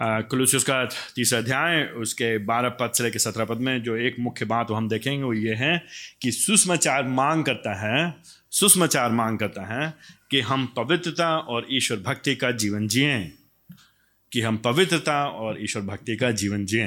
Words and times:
कुलूसियस 0.00 0.64
का 0.64 0.84
तीसरा 0.84 1.38
अध्याय, 1.38 1.82
उसके 1.82 2.38
बारह 2.38 2.68
पद 2.68 2.92
से 2.92 3.04
लेकर 3.04 3.18
सत्रह 3.18 3.44
पद 3.44 3.56
में 3.56 3.82
जो 3.82 3.96
एक 3.96 4.16
मुख्य 4.20 4.44
बात 4.44 4.66
हम 4.70 4.88
देखेंगे, 4.88 5.24
वो 5.24 5.32
ये 5.32 5.54
है 5.54 5.86
कि 6.22 6.32
सुषमाचार 6.32 7.02
मांग 7.02 7.44
करता 7.44 7.74
है, 7.74 8.14
सुषमाचार 8.50 9.10
मांग 9.10 9.38
करता 9.38 9.62
है 9.62 9.94
कि 10.30 10.40
हम 10.40 10.74
पवित्रता 10.76 11.36
और 11.36 11.66
ईश्वर 11.70 11.98
भक्ति 11.98 12.36
का 12.36 12.50
जीवन 12.50 12.88
जिए। 12.88 13.32
कि 14.32 14.40
हम 14.40 14.56
पवित्रता 14.56 15.26
और 15.26 15.64
ईश्वर 15.64 15.82
भक्ति 15.82 16.16
का 16.16 16.30
जीवन 16.30 16.66
जिए। 16.66 16.86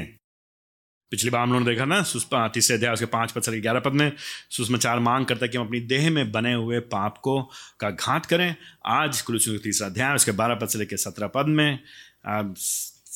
पिछली 1.12 1.30
बार 1.30 1.42
हम 1.42 1.54
लोगों 1.54 1.66
ने 1.66 1.72
देखा 1.72 1.86
ना, 1.86 2.04
सुषमा, 2.04 2.48
तीसरे 2.48 2.78
अध्याय, 2.78 2.94
उसके 2.94 3.06
पाँच 3.06 3.32
पद 3.32 3.42
से 3.42 3.52
लेकर 3.52 3.62
ग्यारह 3.62 3.80
पद 3.80 3.92
में, 3.92 4.12
सुषमाचार 4.50 5.00
मांग 5.00 5.26
करता 5.26 5.46
है 5.46 5.50
कि 5.50 5.58
हम 5.58 5.66
अपनी 5.66 5.80
देह 5.80 6.12
में 6.12 6.32
बने 6.32 6.54
हुए 6.54 6.80
पाप 6.80 7.18
को 7.18 7.52
का 7.80 7.90
घात 7.90 8.26
करें। 8.26 8.56
आज 8.86 9.22
कुलूसियों 9.22 9.58
का 9.58 9.62
तीसरा 9.64 9.88
अध्याय, 9.88 10.16
उसके 10.16 10.32
बारह 10.32 10.56
पद 10.56 10.68
से 10.68 10.80
लेकर 10.80 10.98
सत्रह 10.98 11.28
पद 11.28 11.46
में 11.46 11.80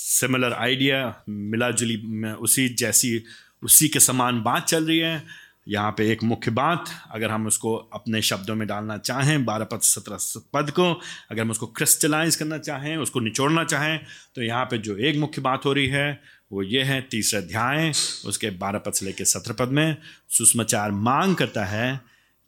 सिमिलर 0.04 0.54
आइडिया 0.54 1.24
मिला 1.30 1.70
जुली 1.72 1.96
उसी 2.34 2.68
जैसी, 2.70 3.24
उसी 3.64 3.88
के 3.88 4.00
समान 4.00 4.42
बात 4.44 4.66
चल 4.66 4.86
रही 4.86 5.00
है। 5.00 5.24
यहाँ 5.68 5.92
पे 5.98 6.10
एक 6.12 6.24
मुख्य 6.24 6.52
बात, 6.52 6.86
अगर 7.12 7.32
हम 7.32 7.46
उसको 7.48 7.76
अपने 7.94 8.22
शब्दों 8.22 8.56
में 8.56 8.68
डालना 8.68 8.98
चाहें 8.98 9.46
बारह 9.46 9.66
पद 9.66 9.82
सत्रह 9.82 10.18
पद 10.54 10.72
को, 10.72 10.92
अगर 11.32 11.42
हम 11.42 11.52
उसको 11.52 11.68
क्रिस्टलाइज 11.68 12.36
करना 12.36 12.58
चाहें, 12.58 12.96
उसको 12.98 13.20
निचोड़ना 13.20 13.64
चाहें 13.64 14.00
तो 14.36 14.42
यहाँ 14.42 14.66
पे 14.66 14.78
जो 14.78 14.98
एक 14.98 15.18
मुख्य 15.18 15.42
बात 15.42 15.66
हो 15.66 15.74
रही 15.74 15.88
है, 15.88 16.22
वो 16.52 16.64
ये 16.64 16.82
है, 16.84 17.02
तीसरा 17.02 17.40
अध्याय, 17.40 17.90
उसके 18.26 18.50
बारह 18.50 18.80
पद 18.80 18.94
से 18.94 19.06
लेकर 19.06 19.26
सत्रह 19.26 19.56
पद 19.56 19.72
में, 19.72 19.98
सुषमाचार 20.30 20.92
मांग 20.92 21.36
करता 21.36 21.66
है 21.66 22.00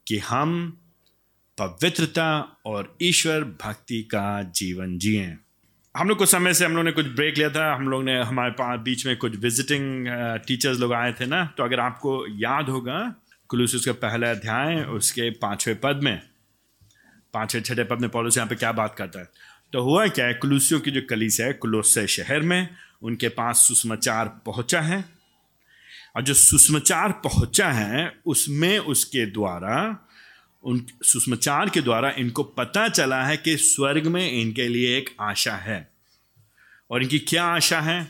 कि 0.08 0.18
हम 0.20 0.78
पवित्रता 1.58 2.28
और 2.66 2.96
ईश्वर 3.02 3.44
भक्ति 3.64 4.02
का 4.04 4.42
जीवन 4.56 4.98
जिए। 4.98 5.36
हम 5.96 6.10
लोग 6.10 6.18
कुछ 6.18 6.30
समय 6.30 6.54
से 6.54 6.66
हम 6.66 6.76
लोग 6.76 6.86
ने 6.86 6.92
कुछ 6.92 7.06
ब्रेक 7.06 7.38
लिया 7.38 7.50
था। 7.50 7.74
हम 7.76 7.88
लोग 7.90 8.04
ने 8.04 8.20
हमारे 8.22 8.52
पास 8.52 8.80
बीच 8.80 9.06
में 9.06 9.16
कुछ 9.18 9.36
विजिटिंग 9.36 10.08
टीचर्स 10.48 10.80
लोग 10.80 10.94
आए 10.94 11.14
थे 11.14 11.26
ना 11.26 11.44
तो 11.58 11.64
अगर 11.64 11.80
आपको 11.80 12.26
याद 12.40 12.70
होगा 12.70 13.00
कुलूसिस 13.50 13.86
का 13.86 13.94
पहला 13.94 14.32
अध्याय, 14.32 14.76
उसके 14.76 15.30
पाँचवें 15.32 15.80
पद 15.80 16.00
में, 16.04 16.22
पाँचवें, 17.34 17.62
छठे 17.62 17.84
पद 17.84 18.02
में 18.02 18.10
पॉलिस 18.10 18.38
यहाँ 18.38 18.50
पे 18.50 18.56
क्या 18.56 18.72
बात 18.72 18.96
करता 18.96 19.20
है? 19.20 19.30
तो 19.74 19.82
हुआ 19.82 20.08
क्या 20.08 20.26
है 20.26 20.34
कुलूसियों 20.34 20.80
की 20.80 20.92
जो 20.92 21.02
कलीस 21.10 21.40
है 21.42 21.52
कुलोस 21.54 21.98
शहर 22.00 22.40
में, 22.42 22.68
उनके 23.02 23.30
पास 23.30 23.66
सुषमाचार 23.68 24.28
पहुँचा 24.46 24.82
है। 24.82 25.04
और 26.16 26.22
जो 26.22 26.34
सुषमाचार 26.34 27.12
पहुँचा 27.24 27.70
है, 27.70 28.12
उसमें 28.26 28.78
उसके 28.80 29.26
द्वारा 29.26 30.05
उन 30.66 30.86
सुषमाचार 31.04 31.70
के 31.70 31.82
द्वारा 31.82 32.10
इनको 32.18 32.44
पता 32.44 32.88
चला 32.88 33.24
है 33.24 33.38
कि 33.38 33.58
स्वर्ग 33.58 34.08
में 34.08 34.32
इनके 34.32 34.68
लिए 34.68 34.98
एक 34.98 35.10
आशा 35.22 35.56
है। 35.56 35.90
और 36.92 37.02
इनकी 37.02 37.20
क्या 37.20 37.44
आशा 37.44 37.82
है? 37.82 38.08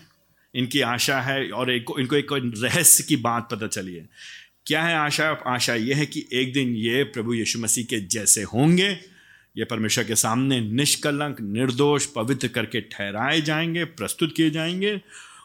इनकी 0.55 0.81
आशा 0.81 1.21
है 1.21 1.51
और 1.51 1.71
एक, 1.71 1.85
इनको 1.99 2.15
एक 2.15 2.27
रहस्य 2.31 3.03
की 3.03 3.15
बात 3.15 3.49
पता 3.51 3.67
चली 3.67 3.95
है। 3.95 4.09
क्या 4.65 4.83
है 4.83 4.95
आशा? 4.95 5.29
आशा 5.47 5.75
यह 5.75 5.97
है 5.97 6.05
कि 6.05 6.27
एक 6.33 6.53
दिन 6.53 6.75
ये 6.75 7.03
प्रभु 7.03 7.33
यीशु 7.33 7.59
मसीह 7.59 7.83
के 7.83 7.99
जैसे 7.99 8.43
होंगे। 8.43 8.99
ये 9.57 9.65
परमेश्वर 9.65 10.03
के 10.03 10.15
सामने 10.15 10.59
निष्कलंक, 10.59 11.41
निर्दोष, 11.41 12.05
पवित्र 12.05 12.47
करके 12.47 12.81
ठहराए 12.81 13.41
जाएँगे, 13.41 13.85
प्रस्तुत 13.85 14.33
किए 14.37 14.49
जाएँगे। 14.49 15.01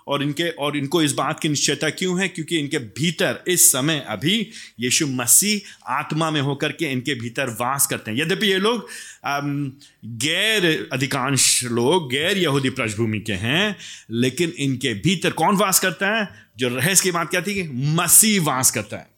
और 0.09 0.23
इनके, 0.23 0.49
और 0.49 0.77
इनको 0.77 1.03
इस 1.03 1.13
बात 1.13 1.41
की 1.41 1.49
निश्चयता 1.49 1.91
क्यों 1.91 2.21
है? 2.21 2.29
क्योंकि 2.29 2.59
इनके 2.59 2.79
भीतर 2.79 3.43
इस 3.49 3.71
समय 3.73 4.05
अभी 4.09 4.51
यीशु 4.81 5.07
मसीह 5.07 5.93
आत्मा 5.93 6.31
में 6.31 6.41
होकर 6.41 6.73
के 6.73 6.91
इनके 6.93 7.15
भीतर 7.15 7.51
वास 7.51 7.87
करते 7.87 8.11
हैं। 8.11 8.19
यद्यपि 8.19 8.47
ये 8.47 8.59
लोग 8.59 8.89
गैर 10.07 10.89
अधिकांश 10.93 11.65
लोग, 11.65 12.11
गैर 12.11 12.39
यहूदी 12.39 12.71
पृष्ठभूमि 12.71 13.21
के 13.21 13.33
हैं, 13.33 13.77
लेकिन 14.11 14.53
इनके 14.59 14.95
भीतर 14.95 15.31
कौन 15.33 15.57
वास 15.57 15.81
करता 15.81 16.17
है? 16.17 16.29
जो 16.59 16.69
रहस्य 16.69 17.03
की 17.03 17.11
बात 17.11 17.31
क्या 17.31 17.41
थी 17.41 17.55
कि 17.55 17.63
मसीह 17.97 18.43
वास 18.43 18.71
करता 18.71 18.97
है। 18.97 19.09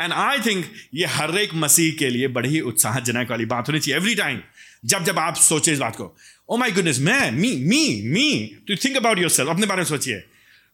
एंड 0.00 0.12
आई 0.12 0.38
थिंक 0.38 0.64
ये 0.94 1.06
हर 1.06 1.38
एक 1.38 1.54
मसीह 1.54 1.92
के 1.92 2.08
लिए 2.10 2.28
बड़ी 2.28 2.48
ही 2.48 2.60
उत्साहजनक 2.60 3.30
वाली 3.30 3.44
बात 3.44 3.68
होनी 3.68 3.80
चाहिए। 3.80 3.96
एवरी 3.96 4.14
टाइम 4.14 4.40
जब 4.84 5.04
जब 5.04 5.18
आप 5.18 5.36
सोचे 5.36 5.72
इस 5.72 5.78
बात 5.78 5.96
को 5.96 6.16
ओ 6.52 6.56
माई 6.56 6.70
गुडनेस 6.70 6.98
मैं 6.98 7.30
me 7.30 7.50
me 7.56 8.10
me 8.10 8.56
to 8.68 8.74
think 8.76 8.96
about 8.96 9.18
yourself 9.30 9.50
अपने 9.50 9.66
बारे 9.66 9.78
में 9.78 9.84
सोचिए। 9.84 10.24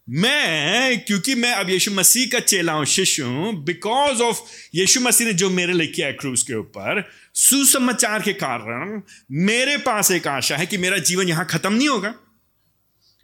मैं, 0.09 1.01
क्योंकि 1.01 1.35
मैं 1.35 1.53
अब 1.53 1.71
यीशु 1.71 1.91
मसीह 1.91 2.27
का 2.27 2.41
चेला 2.41 2.73
हूँ, 2.73 2.85
शिष्य 2.85 3.23
हूँ 3.23 3.65
बिकॉज़ 3.65 4.23
ऑफ़ 4.23 4.39
यीशु 4.75 5.01
मसीह 5.01 5.27
ने 5.27 5.33
जो 5.33 5.51
मेरे 5.51 5.73
लिए 5.73 5.87
किया 5.87 6.11
क्रूज 6.11 6.43
के 6.43 6.55
ऊपर, 6.55 7.11
सुसमाचार 7.35 8.23
के 8.23 8.33
कारण 8.33 9.03
मेरे 9.33 9.77
पास 9.77 10.11
एक 10.11 10.27
आशा 10.27 10.57
है 10.57 10.67
कि 10.67 10.79
मेरा 10.79 10.99
जीवन 10.99 11.29
यहाँ 11.29 11.47
खत्म 11.47 11.73
नहीं 11.73 11.89
होगा। 11.89 12.15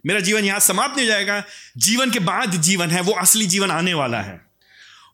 मेरा 0.05 0.19
जीवन 0.19 0.45
यहाँ 0.45 0.59
समाप्त 0.59 0.97
नहीं 0.97 1.07
हो 1.07 1.11
जाएगा। 1.11 1.43
जीवन 1.77 2.11
के 2.11 2.19
बाद 2.19 2.51
जीवन 2.51 2.89
है, 2.89 3.01
वो 3.01 3.11
असली 3.11 3.45
जीवन 3.45 3.71
आने 3.71 3.93
वाला 3.93 4.21
है। 4.21 4.44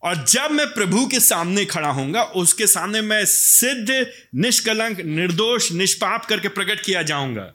और 0.03 0.25
जब 0.29 0.51
मैं 0.51 0.67
प्रभु 0.67 1.07
के 1.07 1.19
सामने 1.19 1.65
खड़ा 1.65 1.89
होऊँगा, 1.89 2.23
उसके 2.23 2.67
सामने 2.67 3.01
मैं 3.01 3.25
सिद्ध, 3.25 4.07
निष्कलंक, 4.35 4.99
निर्दोष, 4.99 5.71
निष्पाप 5.71 6.25
करके 6.25 6.47
प्रकट 6.47 6.81
किया 6.81 7.01
जाऊँगा। 7.01 7.53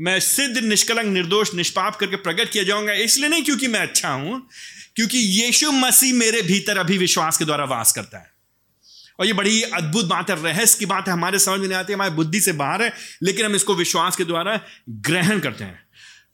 मैं 0.00 0.20
सिद्ध, 0.20 0.58
निष्कलंक, 0.58 1.06
निर्दोष, 1.06 1.54
निष्पाप 1.54 1.96
करके 1.96 2.16
प्रकट 2.16 2.50
किया 2.50 2.64
जाऊँगा, 2.64 2.92
इसलिए 2.92 3.28
नहीं 3.28 3.42
क्योंकि 3.42 3.68
मैं 3.68 3.80
अच्छा 3.80 4.08
हूँ, 4.08 4.48
क्योंकि 4.96 5.18
यीशु 5.18 5.72
मसीह 5.72 6.14
मेरे 6.14 6.42
भीतर 6.42 6.78
अभी 6.78 6.98
विश्वास 6.98 7.36
के 7.38 7.44
द्वारा 7.44 7.64
वास 7.64 7.92
करता 7.92 8.18
है। 8.18 8.32
और 9.20 9.26
ये 9.26 9.32
बड़ी 9.32 9.62
अद्भुत 9.62 10.04
बात 10.04 10.30
है, 10.30 10.42
रहस्य 10.44 10.78
की 10.78 10.86
बात 10.86 11.08
है, 11.08 11.12
हमारे 11.12 11.38
समझ 11.38 11.60
में 11.60 11.68
नहीं 11.68 11.78
आती, 11.78 11.92
हमारी 11.92 12.10
बुद्धि 12.10 12.40
से 12.40 12.52
बाहर 12.52 12.82
है, 12.82 12.92
लेकिन 13.22 13.46
हम 13.46 13.54
इसको 13.54 13.74
विश्वास 13.74 14.16
के 14.16 14.24
द्वारा 14.24 14.60
ग्रहण 14.90 15.40
करते 15.40 15.64
हैं। 15.64 15.87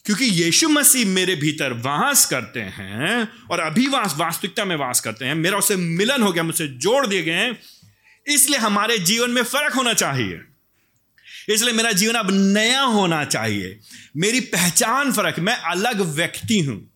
क्योंकि 0.05 0.25
यीशु 0.25 0.69
मसीह 0.69 1.07
मेरे 1.07 1.35
भीतर 1.35 1.73
वास 1.73 2.25
करते 2.27 2.61
हैं 2.61 3.29
और 3.51 3.61
अभी 3.61 3.87
वास, 3.89 4.15
वास्तविकता 4.19 4.65
में 4.65 4.77
वास 4.77 5.01
करते 5.01 5.25
हैं। 5.25 5.35
मेरा 5.35 5.59
उससे 5.59 5.77
मिलन 5.77 6.23
हो 6.23 6.33
गया, 6.33 6.43
मुझसे 6.43 6.67
जोड़ 6.69 7.07
दिए 7.07 7.23
गए 7.23 7.55
इसलिए 8.27 8.59
हमारे 8.59 8.99
जीवन 8.99 9.31
में 9.31 9.43
फ़र्क 9.43 9.75
होना 9.75 9.93
चाहिए। 9.93 10.41
इसलिए 11.49 11.73
मेरा 11.75 11.93
जीवन 11.93 12.15
अब 12.15 12.29
नया 12.31 12.83
होना 12.83 13.25
चाहिए। 13.25 13.79
मेरी 14.17 14.41
पहचान 14.41 15.13
फ़र्क, 15.13 15.39
मैं 15.39 15.57
अलग 15.57 16.01
व्यक्ति 16.01 16.61
हूँ। 16.61 16.91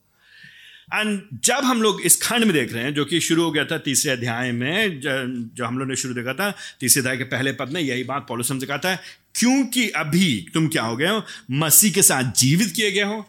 एंड 0.94 1.22
जब 1.44 1.64
हम 1.64 1.82
लोग 1.82 2.00
इस 2.00 2.22
खंड 2.22 2.44
में 2.44 2.52
देख 2.52 2.72
रहे 2.72 2.84
हैं, 2.84 2.94
जो 2.94 3.04
कि 3.04 3.20
शुरू 3.20 3.42
हो 3.42 3.50
गया 3.50 3.64
था 3.64 3.78
तीसरे 3.78 4.12
अध्याय 4.12 4.52
में, 4.52 5.00
जो 5.00 5.64
हम 5.64 5.78
लोग 5.78 5.88
ने 5.88 5.96
शुरू 5.96 6.14
देखा 6.14 6.32
था, 6.34 6.50
तीसरे 6.80 7.00
अध्याय 7.00 7.16
के 7.16 7.24
पहले 7.24 7.52
पद 7.52 7.68
में 7.68 7.80
यही 7.80 8.04
बात 8.04 8.26
पॉलिसम 8.28 8.58
से 8.58 8.66
कहा 8.66 8.78
था 8.78 8.94
क्योंकि 9.38 9.88
अभी 9.88 10.46
तुम 10.54 10.68
क्या 10.68 10.82
हो 10.82 10.96
गए 10.96 11.08
हो? 11.08 11.24
मसीह 11.50 11.92
के 11.92 12.02
साथ 12.02 12.32
जीवित 12.32 12.72
किए 12.76 12.92
गए 12.92 13.02
हो। 13.02 13.26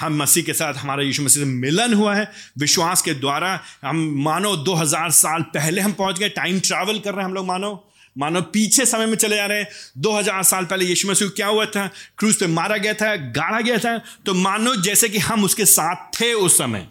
हम 0.00 0.22
मसीह 0.22 0.42
के 0.42 0.52
साथ 0.52 0.74
हमारा 0.74 1.02
यीशु 1.02 1.22
मसीह 1.22 1.42
से 1.42 1.48
मिलन 1.48 1.94
हुआ 1.94 2.14
है। 2.14 2.32
विश्वास 2.58 3.02
के 3.02 3.14
द्वारा 3.14 3.60
हम 3.84 4.14
मानो 4.16 4.56
2000 4.56 5.10
साल 5.10 5.42
पहले 5.42 5.80
हम 5.80 5.92
पहुँच 5.92 6.18
गए। 6.18 6.28
टाइम 6.28 6.60
ट्रैवल 6.60 6.98
कर 6.98 7.10
रहे 7.10 7.20
हैं 7.20 7.24
हम 7.24 7.34
लोग, 7.34 7.46
मानो। 7.46 7.88
मानो 8.18 8.42
पीछे 8.42 8.86
समय 8.86 9.06
में 9.06 9.16
चले 9.16 9.36
जा 9.36 9.46
रहे 9.46 9.58
हैं। 9.58 9.68
2000 9.98 10.42
साल 10.42 10.64
पहले 10.64 10.84
यीशु 10.84 11.08
मसीह 11.08 11.28
क्या 11.28 11.46
हुआ 11.46 11.66
था? 11.66 11.90
क्रूज 12.18 12.36
पे 12.36 12.46
मारा 12.46 12.76
गया 12.76 12.94
था, 12.94 13.16
गाड़ा 13.16 13.60
गया 13.60 13.78
था। 13.78 13.98
तो 14.26 14.34
मानो 14.34 14.76
जैसे 14.76 15.08
कि 15.08 15.18
हम 15.18 15.44
उसके 15.44 15.64
साथ 15.64 16.20
थे 16.20 16.32
उस 16.32 16.58
समय। 16.58 16.88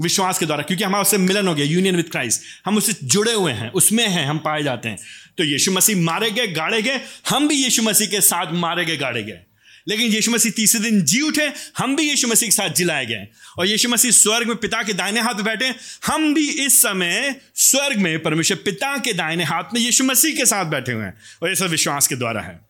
विश्वास 0.00 0.38
के 0.38 0.46
द्वारा, 0.46 0.62
क्योंकि 0.62 0.84
हमारा 0.84 1.02
उससे 1.02 1.18
मिलन 1.18 1.48
हो 1.48 1.54
गया 1.54 1.66
यूनियन 1.66 1.96
विद 1.96 2.08
क्राइस्ट 2.10 2.42
हम 2.66 2.76
उससे 2.76 2.96
जुड़े 3.04 3.32
हुए 3.32 3.52
हैं, 3.52 3.70
उसमें 3.70 4.08
हैं, 4.08 4.26
हम 4.26 4.38
पाए 4.38 4.62
जाते 4.62 4.88
हैं। 4.88 4.98
तो 5.40 5.44
यीशु 5.44 5.72
मसीह 5.72 5.96
मारे 5.96 6.30
गए, 6.30 6.46
गाड़े 6.46 6.82
गए, 6.82 7.00
हम 7.28 7.48
भी 7.48 7.54
यीशु 7.54 7.82
मसीह 7.82 8.06
के 8.06 8.20
साथ 8.20 8.52
मारे 8.52 8.84
गए, 8.84 8.96
गाड़े 8.96 9.22
गए। 9.22 9.38
लेकिन 9.88 10.12
यीशु 10.12 10.30
मसीह 10.30 10.52
तीसरे 10.52 10.80
दिन 10.80 11.02
जी 11.02 11.20
उठे, 11.20 11.52
हम 11.78 11.96
भी 11.96 12.02
यीशु 12.02 12.28
मसीह 12.28 12.48
के 12.48 12.52
साथ 12.52 12.70
जिलाए 12.70 13.06
गए। 13.06 13.28
और 13.58 13.66
यीशु 13.66 13.88
मसीह 13.88 14.10
स्वर्ग 14.10 14.48
में 14.48 14.56
पिता 14.56 14.82
के 14.82 14.92
दाहिने 14.92 15.20
हाथ 15.20 15.34
में 15.34 15.44
बैठे, 15.44 15.74
हम 16.06 16.34
भी 16.34 16.50
इस 16.50 16.78
समय 16.78 17.36
स्वर्ग 17.54 17.98
में 17.98 18.22
परमेश्वर 18.22 18.56
पिता 18.56 18.98
के 18.98 19.12
दाहिने 19.12 19.44
हाथ 19.44 19.64
में 19.74 19.80
यीशु 19.80 20.04
मसीह 20.04 20.36
के 20.36 20.46
साथ 20.46 20.64
बैठे 20.64 20.92
हुए 20.92 21.04
हैं। 21.04 21.14
और 21.42 21.48
ये 21.48 21.54
सब 21.54 21.66
विश्वास 21.66 22.06
के 22.06 22.16
द्वारा 22.16 22.40
है। 22.40 22.60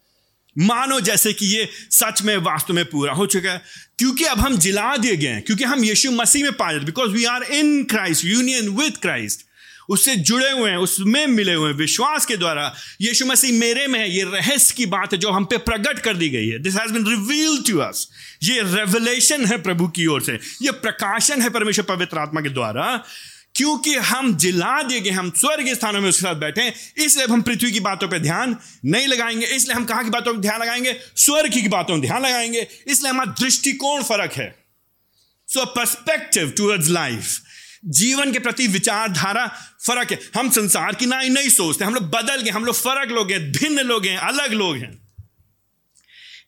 मानो 0.58 1.00
जैसे 1.00 1.32
कि 1.32 1.46
ये 1.46 1.68
सच 1.90 2.22
में 2.22 2.36
वास्तव 2.36 2.74
में 2.74 2.84
पूरा 2.84 3.12
हो 3.12 3.26
चुका 3.26 3.52
है। 3.52 3.62
क्योंकि 3.98 4.24
अब 4.24 4.40
हम 4.40 4.58
जिला 4.58 4.96
दिए 4.96 5.16
गए 5.16 5.28
हैं, 5.28 5.42
क्योंकि 5.42 5.64
हम 5.64 5.84
यीशु 5.84 6.10
मसीह 6.10 6.42
में 6.42 6.52
पाए 6.52 6.78
because 6.78 7.10
we 7.10 7.24
are 7.24 7.42
in 7.42 7.84
Christ 7.84 8.24
union 8.24 8.68
with 8.68 8.96
Christ 8.96 9.49
उससे 9.90 10.16
जुड़े 10.16 10.50
हुए 10.50 10.70
हैं, 10.70 10.76
उसमें 10.76 11.26
मिले 11.26 11.54
हुए 11.54 11.70
हैं, 11.70 11.76
विश्वास 11.76 12.26
के 12.26 12.36
द्वारा 12.36 12.74
यीशु 13.00 13.26
मसीह 13.26 13.52
मेरे 13.52 13.86
में 13.86 14.00
है, 14.00 14.16
ये 14.16 14.22
रहस्य 14.22 14.74
की 14.76 14.86
बात 14.86 15.12
है 15.12 15.18
जो 15.18 15.30
हम 15.30 15.44
पे 15.44 15.56
प्रकट 15.56 15.98
कर 15.98 16.14
दी 16.14 16.28
गई 16.28 16.48
है। 16.48 16.58
This 16.58 16.74
has 16.74 16.92
been 16.92 17.06
reveal 17.06 17.62
to 17.62 17.78
us 17.78 18.08
ये 18.42 18.60
रेवलेशन 18.60 19.46
है 19.46 19.62
प्रभु 19.62 19.88
की 19.88 20.06
ओर 20.06 20.22
से। 20.22 20.32
ये 20.62 20.70
प्रकाशन 20.70 21.42
है 21.42 21.50
परमेश्वर 21.50 21.84
पवित्र 21.84 22.18
आत्मा 22.18 22.40
के 22.40 22.48
द्वारा। 22.48 23.04
क्योंकि 23.54 23.94
हम 23.94 24.36
जिला 24.36 24.82
दिए 24.82 25.00
गए, 25.00 25.10
हम 25.10 25.32
स्वर्ग 25.36 25.74
स्थानों 25.74 26.00
में 26.00 26.08
उसके 26.08 26.20
साथ 26.20 26.34
बैठे 26.34 26.60
हैं, 26.60 26.74
इसलिए 26.98 27.26
हम 27.26 27.42
पृथ्वी 27.42 27.72
की 27.72 27.80
बातों 27.80 28.08
पर 28.08 28.18
ध्यान 28.18 28.56
नहीं 28.84 29.06
लगाएँगे। 29.06 29.46
इसलिए 29.46 29.76
हम 29.76 29.84
कहा 29.84 30.02
की 30.02 30.10
बातों 30.10 30.34
पर 30.34 30.40
ध्यान 30.40 30.60
लगाएँगे? 30.62 30.96
स्वर्ग 31.16 31.52
की 31.52 31.68
बातों 31.68 31.94
में 31.94 32.02
ध्यान 32.02 32.22
लगाएँगे। 32.22 32.66
इसलिए 32.86 33.10
हमारा 33.10 33.34
दृष्टिकोण 33.44 34.02
फ़र्क 34.02 34.32
है। 34.32 34.54
सो 35.48 35.64
पर्सपेक्टिव 35.64 36.54
टूवर्ड्स 36.56 36.88
लाइफ 36.88 37.38
जीवन 37.84 38.32
के 38.32 38.38
प्रति 38.38 38.66
विचारधारा 38.66 39.46
फ़र्क 39.86 40.10
है। 40.10 40.18
हम 40.36 40.50
संसार 40.50 40.94
की 40.94 41.06
ना 41.06 41.22
नहीं 41.22 41.48
सोचते, 41.48 41.84
हम 41.84 41.94
लोग 41.94 42.10
बदल 42.10 42.42
गए, 42.42 42.50
हम 42.50 42.64
लोग 42.64 42.74
फ़र्क 42.74 43.10
लोग 43.10 43.32
हैं, 43.32 43.52
भिन्न 43.52 43.80
लोग 43.80 44.06
हैं, 44.06 44.16
अलग 44.16 44.52
लोग 44.52 44.76
हैं। 44.76 45.00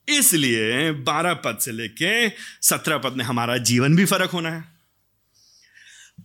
इसलिए 0.09 0.93
बारह 0.93 1.35
पद 1.35 1.59
से 1.59 1.73
लेके 1.73 2.29
सत्रह 2.63 2.99
पद 2.99 3.13
में 3.13 3.25
हमारा 3.25 3.57
जीवन 3.57 3.97
भी 3.97 4.05
फ़र्क 4.05 4.31
होना 4.31 4.51
है। 4.51 4.65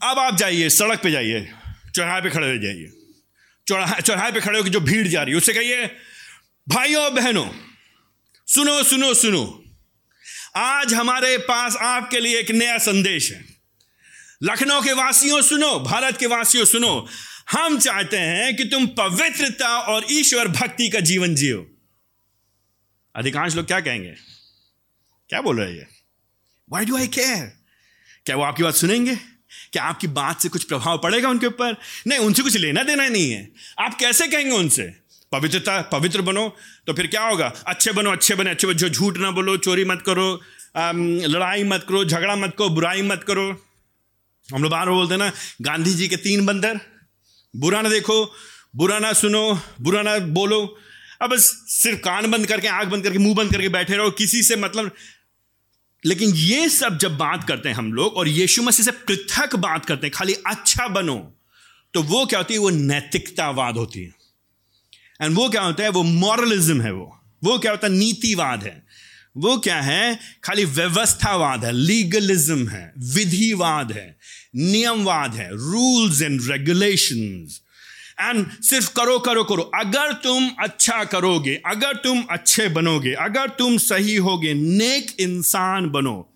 अब 0.03 0.19
आप 0.19 0.35
जाइए, 0.35 0.69
सड़क 0.69 1.01
पे 1.03 1.11
जाइए, 1.11 1.53
चौराहे 1.95 2.21
पे 2.21 2.29
खड़े 2.29 2.51
हो 2.51 2.57
जाइए। 2.57 2.91
चौराहे 3.67 4.01
चौराहे 4.01 4.31
पे 4.31 4.39
खड़े 4.39 4.57
होकर 4.59 4.71
जो 4.71 4.79
भीड़ 4.79 5.07
जा 5.07 5.23
रही 5.23 5.31
है, 5.31 5.37
उससे 5.37 5.53
कहिए, 5.53 5.85
भाइयों, 6.69 7.15
बहनों, 7.15 7.49
सुनो 8.47 8.83
सुनो 8.83 9.13
सुनो। 9.13 9.63
आज 10.55 10.93
हमारे 10.93 11.37
पास 11.37 11.75
आपके 11.75 12.19
लिए 12.19 12.39
एक 12.39 12.51
नया 12.51 12.77
संदेश 12.77 13.31
है। 13.31 13.56
लखनऊ 14.41 14.81
के 14.81 14.93
वासियों 14.93 15.41
सुनो, 15.41 15.79
भारत 15.79 16.17
के 16.17 16.27
वासियों 16.27 16.65
सुनो। 16.65 17.07
हम 17.51 17.77
चाहते 17.79 18.17
हैं 18.17 18.55
कि 18.55 18.63
तुम 18.65 18.85
पवित्रता 18.87 19.77
और 19.79 20.05
ईश्वर 20.11 20.47
भक्ति 20.47 20.89
का 20.89 20.99
जीवन 20.99 21.35
जियो। 21.35 21.65
अधिकांश 23.15 23.55
लोग 23.55 23.65
क्या 23.65 23.79
कहेंगे? 23.79 24.13
क्या 25.29 25.41
बोल 25.41 25.59
रहे 25.59 25.73
हैं 25.73 25.87
वाई 26.67 26.85
डू 26.85 26.97
आई 26.97 27.07
केयर 27.07 27.51
क्या 28.25 28.35
वो 28.35 28.43
आपकी 28.43 28.63
बात 28.63 28.75
सुनेंगे? 28.75 29.15
क्या 29.73 29.83
आपकी 29.83 30.07
बात 30.09 30.41
से 30.41 30.49
कुछ 30.49 30.63
प्रभाव 30.63 30.97
पड़ेगा 30.97 31.29
उनके 31.29 31.47
ऊपर? 31.47 31.75
नहीं, 32.07 32.19
उनसे 32.19 32.43
कुछ 32.43 32.57
लेना 32.57 32.83
देना 32.83 33.07
नहीं 33.07 33.31
है। 33.31 33.49
आप 33.79 33.95
कैसे 33.99 34.27
कहेंगे 34.27 34.55
उनसे? 34.55 34.83
पवित्रता, 35.31 35.81
पवित्र 35.81 36.21
बनो 36.21 36.47
तो 36.87 36.93
फिर 36.93 37.07
क्या 37.07 37.23
होगा? 37.23 37.51
अच्छे 37.67 37.91
बनो, 37.91 38.11
अच्छे 38.11 38.35
बने, 38.35 38.51
अच्छे 38.51 38.67
बनो। 38.67 38.89
झूठ 38.89 39.17
ना 39.17 39.31
बोलो, 39.31 39.57
चोरी 39.57 39.85
मत 39.85 40.03
करो 40.05 40.41
लड़ाई 40.77 41.63
मत 41.63 41.85
करो, 41.89 42.03
झगड़ा 42.05 42.35
मत 42.35 42.55
करो, 42.57 42.69
बुराई 42.69 43.01
मत 43.01 43.23
करो। 43.27 43.51
हम 44.53 44.61
लोग 44.63 44.71
बार 44.71 44.89
बोलते 44.89 45.13
हैं 45.13 45.19
ना 45.19 45.31
गांधी 45.61 45.93
जी 45.93 46.07
के 46.07 46.17
तीन 46.17 46.45
बंदर। 46.45 46.79
बुरा 47.55 47.81
ना 47.81 47.89
देखो, 47.89 48.33
बुरा 48.75 48.99
ना 48.99 49.13
सुनो, 49.13 49.61
बुरा 49.81 50.01
ना 50.01 50.17
बोलो। 50.19 50.77
अब 51.21 51.29
बस 51.29 51.49
सिर्फ़ 51.67 51.99
कान 51.99 52.31
बंद 52.31 52.47
करके, 52.47 52.67
आँख 52.67 52.87
बंद 52.87 53.03
करके, 53.03 53.17
मुँह 53.17 53.35
बंद 53.35 53.51
करके 53.51 53.69
बैठे 53.69 53.95
रहो, 53.95 54.11
किसी 54.11 54.43
से 54.43 54.55
मतलब 54.55 54.91
लेकिन 56.05 56.29
ये 56.29 56.69
सब 56.69 56.97
जब 56.97 57.17
बात 57.17 57.43
करते 57.43 57.69
हैं 57.69 57.75
हम 57.75 57.93
लोग, 57.93 58.13
और 58.13 58.27
यीशु 58.27 58.63
मसीह 58.63 58.85
से 58.85 58.91
पृथक 58.91 59.55
बात 59.55 59.85
करते 59.85 60.07
हैं, 60.07 60.13
खाली 60.13 60.33
अच्छा 60.33 60.87
बनो 60.87 61.33
तो 61.93 62.03
वो 62.03 62.25
क्या 62.25 62.39
होती 62.39 62.53
है, 62.53 62.59
वो 62.59 62.69
नैतिकतावाद 62.69 63.77
होती 63.77 64.03
है। 64.03 64.13
एंड 65.21 65.35
वो 65.35 65.49
क्या 65.49 65.61
होता 65.61 65.83
है, 65.83 65.89
वो 65.89 66.03
मॉरलिज्म 66.03 66.81
है 66.81 66.91
वो। 66.91 67.21
वो 67.43 67.57
क्या 67.59 67.71
होता 67.71 67.87
है, 67.87 67.93
नीतिवाद 67.93 68.63
है। 68.63 68.85
वो 69.37 69.57
क्या 69.57 69.81
है, 69.81 70.19
खाली 70.43 70.65
व्यवस्थावाद 70.65 71.65
है 71.65 71.71
लीगलिज्म 71.71 72.67
है, 72.67 72.93
विधिवाद 72.97 73.91
है। 73.91 74.17
नियमवाद 74.57 75.35
है 75.35 75.49
रूल्स 75.51 76.21
एंड 76.21 76.41
रेगुलेशंस 76.43 77.61
एंड 78.19 78.51
सिर्फ़ 78.61 78.93
करो 78.93 79.19
करो 79.19 79.43
करो। 79.43 79.61
अगर 79.61 80.13
तुम 80.13 80.49
अच्छा 80.59 81.03
करोगे, 81.03 81.61
अगर 81.65 81.95
तुम 81.95 82.23
अच्छे 82.29 82.67
बनोगे, 82.67 83.13
अगर 83.13 83.49
तुम 83.49 83.77
सही 83.77 84.15
होगे, 84.15 84.53
नेक 84.53 85.15
इंसान 85.19 85.89
बनो। 85.89 86.33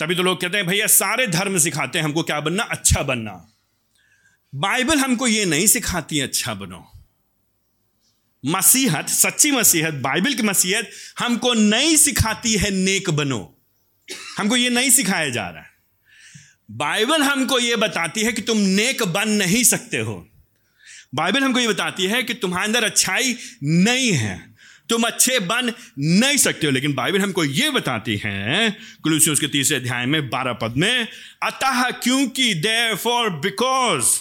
तभी 0.00 0.14
तो 0.14 0.22
लोग 0.22 0.40
कहते 0.40 0.56
हैं, 0.56 0.66
भैया, 0.66 0.86
सारे 0.86 1.26
धर्म 1.26 1.58
सिखाते 1.58 1.98
हैं, 1.98 2.04
हमको 2.04 2.22
क्या 2.22 2.40
बनना? 2.40 2.62
अच्छा 2.62 3.02
बनना। 3.02 3.48
बाइबल 4.54 4.98
हमको 4.98 5.26
ये 5.26 5.44
नहीं 5.44 5.66
सिखाती 5.66 6.20
अच्छा 6.20 6.54
बनो। 6.54 6.92
मसीहत, 8.46 9.08
सच्ची 9.08 9.50
मसीहत, 9.50 9.94
बाइबल 9.94 10.34
की 10.34 10.42
मसीहत 10.42 10.90
हमको 11.18 11.54
नहीं 11.54 11.96
सिखाती 11.96 12.54
है, 12.54 12.70
नेक 12.70 13.10
बनो। 13.10 13.58
हमको 14.38 14.56
ये 14.56 14.70
नहीं 14.70 14.90
सिखाया 14.90 15.28
जा 15.28 15.48
रहा 15.48 15.62
है। 15.62 15.67
बाइबल 16.68 17.22
हमको 17.22 17.58
ये 17.58 17.76
बताती 17.76 18.22
है 18.22 18.32
कि 18.32 18.42
तुम 18.42 18.58
नेक 18.58 19.02
बन 19.02 19.28
नहीं 19.28 19.62
सकते 19.64 19.98
हो। 19.98 20.26
बाइबल 21.14 21.44
हमको 21.44 21.60
ये 21.60 21.68
बताती 21.68 22.04
है 22.04 22.22
कि 22.22 22.34
तुम्हारे 22.34 22.66
अंदर 22.66 22.84
अच्छाई 22.84 23.36
नहीं 23.62 24.10
है। 24.12 24.36
तुम 24.88 25.02
अच्छे 25.02 25.38
बन 25.38 25.72
नहीं 25.98 26.36
सकते 26.36 26.66
हो, 26.66 26.72
लेकिन 26.72 26.94
बाइबल 26.94 27.20
हमको 27.20 27.44
ये 27.44 27.70
बताती 27.70 28.16
है 28.16 28.70
कुलूसी 29.02 29.30
उसके 29.30 29.46
तीसरे 29.46 29.76
अध्याय 29.76 30.06
में 30.06 30.28
बारह 30.30 30.52
पद 30.52 30.76
में, 30.76 31.08
अतः 31.42 31.90
क्योंकि 31.92 32.54
देर 32.54 32.94
फॉर 32.96 33.30
बिकॉज़ 33.30 34.16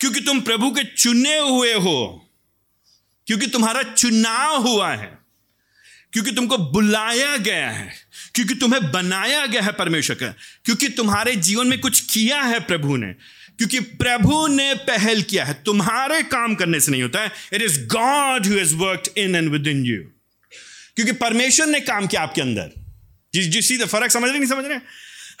क्योंकि 0.00 0.20
तुम 0.20 0.40
प्रभु 0.40 0.70
के 0.70 0.84
चुने 0.84 1.38
हुए 1.38 1.72
हो, 1.74 2.28
क्योंकि 3.26 3.46
तुम्हारा 3.46 3.82
चुनाव 3.82 4.56
हुआ 4.62 4.90
है 4.90 5.25
क्योंकि 6.16 6.32
तुमको 6.32 6.56
बुलाया 6.58 7.36
गया 7.36 7.70
है, 7.70 7.92
क्योंकि 8.34 8.54
तुम्हें 8.54 8.92
बनाया 8.92 9.46
गया 9.46 9.62
है 9.62 9.72
परमेश्वर 9.72 10.16
का, 10.16 10.28
क्योंकि 10.64 10.88
तुम्हारे 10.88 11.36
जीवन 11.36 11.66
में 11.66 11.78
कुछ 11.80 12.00
किया 12.00 12.40
है 12.42 12.60
प्रभु 12.60 12.96
ने, 12.96 13.12
क्योंकि 13.58 13.80
प्रभु 13.80 14.46
ने 14.46 14.74
पहल 14.74 15.22
किया 15.22 15.44
है। 15.44 15.54
तुम्हारे 15.66 16.22
काम 16.22 16.54
करने 16.54 16.80
से 16.80 16.92
नहीं 16.92 17.02
होता 17.02 17.22
है। 17.22 17.30
It 17.52 17.62
is 17.62 17.78
God 17.86 18.46
who 18.46 18.54
is 18.54 18.74
work 18.74 19.12
in 19.18 19.36
and 19.36 19.48
within 19.66 19.84
you 19.84 19.98
क्योंकि 20.96 21.12
परमेश्वर 21.12 21.66
ने 21.66 21.80
काम 21.80 22.06
किया 22.06 22.22
आपके 22.22 22.40
अंदर। 22.40 22.70
जिस 23.34 23.46
जिस 23.46 23.68
चीज़ 23.68 23.84
फ़र्क 23.84 24.10
समझ 24.10 24.30
रहे 24.30 24.38
नहीं 24.38 24.50
समझ 24.50 24.64
रहे 24.64 24.78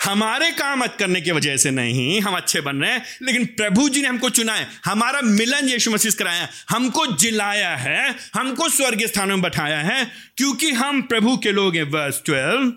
हमारे 0.04 0.50
काम 0.50 0.86
करने 0.86 1.20
की 1.20 1.30
वजह 1.30 1.56
से 1.56 1.70
नहीं, 1.70 2.20
हम 2.20 2.36
अच्छे 2.36 2.60
बन 2.60 2.76
रहे 2.76 2.90
हैं, 2.92 3.02
लेकिन 3.22 3.44
प्रभु 3.46 3.88
जी 3.88 4.02
ने 4.02 4.08
हमको 4.08 4.30
चुना 4.30 4.54
है, 4.54 4.66
हमारा 4.84 5.20
मिलन 5.20 5.68
यीशु 5.68 5.90
मसीह 5.90 6.12
कराया 6.18 6.48
हमको 6.70 7.06
जिलाया 7.06 7.74
है, 7.76 8.14
हमको 8.34 8.68
स्वर्गीय 8.68 9.06
स्थानों 9.06 9.36
में 9.36 9.42
बैठाया 9.42 9.78
है, 9.78 10.04
क्योंकि 10.36 10.70
हम 10.72 11.02
प्रभु 11.02 11.36
के 11.36 11.52
लोग 11.52 11.76
हैं। 11.76 11.82
वर्स 11.82 12.22
ट्वेल्व 12.26 12.72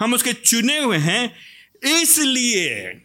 हम 0.00 0.14
उसके 0.14 0.32
चुने 0.32 0.78
हुए 0.78 0.96
हैं, 0.98 1.34
इसलिए 2.00 3.00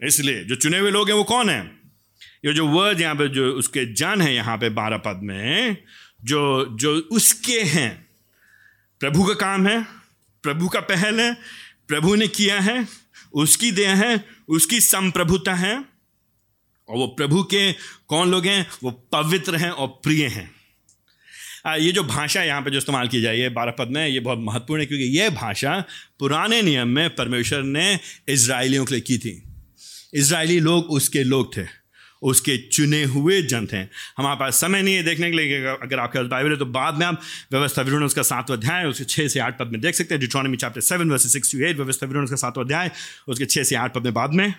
इसलिए 0.00 0.44
जो 0.44 0.54
चुने 0.54 0.78
हुए 0.78 0.90
लोग 0.90 1.08
हैं 1.08 1.16
वो 1.16 1.24
कौन 1.24 1.50
है? 1.50 1.60
ये 2.44 2.52
जो 2.52 2.66
वर्ड 2.66 3.00
यहाँ 3.00 3.14
पे 3.14 3.28
जो 3.28 3.50
उसके 3.52 3.84
जन 3.94 4.20
है 4.20 4.34
यहाँ 4.34 4.56
पे 4.58 4.68
बारह 4.68 4.96
पद 4.96 5.20
में, 5.22 5.76
जो 6.24 6.66
जो 6.80 6.92
उसके 7.12 7.60
हैं, 7.60 8.06
प्रभु 9.00 9.24
का 9.24 9.34
काम 9.34 9.66
है, 9.66 9.82
प्रभु 10.44 10.68
का 10.68 10.80
पहल 10.80 11.20
है 11.20 11.36
प्रभु 11.88 12.14
ने 12.14 12.28
किया 12.28 12.60
है, 12.60 12.86
उसकी 13.32 13.70
देह 13.72 13.94
है, 13.96 14.24
उसकी 14.48 14.80
संप्रभुता 14.80 15.54
है, 15.54 15.76
और 16.88 16.96
वो 16.96 17.06
प्रभु 17.06 17.42
के 17.42 17.72
कौन 18.08 18.30
लोग 18.30 18.46
हैं? 18.46 18.66
वो 18.82 18.90
पवित्र 19.12 19.56
हैं 19.56 19.70
और 19.70 19.88
प्रिय 20.02 20.26
हैं। 20.26 20.50
ये 21.76 21.92
जो 21.92 22.02
भाषा 22.04 22.42
यहाँ 22.42 22.62
पे 22.62 22.70
जो 22.70 22.78
इस्तेमाल 22.78 23.08
की 23.08 23.20
जाए 23.20 23.48
बारह 23.48 23.72
पद 23.78 23.88
में, 23.88 24.06
ये 24.08 24.20
बहुत 24.20 24.38
महत्वपूर्ण 24.38 24.80
है, 24.80 24.86
क्योंकि 24.86 25.04
ये 25.18 25.30
भाषा 25.30 25.84
पुराने 26.18 26.62
नियम 26.62 26.88
में 26.88 27.08
परमेश्वर 27.10 27.62
ने 27.62 27.98
इसराइलियों 28.28 28.84
के 28.84 28.94
लिए 28.94 29.00
की 29.00 29.18
थी। 29.18 29.42
इसराइली 30.14 30.60
लोग 30.60 30.90
उसके 30.90 31.24
लोग 31.24 31.56
थे। 31.56 31.83
उसके 32.24 32.56
चुने 32.68 33.02
हुए 33.06 33.40
जन 33.44 33.66
थे 33.66 33.78
हमारे 34.18 34.36
पास 34.40 34.60
समय 34.60 34.82
नहीं 34.82 34.94
है 34.94 35.02
देखने 35.04 35.30
के 35.30 35.36
लिए 35.36 35.64
अगर 35.66 35.98
आपके 35.98 36.18
पास 36.18 36.26
बाइबल 36.28 36.50
है 36.50 36.56
तो 36.56 36.66
बाद 36.66 36.98
में 36.98 37.06
आप 37.06 37.20
व्यवस्था 37.52 37.82
विवरण 37.82 38.04
उसका 38.04 38.22
सातवां 38.24 38.58
अध्याय, 38.58 38.84
उसके 38.84 39.04
छः 39.06 39.28
से 39.28 39.40
आठ 39.40 39.58
पद 39.58 39.72
में 39.72 39.80
देख 39.80 39.94
सकते 39.94 40.14
हैं। 40.14 40.20
Deuteronomy 40.20 40.56
chapter 40.56 40.80
seven 40.82 41.10
verse 41.10 41.32
six 41.32 41.52
to 41.52 41.58
eight 41.60 41.76
व्यवस्था 41.76 42.06
विवरण 42.06 42.24
उसका 42.24 42.36
सातवां 42.38 42.64
अध्याय, 42.64 42.90
उसके 43.28 43.46
छः 43.46 43.62
से 43.62 43.76
आठ 43.76 43.94
पद 43.94 44.04
में 44.04 44.14
बाद 44.14 44.32
में। 44.32 44.54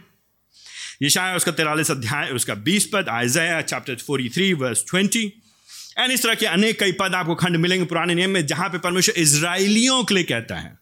यशाया 1.01 1.35
उसका 1.35 1.51
तिरालीस 1.53 1.91
अध्याय, 1.91 2.29
उसका 2.31 2.53
बीस 2.55 2.89
पद 2.93 3.09
Isaiah 3.09 3.61
chapter 3.63 3.95
forty 3.97 4.29
three 4.29 4.53
verse 4.55 4.83
twenty 4.89 5.25
and 5.99 6.11
इस 6.11 6.23
तरह 6.23 6.35
के 6.35 6.45
अनेक 6.47 6.79
कई 6.79 6.91
पद 6.91 7.15
आपको 7.15 7.35
खंड 7.35 7.57
मिलेंगे 7.57 7.85
पुराने 7.85 8.15
नियम 8.15 8.29
में, 8.29 8.45
जहाँ 8.47 8.69
पे 8.69 8.77
परमेश्वर 8.79 9.19
इसराइलियों 9.19 10.03
के 10.03 10.13
लिए 10.15 10.23
कहता 10.25 10.55
है, 10.55 10.77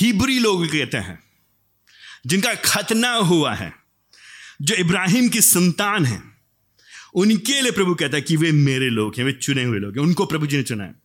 हिब्री 0.00 0.38
लोग 0.38 0.66
कहते 0.68 0.98
हैं, 0.98 1.18
जिनका 2.26 2.54
खतना 2.56 3.12
हुआ 3.12 3.54
है। 3.54 3.72
जो 4.62 4.74
इब्राहिम 4.74 5.28
की 5.28 5.40
संतान 5.40 6.04
है, 6.04 6.22
उनके 7.14 7.60
लिए 7.60 7.70
प्रभु 7.70 7.94
कहता 7.94 8.16
है 8.16 8.22
कि 8.22 8.36
वे 8.36 8.52
मेरे 8.52 8.90
लोग 8.90 9.14
हैं, 9.16 9.24
वे 9.24 9.32
चुने 9.32 9.64
हुए 9.64 9.78
लोग 9.78 9.96
हैं, 9.96 10.04
उनको 10.04 10.26
प्रभु 10.26 10.46
जी 10.46 10.56
ने 10.56 10.62
चुना 10.62 10.84
है। 10.84 11.01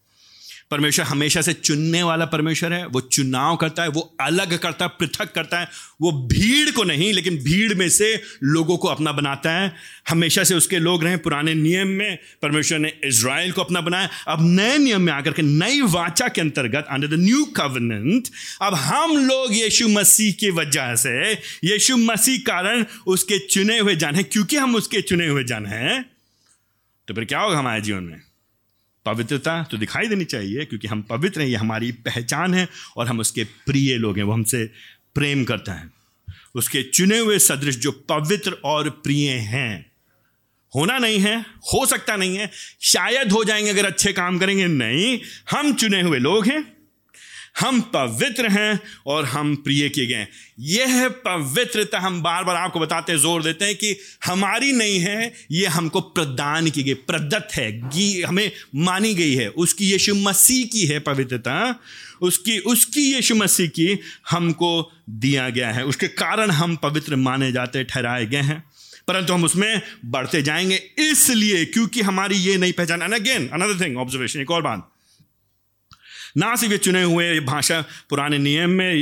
परमेश्वर 0.72 1.06
हमेशा 1.06 1.42
से 1.42 1.54
चुनने 1.54 2.04
वाला 2.04 2.26
परमेश्वर 2.26 2.74
है, 2.74 2.86
वो 2.88 3.02
चुनाव 3.02 3.56
करता 3.56 3.84
है, 3.84 3.90
वो 3.90 4.16
अलग 4.22 4.58
करता 4.58 4.86
है, 4.86 4.92
पृथक 5.00 5.32
करता 5.34 5.60
है। 5.60 5.68
वो 6.02 6.12
भीड़ 6.28 6.72
को 6.72 6.84
नहीं, 6.84 7.14
लेकिन 7.14 7.38
भीड़ 7.38 7.74
में 7.74 7.90
से 7.90 8.22
लोगों 8.44 8.78
को 8.78 8.88
अपना 8.88 9.12
बनाता 9.12 9.52
है। 9.52 9.74
हमेशा 10.10 10.44
से 10.44 10.56
उसके 10.56 10.80
लोग 10.80 11.04
रहे, 11.04 11.18
पुराने 11.18 11.54
नियम 11.54 11.88
में 11.88 12.18
परमेश्वर 12.42 12.80
ने 12.80 12.94
इसराइल 13.04 13.52
को 13.52 13.62
अपना 13.62 13.82
बनाया। 13.82 14.10
अब 14.28 14.40
नए 14.42 14.78
नियम 14.78 15.02
में 15.02 15.14
आकर 15.14 15.32
के, 15.32 15.42
नई 15.42 15.82
वाचा 15.82 16.28
के 16.28 16.42
अंतर्गत 16.42 16.88
अंडर 16.90 17.08
द 17.08 17.14
न्यू 17.14 17.46
कवर्नेंट 17.46 18.28
अब 18.62 18.74
हम 18.74 19.18
लोग 19.18 19.54
यीशु 19.54 19.88
मसीह 19.88 20.34
की 20.34 20.50
वजह 20.50 20.96
से, 20.96 21.32
यीशु 21.64 21.98
मसीह 21.98 22.38
कारण 22.38 22.86
उसके 23.08 23.40
चुने 23.40 23.80
हुए 23.80 23.96
जान 23.96 24.16
हैं। 24.16 24.24
क्योंकि 24.24 24.56
हम 24.56 24.76
उसके 24.76 25.02
चुने 25.02 25.28
हुए 25.28 25.44
जान 25.44 25.66
हैं 25.66 26.06
तो 27.08 27.14
फिर 27.14 27.26
क्या 27.26 27.40
होगा 27.40 27.58
हमारे 27.58 27.82
जीवन 27.82 28.04
में? 28.04 28.27
पवित्रता 29.08 29.64
तो 29.64 29.78
दिखाई 29.78 30.08
देनी 30.08 30.26
चाहिए, 30.26 30.66
क्योंकि 30.66 30.88
हम 30.88 31.02
पवित्र 31.02 31.42
हैं, 31.42 31.48
ये 31.48 31.56
हमारी 31.56 31.92
पहचान 31.92 32.54
है 32.54 32.68
और 32.98 33.08
हम 33.08 33.20
उसके 33.20 33.44
प्रिय 33.44 33.98
लोग 33.98 34.18
हैं, 34.18 34.24
वो 34.24 34.34
हमसे 34.34 34.66
प्रेम 35.16 35.44
करता 35.44 35.74
है। 35.74 35.90
उसके 36.56 36.84
चुने 36.84 37.20
हुए 37.20 37.40
सदृश 37.40 37.76
जो 37.76 37.92
पवित्र 37.92 38.52
और 38.52 38.90
प्रिय 38.90 39.30
हैं, 39.30 39.92
होना 40.76 40.98
नहीं 40.98 41.20
है, 41.20 41.40
हो 41.42 41.86
सकता 41.86 42.16
नहीं 42.16 42.38
है, 42.38 42.50
शायद 42.82 43.32
हो 43.32 43.44
जाएँगे 43.44 43.70
अगर 43.70 43.86
अच्छे 43.86 44.14
काम 44.14 44.40
करेंगे, 44.40 44.68
नहीं, 44.68 45.20
हम 45.52 45.74
चुने 45.74 46.02
हुए 46.02 46.20
लोग 46.20 46.48
हैं। 46.48 46.77
हम 47.60 47.82
पवित्र 47.82 48.50
हैं 48.50 48.80
और 49.06 49.26
हम 49.26 49.56
प्रिय 49.56 49.90
किए 49.90 50.06
गए 50.06 50.28
यह 50.60 51.10
पवित्रता 51.10 52.00
हम 52.00 52.24
बार 52.24 52.44
बार 52.44 52.56
आपको 52.56 52.80
बताते 52.80 53.12
हैं, 53.12 53.20
ज़ोर 53.20 53.44
देते 53.44 53.66
हैं 53.66 53.76
कि 53.76 53.98
हमारी 54.26 54.72
नहीं 54.72 55.00
है, 55.00 55.34
ये 55.52 55.66
हमको 55.66 56.02
प्रदान 56.02 56.70
की 56.70 56.84
गई, 56.84 56.94
प्रदत्त 56.94 57.56
है 57.56 57.80
हमें 58.22 58.52
मानी 58.76 59.14
गई 59.14 59.34
है। 59.34 59.48
उसकी 59.50 59.92
यीशु 59.92 60.16
मसीह 60.16 60.66
की 60.66 60.86
है 60.86 61.00
पवित्रता, 61.00 61.80
उसकी 62.22 62.58
उसकी 62.60 63.14
यीशु 63.14 63.36
मसीह 63.36 63.68
की 63.68 64.00
हमको 64.30 64.92
दिया 65.10 65.50
गया 65.50 65.72
है। 65.72 65.86
उसके 65.86 66.08
कारण 66.08 66.52
हम 66.52 66.76
पवित्र 66.76 67.16
माने 67.16 67.52
जाते, 67.52 67.84
ठहराए 67.84 68.26
गए 68.26 68.42
हैं। 68.42 68.64
परंतु 69.08 69.34
हम 69.34 69.44
उसमें 69.44 69.82
बढ़ते 70.06 70.42
जाएँगे 70.42 70.82
इसलिए, 71.00 71.66
क्योंकि 71.66 72.02
हमारी 72.02 72.36
ये 72.36 72.58
नहीं 72.58 72.74
पहचान। 72.74 73.02
अगेन 73.02 73.48
अनदर 73.48 73.86
थिंग 73.86 73.98
ऑब्जर्वेशन 73.98 74.42
एक 74.42 74.52
और 74.52 74.62
बात। 74.62 74.94
ना 76.38 76.56
सिर्फ़ 76.56 76.74
ये 76.74 76.78
चुने 76.78 77.04
हुए 77.04 77.34
ये 77.34 77.40
भाषा 77.40 77.86
पुराने 78.10 78.38
नियम 78.38 78.70
में 78.70 78.94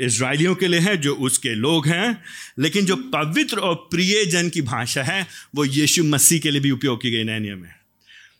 इसराइलियों 0.00 0.54
के 0.54 0.68
लिए 0.68 0.80
है, 0.80 0.96
जो 0.96 1.14
उसके 1.14 1.54
लोग 1.54 1.88
हैं, 1.88 2.22
लेकिन 2.58 2.86
जो 2.86 2.96
पवित्र 2.96 3.56
और 3.56 3.74
प्रिय 3.74 4.24
जन 4.24 4.48
की 4.48 4.62
भाषा 4.62 5.02
है, 5.02 5.26
वो 5.54 5.64
यीशु 5.64 6.04
मसीह 6.04 6.40
के 6.40 6.50
लिए 6.50 6.60
भी 6.60 6.70
उपयोग 6.70 7.02
की 7.02 7.10
गई 7.10 7.24
नए 7.24 7.38
नियम 7.38 7.58
में। 7.58 7.70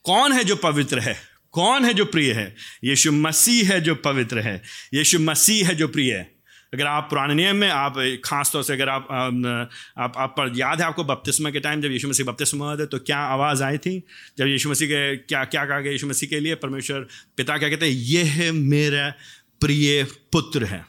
कौन 0.04 0.32
है 0.32 0.44
जो 0.44 0.56
पवित्र 0.56 0.98
है? 0.98 1.16
कौन 1.52 1.84
है 1.84 1.94
जो 1.94 2.04
प्रिय 2.04 2.32
है? 2.32 2.56
यीशु 2.84 3.12
मसीह 3.12 3.68
है 3.68 3.80
जो 3.80 3.94
पवित्र 3.94 4.38
है। 4.38 4.62
यीशु 4.94 5.18
मसीह 5.18 5.68
है 5.68 5.74
जो 5.74 5.88
प्रिय 5.88 6.14
है। 6.14 6.36
अगर 6.76 6.87
आप 6.87 7.06
पुराने 7.11 7.35
नियम 7.35 7.56
में, 7.56 7.68
आप 7.68 7.95
खास 8.25 8.50
तौर 8.52 8.62
से 8.62 8.73
अगर 8.73 8.88
आप 8.88 9.06
आप 9.11 10.12
आप 10.16 10.35
पर 10.38 10.52
याद 10.56 10.80
है 10.80 10.87
आपको 10.87 11.04
बपतिस्मा 11.04 11.50
के 11.50 11.61
टाइम 11.61 11.80
जब 11.80 11.92
यीशु 11.92 12.09
मसीह 12.09 12.26
बपतिस्मा 12.26 12.64
हुआ 12.64 12.76
था 12.76 12.85
तो 12.87 12.99
क्या 13.00 13.18
आवाज़ 13.18 13.62
आई 13.62 13.78
थी? 13.78 13.99
जब 14.38 14.47
यीशु 14.47 14.71
मसीह 14.71 14.88
के, 14.88 15.16
क्या 15.16 15.45
क्या 15.47 15.64
कहा 15.66 15.80
गया 15.80 15.92
यीशु 15.92 16.06
मसीह 16.06 16.28
के 16.28 16.40
लिए? 16.40 16.54
परमेश्वर 16.56 17.06
पिता 17.37 17.56
क्या 17.59 17.68
कहते 17.68 17.87
हैं? 17.87 17.92
यह 17.92 18.52
मेरा 18.52 19.09
प्रिय 19.61 20.04
पुत्र 20.33 20.64
है, 20.64 20.85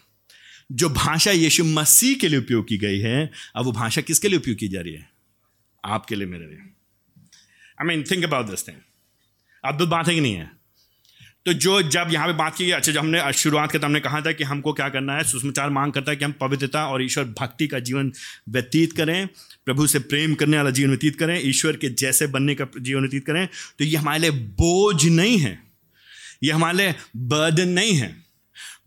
जो 0.72 0.90
भाषा 0.92 1.32
यीशु 1.32 1.64
मसीह 1.64 2.16
के 2.16 2.28
लिए 2.28 2.40
उपयोग 2.40 2.68
की 2.68 2.78
गई 2.78 3.00
है। 3.00 3.30
अब 3.56 3.66
वो 3.66 3.72
भाषा 3.72 4.02
किसके 4.02 4.28
लिए 4.28 4.38
उपयोग 4.38 4.58
की 4.58 4.68
जा 4.68 4.82
रही 4.82 4.94
है? 4.94 5.10
आपके 5.84 6.16
लिए, 6.16 6.28
मेरे 6.28 6.46
लिए। 6.46 6.60
I 7.80 7.88
mean 7.88 8.04
think 8.04 8.24
about 8.24 8.46
this 8.46 8.68
thing 8.68 8.78
अद्भुत 9.64 9.90
बात 9.90 10.08
है 10.08 10.16
कि 10.16 10.22
नहीं 10.22 10.34
है? 10.34 10.57
तो 11.48 11.54
जो 11.56 11.82
जब 11.84 12.08
यहाँ 12.12 12.28
पे 12.28 12.34
बात 12.34 12.56
की 12.56 12.70
अच्छा 12.72 12.92
जब 12.92 13.00
हमने, 13.00 13.22
शुरुआत 13.34 13.72
करते, 13.72 13.86
हमने 13.86 14.00
कहा 14.00 14.20
था 14.22 14.32
कि 14.32 14.44
हमको 14.44 14.72
क्या 14.74 14.88
करना 14.90 15.16
है, 15.16 15.24
सुषमाचार 15.24 15.70
मांग 15.70 15.92
करता 15.94 16.12
है 16.12 16.18
कि 16.18 16.26
हम 16.26 16.32
पवित्रता 16.42 16.86
और 16.88 17.04
ईश्वर 17.04 17.24
भक्ति 17.40 17.68
का 17.68 17.80
जीवन 17.80 18.12
व्यतीत 18.50 18.94
करें, 18.94 19.28
प्रभु 19.66 19.88
से 19.88 20.00
प्रेम 20.02 20.34
करने 20.36 20.58
वाला 20.58 20.70
जीवन 20.70 20.90
व्यतीत 20.90 21.20
करें, 21.20 21.40
ईश्वर 21.44 21.78
के 21.78 21.90
जैसे 21.96 22.28
बनने 22.28 22.56
का 22.56 22.68
जीवन 22.78 23.02
व्यतीत 23.02 23.26
करें 23.26 23.48
तो 23.80 23.86
ये 23.86 23.96
हमारे 23.98 24.20
लिए 24.20 24.32
बोझ 24.32 25.06
नहीं 25.06 25.38
है, 25.38 25.60
ये 26.44 26.52
हमारे 26.52 26.78
लिए 26.78 26.96
बर्डन 27.28 27.70
नहीं 27.70 27.94
है, 27.94 28.16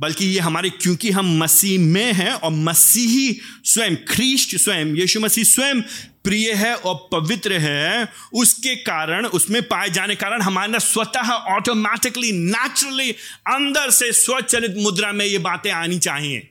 बल्कि 0.00 0.26
ये 0.26 0.40
हमारे, 0.40 0.71
क्योंकि 0.73 1.11
हम 1.11 1.37
मसीह 1.38 1.81
में 1.81 2.12
हैं 2.12 2.33
और 2.33 2.50
मसीही 2.52 3.40
स्वयं, 3.64 3.97
ख्रीष्ट 4.09 4.57
स्वयं, 4.59 4.95
यीशु 4.97 5.21
मसीह 5.21 5.45
स्वयं 5.47 5.83
प्रिय 6.24 6.52
है 6.52 6.74
और 6.74 7.08
पवित्र 7.12 7.52
है, 7.52 8.12
उसके 8.32 8.76
कारण, 8.76 9.26
उसमें 9.26 9.62
पाए 9.62 9.90
जाने 9.90 10.14
कारण 10.14 10.42
हमारे 10.42 10.80
स्वतः 10.80 11.30
ऑटोमेटिकली 11.30 12.32
नेचुरली 12.32 13.12
अंदर 13.46 13.90
से 13.90 14.12
स्वचलित 14.12 14.74
मुद्रा 14.78 15.12
में 15.12 15.24
ये 15.24 15.38
बातें 15.38 15.70
आनी 15.70 15.98
चाहिए। 15.98 16.50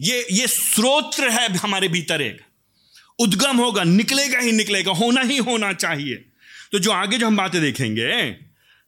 ये 0.00 0.26
ये 0.32 0.46
स्रोत्र 0.46 1.28
है 1.28 1.56
हमारे 1.56 1.88
भीतर 1.88 2.22
एक। 2.22 2.40
उद्गम 3.18 3.56
होगा, 3.56 3.84
निकलेगा 3.84 4.38
ही 4.38 4.52
निकलेगा, 4.52 4.92
होना 4.92 5.20
ही 5.20 5.36
होना 5.36 5.72
चाहिए। 5.72 6.14
तो 6.72 6.78
जो 6.78 6.90
आगे 6.90 7.18
जो 7.18 7.26
हम 7.26 7.36
बातें 7.36 7.60
देखेंगे, 7.60 8.30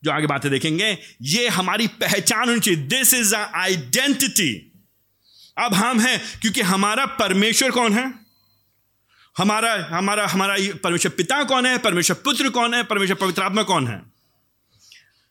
जो 0.05 0.11
आगे 0.11 0.27
बातें 0.27 0.51
देखेंगे, 0.51 0.99
ये 1.23 1.49
हमारी 1.49 1.87
पहचान 1.87 2.49
होनी 2.49 2.61
चाहिए। 2.61 2.81
दिस 2.81 3.15
इज़ 3.15 3.35
आइडेंटिटी 3.35 4.73
अब 5.59 5.75
हम 5.75 6.01
हैं, 6.01 6.41
क्योंकि 6.41 6.61
हमारा 6.61 7.07
परमेश्वर 7.07 7.71
कौन 7.71 7.93
है? 7.93 8.26
हमारा 9.39 9.85
हमारा 9.85 10.27
हमारा 10.27 10.57
परमेश्वर 10.85 11.13
पिता 11.17 11.45
कौन 11.45 11.67
है? 11.67 11.79
परमेश्वर 11.79 12.17
पुत्र 12.25 12.51
कौन 12.51 12.75
है? 12.75 12.83
परमेश्वर 12.83 13.17
पवित्र 13.17 13.43
आत्मा 13.43 13.63
कौन 13.63 13.89
है? 13.89 14.03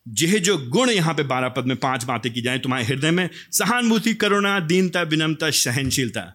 यह 0.08 0.40
जो 0.40 0.58
गुण 0.58 0.90
यहाँ 0.90 1.14
पे 1.14 1.24
बारह 1.24 1.50
पद 1.50 1.66
में 1.66 1.78
पाँच 1.78 2.04
बातें 2.04 2.34
की 2.34 2.42
जाए 2.42 2.60
तुम्हारे 2.60 2.86
हृदय 2.86 3.12
में, 3.12 3.30
सहानुभूति, 3.52 4.14
करुणा, 4.14 4.60
दीनता, 4.60 5.02
विनम्रता, 5.02 5.50
सहनशीलता। 5.50 6.34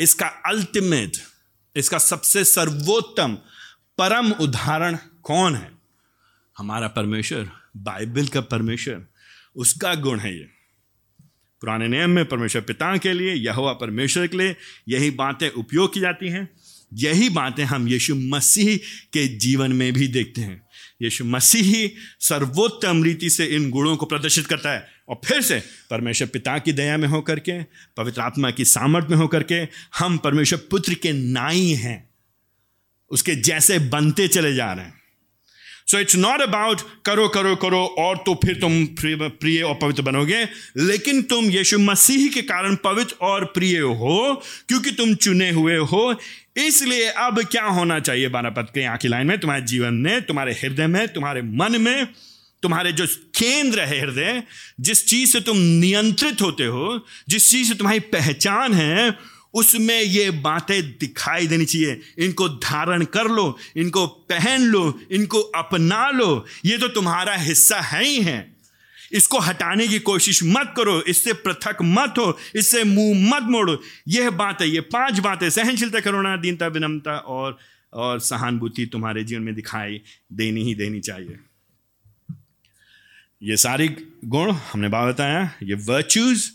इसका 0.00 0.26
अल्टीमेट 0.26 1.12
इसका 1.76 1.98
सबसे 1.98 2.44
सर्वोत्तम 2.44 3.34
परम 3.98 4.32
उदाहरण 4.32 4.96
कौन 5.22 5.54
है? 5.54 5.72
हमारा 6.58 6.88
परमेश्वर, 6.88 7.50
बाइबल 7.76 8.26
का 8.26 8.40
परमेश्वर, 8.40 9.06
उसका 9.56 9.94
गुण 9.94 10.18
है 10.18 10.38
ये। 10.38 10.48
पुराने 11.60 11.88
नियम 11.88 12.10
में 12.10 12.24
परमेश्वर 12.24 12.62
पिता 12.62 12.96
के 12.96 13.12
लिए, 13.12 13.34
यहोवा 13.34 13.72
परमेश्वर 13.72 14.26
के 14.26 14.36
लिए 14.36 14.56
यही 14.88 15.10
बातें 15.10 15.50
उपयोग 15.50 15.94
की 15.94 16.00
जाती 16.00 16.28
हैं। 16.28 16.48
यही 16.92 17.28
बातें 17.28 17.64
हम 17.64 17.88
यीशु 17.88 18.14
मसीह 18.14 18.76
के 19.12 19.26
जीवन 19.28 19.72
में 19.72 19.92
भी 19.92 20.08
देखते 20.08 20.40
हैं। 20.40 20.60
यीशु 21.02 21.24
मसीह 21.24 21.62
ही 21.64 21.92
सर्वोत्तम 22.20 23.02
रीति 23.04 23.30
से 23.30 23.46
इन 23.46 23.68
गुणों 23.70 23.96
को 23.96 24.06
प्रदर्शित 24.06 24.46
करता 24.46 24.72
है 24.72 24.86
और 25.08 25.20
फिर 25.24 25.40
से 25.42 25.58
परमेश्वर 25.90 26.28
पिता 26.28 26.58
की 26.58 26.72
दया 26.72 26.96
में 26.96 27.08
होकर 27.08 27.38
के, 27.38 27.62
पवित्र 27.96 28.20
आत्मा 28.20 28.50
की 28.50 28.64
सामर्थ्य 28.64 29.08
में 29.10 29.16
होकर 29.16 29.42
के 29.42 29.66
हम 29.98 30.18
परमेश्वर 30.18 30.58
पुत्र 30.70 30.94
के 30.94 31.12
नाई 31.12 31.68
हैं। 31.72 32.08
उसके 33.10 33.34
जैसे 33.34 33.78
बनते 33.78 34.28
चले 34.28 34.54
जा 34.54 34.72
रहे 34.72 34.84
हैं। 34.84 34.96
सो 35.86 35.98
इट्स 35.98 36.16
नॉट 36.16 36.40
अबाउट 36.40 36.80
करो 37.06 37.28
करो 37.28 37.54
करो 37.56 37.84
और 37.98 38.16
तो 38.16 38.34
फिर 38.34 38.58
तुम 38.60 38.84
प्रिय 38.96 39.62
और 39.62 39.74
पवित्र 39.74 40.02
बनोगे, 40.02 40.44
लेकिन 40.76 41.22
तुम 41.22 41.44
यीशु 41.44 41.78
मसीह 41.78 42.28
के 42.28 42.42
कारण 42.42 42.74
पवित्र 42.74 43.14
और 43.20 43.44
प्रिय 43.44 43.78
हो, 43.78 44.42
क्योंकि 44.68 44.90
तुम 44.90 45.14
चुने 45.14 45.50
हुए 45.50 45.76
हो 45.76 46.12
इसलिए 46.66 47.08
अब 47.08 47.42
क्या 47.42 47.64
होना 47.64 48.00
चाहिए 48.00 48.28
बारह 48.28 48.50
पद 48.50 48.62
के 48.62 48.80
यहाँ 48.80 48.96
की 48.96 49.08
लाइन 49.08 49.26
में? 49.26 49.38
तुम्हारे 49.38 49.62
जीवन 49.62 49.94
में, 49.94 50.22
तुम्हारे 50.22 50.52
हृदय 50.52 50.86
में, 50.86 51.08
तुम्हारे 51.08 51.42
मन 51.42 51.80
में, 51.80 52.06
तुम्हारे 52.62 52.92
जो 52.92 53.06
केंद्र 53.06 53.80
है 53.80 54.00
हृदय, 54.00 54.42
जिस 54.80 55.06
चीज़ 55.06 55.30
से 55.30 55.40
तुम 55.40 55.56
नियंत्रित 55.56 56.42
होते 56.42 56.64
हो, 56.64 57.06
जिस 57.28 57.50
चीज़ 57.50 57.68
से 57.68 57.74
तुम्हारी 57.74 58.00
पहचान 58.00 58.74
है, 58.74 59.18
उसमें 59.54 60.02
ये 60.02 60.30
बातें 60.30 60.82
दिखाई 60.82 61.46
देनी 61.46 61.64
चाहिए। 61.64 62.00
इनको 62.18 62.48
धारण 62.48 63.04
कर 63.04 63.24
लो, 63.24 63.58
इनको 63.76 64.06
पहन 64.06 64.60
लो, 64.60 65.00
इनको 65.10 65.38
अपना 65.38 66.10
लो। 66.10 66.46
ये 66.64 66.78
तो 66.78 66.88
तुम्हारा 66.88 67.34
हिस्सा 67.34 67.80
है 67.80 68.04
ही 68.04 68.20
है। 68.20 68.57
इसको 69.12 69.38
हटाने 69.38 69.86
की 69.88 69.98
कोशिश 69.98 70.40
मत 70.44 70.72
करो, 70.76 71.00
इससे 71.02 71.32
पृथक 71.32 71.76
मत 71.82 72.14
हो, 72.18 72.36
इससे 72.56 72.84
मुँह 72.84 73.28
मत 73.30 73.50
मोड़ो। 73.50 73.80
यह 74.08 74.30
बात 74.30 74.60
है, 74.62 74.68
ये 74.68 74.80
पाँच 74.80 75.18
बातें, 75.18 75.48
सहनशीलता, 75.50 76.00
करुणा, 76.00 76.36
दीनता, 76.36 76.66
विनम्रता 76.66 77.16
और 77.18 77.58
और 77.92 78.18
सहानुभूति 78.20 78.84
तुम्हारे 78.86 79.22
जीवन 79.24 79.42
में 79.42 79.54
दिखाई 79.54 80.00
देनी 80.32 80.62
ही 80.62 80.74
देनी 80.74 81.00
चाहिए। 81.00 81.38
ये 83.42 83.56
सारे 83.56 83.88
गुण 84.24 84.50
हमने 84.52 84.88
बात 84.88 85.14
बताया, 85.14 85.50
ये 85.62 85.74
वर्च्यूज 85.74 86.50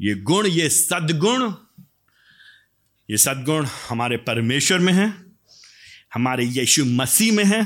ये 0.00 0.14
गुण, 0.14 0.46
ये 0.46 0.68
सदगुण 0.68 1.52
ये 3.08 3.16
सदगुण 3.16 3.66
हमारे 3.88 4.16
परमेश्वर 4.16 4.78
में 4.78 4.92
है, 4.92 5.12
हमारे 6.14 6.44
यीशु 6.44 6.84
मसीह 6.84 7.32
में 7.32 7.44
है 7.44 7.60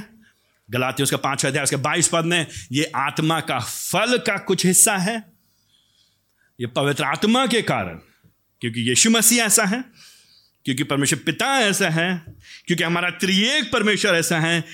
गलाती 0.70 1.02
उसका 1.02 1.16
पाँच 1.16 1.46
अध्याय, 1.46 1.64
उसके 1.64 1.76
बाईस 1.76 2.08
पद 2.08 2.24
में, 2.24 2.46
ये 2.72 2.92
आत्मा 2.96 3.40
का 3.40 3.58
फल 3.58 4.18
का 4.18 4.38
कुछ 4.38 4.66
हिस्सा 4.66 4.96
है। 4.96 5.16
ये 6.60 6.66
पवित्र 6.66 7.04
आत्मा 7.04 7.46
के 7.46 7.62
कारण, 7.62 7.98
क्योंकि 8.60 8.80
यीशु 8.80 9.10
मसीह 9.10 9.44
ऐसा 9.44 9.64
है, 9.64 9.84
क्योंकि 10.64 10.82
परमेश्वर 10.82 11.18
पिता 11.18 11.58
ऐसा 11.58 11.88
है, 11.88 12.24
क्योंकि 12.66 12.84
हमारा 12.84 13.10
त्रिएक 13.10 13.72
परमेश्वर 13.72 14.14
ऐसा 14.14 14.38
है, 14.38 14.64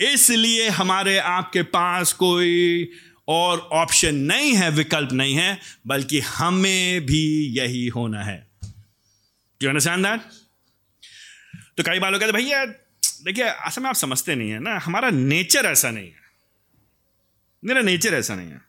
इसलिए 0.00 0.68
हमारे 0.68 1.18
आपके 1.18 1.62
पास 1.62 2.12
कोई 2.12 2.88
और 3.28 3.58
ऑप्शन 3.58 4.14
नहीं 4.14 4.54
है, 4.54 4.70
विकल्प 4.70 5.12
नहीं 5.12 5.34
है, 5.34 5.58
बल्कि 5.86 6.20
हमें 6.20 7.06
भी 7.06 7.46
यही 7.58 7.86
होना 7.88 8.22
है। 8.22 8.46
यू 9.62 9.68
अंडरस्टैंड 9.68 10.06
दैट 10.06 10.20
तो 11.76 11.82
कई 11.82 11.98
बार 11.98 12.12
लोग 12.12 12.20
कहते 12.20 12.32
भैया 12.32 12.64
देखिए, 13.24 13.44
असल 13.44 13.82
में 13.82 13.88
आप 13.88 13.94
समझते 13.94 14.34
नहीं 14.34 14.50
है 14.50 14.58
ना, 14.58 14.78
हमारा 14.78 15.10
नेचर 15.10 15.64
ऐसा 15.64 15.90
नहीं 15.90 16.06
है। 16.06 16.24
मेरा 17.64 17.80
नेचर 17.80 18.14
ऐसा 18.14 18.34
नहीं 18.34 18.50
है। 18.50 18.60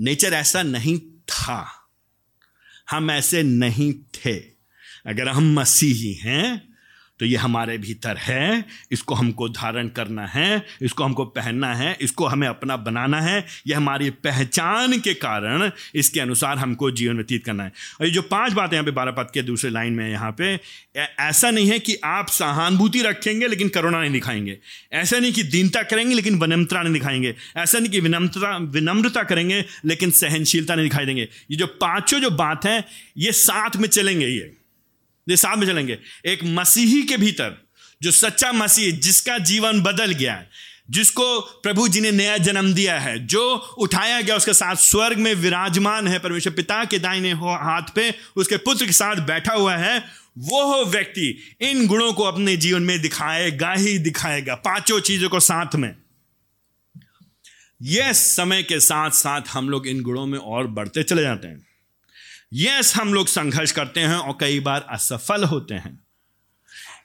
नेचर 0.00 0.32
ऐसा 0.32 0.62
नहीं 0.62 1.00
था। 1.28 1.88
हम 2.90 3.10
ऐसे 3.10 3.42
नहीं 3.42 3.94
थे। 3.94 4.36
अगर 5.06 5.28
हम 5.28 5.54
मसीही 5.54 6.14
हैं 6.14 6.65
तो 7.20 7.26
ये 7.26 7.36
हमारे 7.36 7.78
भीतर 7.78 8.16
है, 8.16 8.64
इसको 8.92 9.14
हमको 9.14 9.48
धारण 9.48 9.88
करना 9.88 10.26
है, 10.26 10.66
इसको 10.82 11.04
हमको 11.04 11.24
पहनना 11.24 11.74
है, 11.74 11.96
इसको 12.00 12.26
हमें 12.26 12.46
अपना 12.48 12.76
बनाना 12.76 13.20
है, 13.20 13.44
ये 13.66 13.74
हमारी 13.74 14.10
पहचान 14.10 14.98
के 15.00 15.14
कारण 15.14 15.70
इसके 15.94 16.20
अनुसार 16.20 16.58
हमको 16.58 16.90
जीवन 16.90 17.16
व्यतीत 17.16 17.44
करना 17.44 17.64
है। 17.64 17.72
और 18.00 18.06
ये 18.06 18.12
जो 18.12 18.22
पाँच 18.22 18.52
बातें 18.52 18.76
यहाँ 18.76 18.84
पे 18.84 18.90
बारह 18.90 19.12
पद 19.12 19.30
के 19.34 19.42
दूसरे 19.42 19.70
लाइन 19.70 19.92
में 19.92 20.10
यहाँ 20.10 20.30
पे 20.32 20.58
ऐसा 21.20 21.50
नहीं 21.50 21.70
है 21.70 21.78
कि 21.78 21.96
आप 22.04 22.28
सहानुभूति 22.28 23.02
रखेंगे 23.02 23.46
लेकिन 23.46 23.68
करुणा 23.68 24.00
नहीं 24.00 24.12
दिखाएँगे। 24.12 24.58
ऐसा 24.92 25.18
नहीं 25.18 25.32
कि 25.32 25.42
दीनता 25.42 25.82
करेंगे 25.82 26.14
लेकिन 26.14 26.38
विनम्रता 26.40 26.82
नहीं 26.82 26.92
दिखाएँगे। 26.92 27.34
ऐसा 27.56 27.78
नहीं 27.78 27.90
कि 27.90 28.00
विनम्रता 28.00 28.56
विनम्रता 28.56 29.22
करेंगे 29.22 29.64
लेकिन 29.84 30.10
सहनशीलता 30.10 30.74
नहीं 30.74 30.88
दिखाई 30.88 31.06
देंगे। 31.06 31.28
ये 31.50 31.56
जो 31.56 31.66
पाँचों 31.66 32.20
जो 32.20 32.30
बात 32.30 32.66
है, 32.66 32.84
ये 33.18 33.32
साथ 33.32 33.76
में 33.76 33.88
चलेंगे 33.88 34.26
ये। 34.26 34.55
साथ 35.34 35.56
में 35.56 35.66
चलेंगे। 35.66 35.98
एक 36.26 36.44
मसीही 36.44 37.02
के 37.02 37.16
भीतर, 37.16 37.66
जो 38.02 38.10
सच्चा 38.10 38.52
मसीह, 38.52 38.92
जिसका 38.92 39.38
जीवन 39.38 39.80
बदल 39.80 40.12
गया 40.12 40.44
जिसको 40.90 41.40
प्रभु 41.40 41.88
जी 41.88 42.00
ने 42.00 42.10
नया 42.10 42.38
जन्म 42.38 42.74
दिया 42.74 43.00
है, 43.00 43.26
जो 43.26 43.54
उठाया 43.54 44.20
गया, 44.20 44.36
उसके 44.36 44.52
साथ 44.52 44.76
स्वर्ग 44.76 45.18
में 45.18 45.34
विराजमान 45.34 46.08
है, 46.08 46.18
परमेश्वर 46.18 46.52
पिता 46.52 46.84
के 46.84 46.98
दाहिने 46.98 47.32
हाथ 47.32 47.82
पे, 47.94 48.14
उसके 48.36 48.56
पुत्र 48.56 48.86
के 48.86 48.92
साथ 48.92 49.16
बैठा 49.16 49.52
हुआ 49.52 49.76
है, 49.76 50.04
वो 50.38 50.84
व्यक्ति 50.84 51.38
इन 51.60 51.86
गुणों 51.86 52.12
को 52.12 52.22
अपने 52.22 52.56
जीवन 52.56 52.82
में 52.82 53.02
दिखाएगा 53.02 53.72
ही 53.72 53.98
दिखाएगा, 53.98 54.54
पाँचों 54.54 55.00
चीज़ों 55.00 55.28
को 55.28 55.40
साथ 55.40 55.74
में। 55.74 55.96
यह 57.82 58.12
समय 58.12 58.62
के 58.62 58.80
साथ 58.80 59.10
साथ 59.10 59.42
हम 59.52 59.70
लोग 59.70 59.86
इन 59.86 60.02
गुणों 60.02 60.26
में 60.26 60.38
और 60.38 60.66
बढ़ते 60.66 61.02
चले 61.02 61.22
जाते 61.22 61.48
हैं। 61.48 61.65
यस 62.52 62.94
हम 62.96 63.14
लोग 63.14 63.26
संघर्ष 63.26 63.72
करते 63.72 64.00
हैं 64.00 64.16
और 64.16 64.36
कई 64.40 64.60
बार 64.60 64.86
असफल 64.90 65.44
होते 65.44 65.74
हैं। 65.74 65.98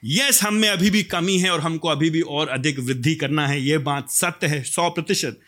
यस 0.04 0.42
हम 0.42 0.54
में 0.54 0.68
अभी 0.68 0.90
भी 0.90 1.02
कमी 1.04 1.38
है 1.38 1.50
और 1.50 1.60
हमको 1.60 1.88
अभी 1.88 2.10
भी 2.10 2.20
और 2.20 2.48
अधिक 2.48 2.78
वृद्धि 2.78 3.14
करना 3.14 3.46
है 3.46 3.60
यह 3.60 3.78
बात 3.80 4.10
सत्य 4.10 4.46
है, 4.46 4.62
सौ 4.62 4.88
प्रतिशत। 4.90 5.40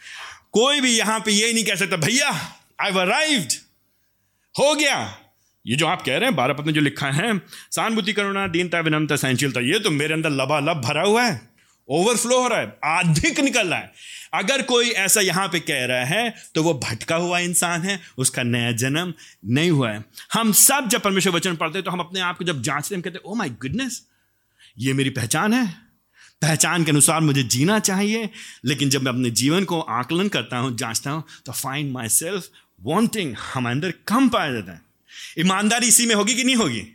कोई 0.52 0.80
भी 0.80 0.96
यहाँ 0.98 1.18
पे 1.20 1.32
ये 1.32 1.52
नहीं 1.52 1.64
कह 1.64 1.74
सकता, 1.74 1.96
भैया 1.96 2.30
आई 2.80 2.90
अराइव्ड 2.92 3.52
हो 4.54 4.74
गया। 4.74 5.18
ये 5.64 5.76
जो 5.76 5.86
आप 5.86 6.02
कह 6.02 6.12
रहे 6.12 6.24
हैं 6.24 6.34
बारह 6.36 6.54
पद 6.54 6.66
में 6.66 6.72
जो 6.74 6.80
लिखा 6.80 7.10
है 7.10 7.38
सहानुभूति 7.70 8.12
करुणा, 8.12 8.46
दीनता, 8.46 8.80
विनम्रता, 8.80 9.16
सहनशीलता, 9.16 9.60
ये 9.62 9.78
तो 9.78 9.90
मेरे 9.90 10.14
अंदर 10.14 10.30
लबालब 10.32 10.80
भरा 10.80 11.02
हुआ 11.02 11.22
है। 11.22 11.53
ओवरफ्लो 11.88 12.40
हो 12.40 12.48
रहा 12.48 12.58
है, 12.58 12.66
अधिक 12.98 13.40
निकल 13.40 13.68
रहा 13.68 13.78
है। 13.78 13.92
अगर 14.34 14.62
कोई 14.62 14.90
ऐसा 14.90 15.20
यहाँ 15.20 15.46
पे 15.48 15.60
कह 15.60 15.84
रहा 15.86 16.04
है 16.04 16.34
तो 16.54 16.62
वो 16.62 16.72
भटका 16.84 17.16
हुआ 17.16 17.38
इंसान 17.40 17.82
है, 17.82 17.98
उसका 18.18 18.42
नया 18.42 18.72
जन्म 18.74 19.12
नहीं 19.46 19.70
हुआ 19.70 19.90
है। 19.90 20.04
हम 20.32 20.52
सब 20.54 20.88
जब 20.88 21.00
परमेश्वर 21.00 21.32
वचन 21.32 21.56
पढ़ते 21.56 21.78
हैं 21.78 21.84
तो 21.84 21.90
हम 21.90 22.00
अपने 22.00 22.20
आप 22.20 22.38
को 22.38 22.44
जब 22.44 22.62
जांचते 22.62 22.94
हम 22.94 23.02
कहते 23.02 23.18
हैं 23.18 23.30
ओ 23.30 23.34
माई 23.34 23.50
गुडनेस 23.62 24.02
ये 24.78 24.92
मेरी 24.92 25.10
पहचान 25.12 25.54
है। 25.54 25.66
पहचान 26.42 26.84
के 26.84 26.90
अनुसार 26.90 27.20
मुझे 27.20 27.42
जीना 27.44 27.78
चाहिए। 27.78 28.28
लेकिन 28.64 28.90
जब 28.90 29.02
मैं 29.02 29.12
अपने 29.12 29.30
जीवन 29.32 29.64
को 29.64 29.80
आकलन 29.80 30.28
करता 30.28 30.56
हूँ, 30.56 30.76
जांचता 30.76 31.10
हूँ 31.10 31.24
तो 31.46 31.52
फाइंड 31.52 31.92
माई 31.92 32.08
सेल्फ 32.10 32.48
वॉन्टिंग 32.80 33.34
हमारे 33.44 33.74
अंदर 33.74 33.94
कम 34.08 34.28
पाया 34.28 34.52
जाता 34.52 34.72
है। 34.72 34.80
ईमानदारी 35.38 35.88
इसी 35.88 36.06
में 36.06 36.14
होगी 36.14 36.34
कि 36.34 36.44
नहीं 36.44 36.56
होगी? 36.56 36.86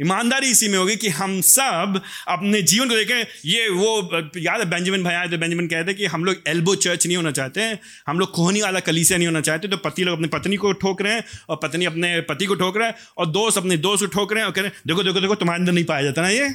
ईमानदारी 0.00 0.50
इसी 0.50 0.68
में 0.68 0.78
होगी 0.78 0.96
कि 0.96 1.08
हम 1.10 1.40
सब 1.40 2.00
अपने 2.28 2.62
जीवन 2.62 2.88
को 2.88 2.94
देखें। 2.94 3.26
ये 3.46 3.68
वो, 3.68 4.30
याद 4.38 4.60
है 4.60 4.68
बेंजामिन 4.70 5.04
भाई 5.04 5.14
आए 5.14 5.28
तो 5.28 5.38
बेंजामिन 5.38 5.66
कहते 5.66 5.90
हैं 5.90 5.98
कि 5.98 6.06
हम 6.06 6.24
लोग 6.24 6.42
एल्बो 6.48 6.74
चर्च 6.76 7.06
नहीं 7.06 7.16
होना 7.16 7.30
चाहते 7.30 7.60
हैं। 7.60 7.78
हम 8.06 8.18
लोग 8.18 8.30
कोहनी 8.32 8.62
वाला 8.62 8.80
कलीसिया 8.80 9.18
नहीं 9.18 9.28
होना 9.28 9.40
चाहते 9.40 9.68
तो 9.68 9.76
पति 9.76 10.04
लोग 10.04 10.16
अपनी 10.16 10.28
पत्नी 10.28 10.56
को 10.56 10.72
ठोक 10.72 11.02
रहे 11.02 11.14
हैं 11.14 11.24
और 11.48 11.60
पत्नी 11.62 11.84
अपने 11.84 12.20
पति 12.20 12.46
को 12.46 12.54
ठोक 12.54 12.76
रहे 12.76 12.88
हैं 12.88 12.94
और 13.18 13.26
दोस्त 13.26 13.58
अपने 13.58 13.76
दोस्त 13.76 14.04
को 14.04 14.10
ठोक 14.10 14.32
रहे 14.32 14.40
हैं 14.40 14.46
और 14.46 14.52
कह 14.52 14.62
रहे 14.62 14.70
हैं, 14.70 14.80
देखो 14.86 15.02
देखो 15.02 15.20
देखो, 15.20 15.34
तुम्हारे 15.34 15.60
अंदर 15.60 15.72
नहीं 15.72 15.84
पाया 15.84 16.02
जाता 16.02 16.22
ना 16.22 16.28
ये? 16.28 16.48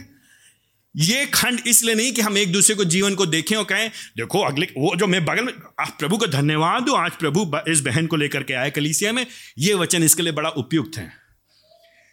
ये 0.96 1.25
खंड 1.25 1.60
इसलिए 1.67 1.96
नहीं 1.96 2.12
कि 2.12 2.22
हम 2.22 2.38
एक 2.38 2.51
दूसरे 2.51 2.75
को 2.75 2.86
जीवन 2.86 3.15
को 3.15 3.25
देखें 3.25 3.55
और 3.55 3.63
कहें, 3.63 3.89
देखो, 4.17 4.39
अगले, 4.39 4.67
वो 4.77 4.96
जो 4.96 5.08
मैं 5.08 5.25
बगल 5.25 5.43
में, 5.43 5.53
आप 5.79 5.96
प्रभु 6.00 6.17
को 6.17 6.27
धन्यवाद 6.27 6.84
दो, 6.84 6.93
आज 6.93 7.12
प्रभु 7.12 7.51
इस 7.67 7.81
बहन 7.81 8.08
को 8.08 8.15
लेकर 8.15 8.43
के 8.43 8.53
आए 8.53 8.69
कलीसिया 8.69 9.12
में। 9.12 9.25
ये 9.58 9.74
वचन 9.74 10.03
इसके 10.03 10.24
लिए 10.24 10.31
बड़ा 10.31 10.50
उपयुक्त 10.50 10.98
है। 10.98 11.19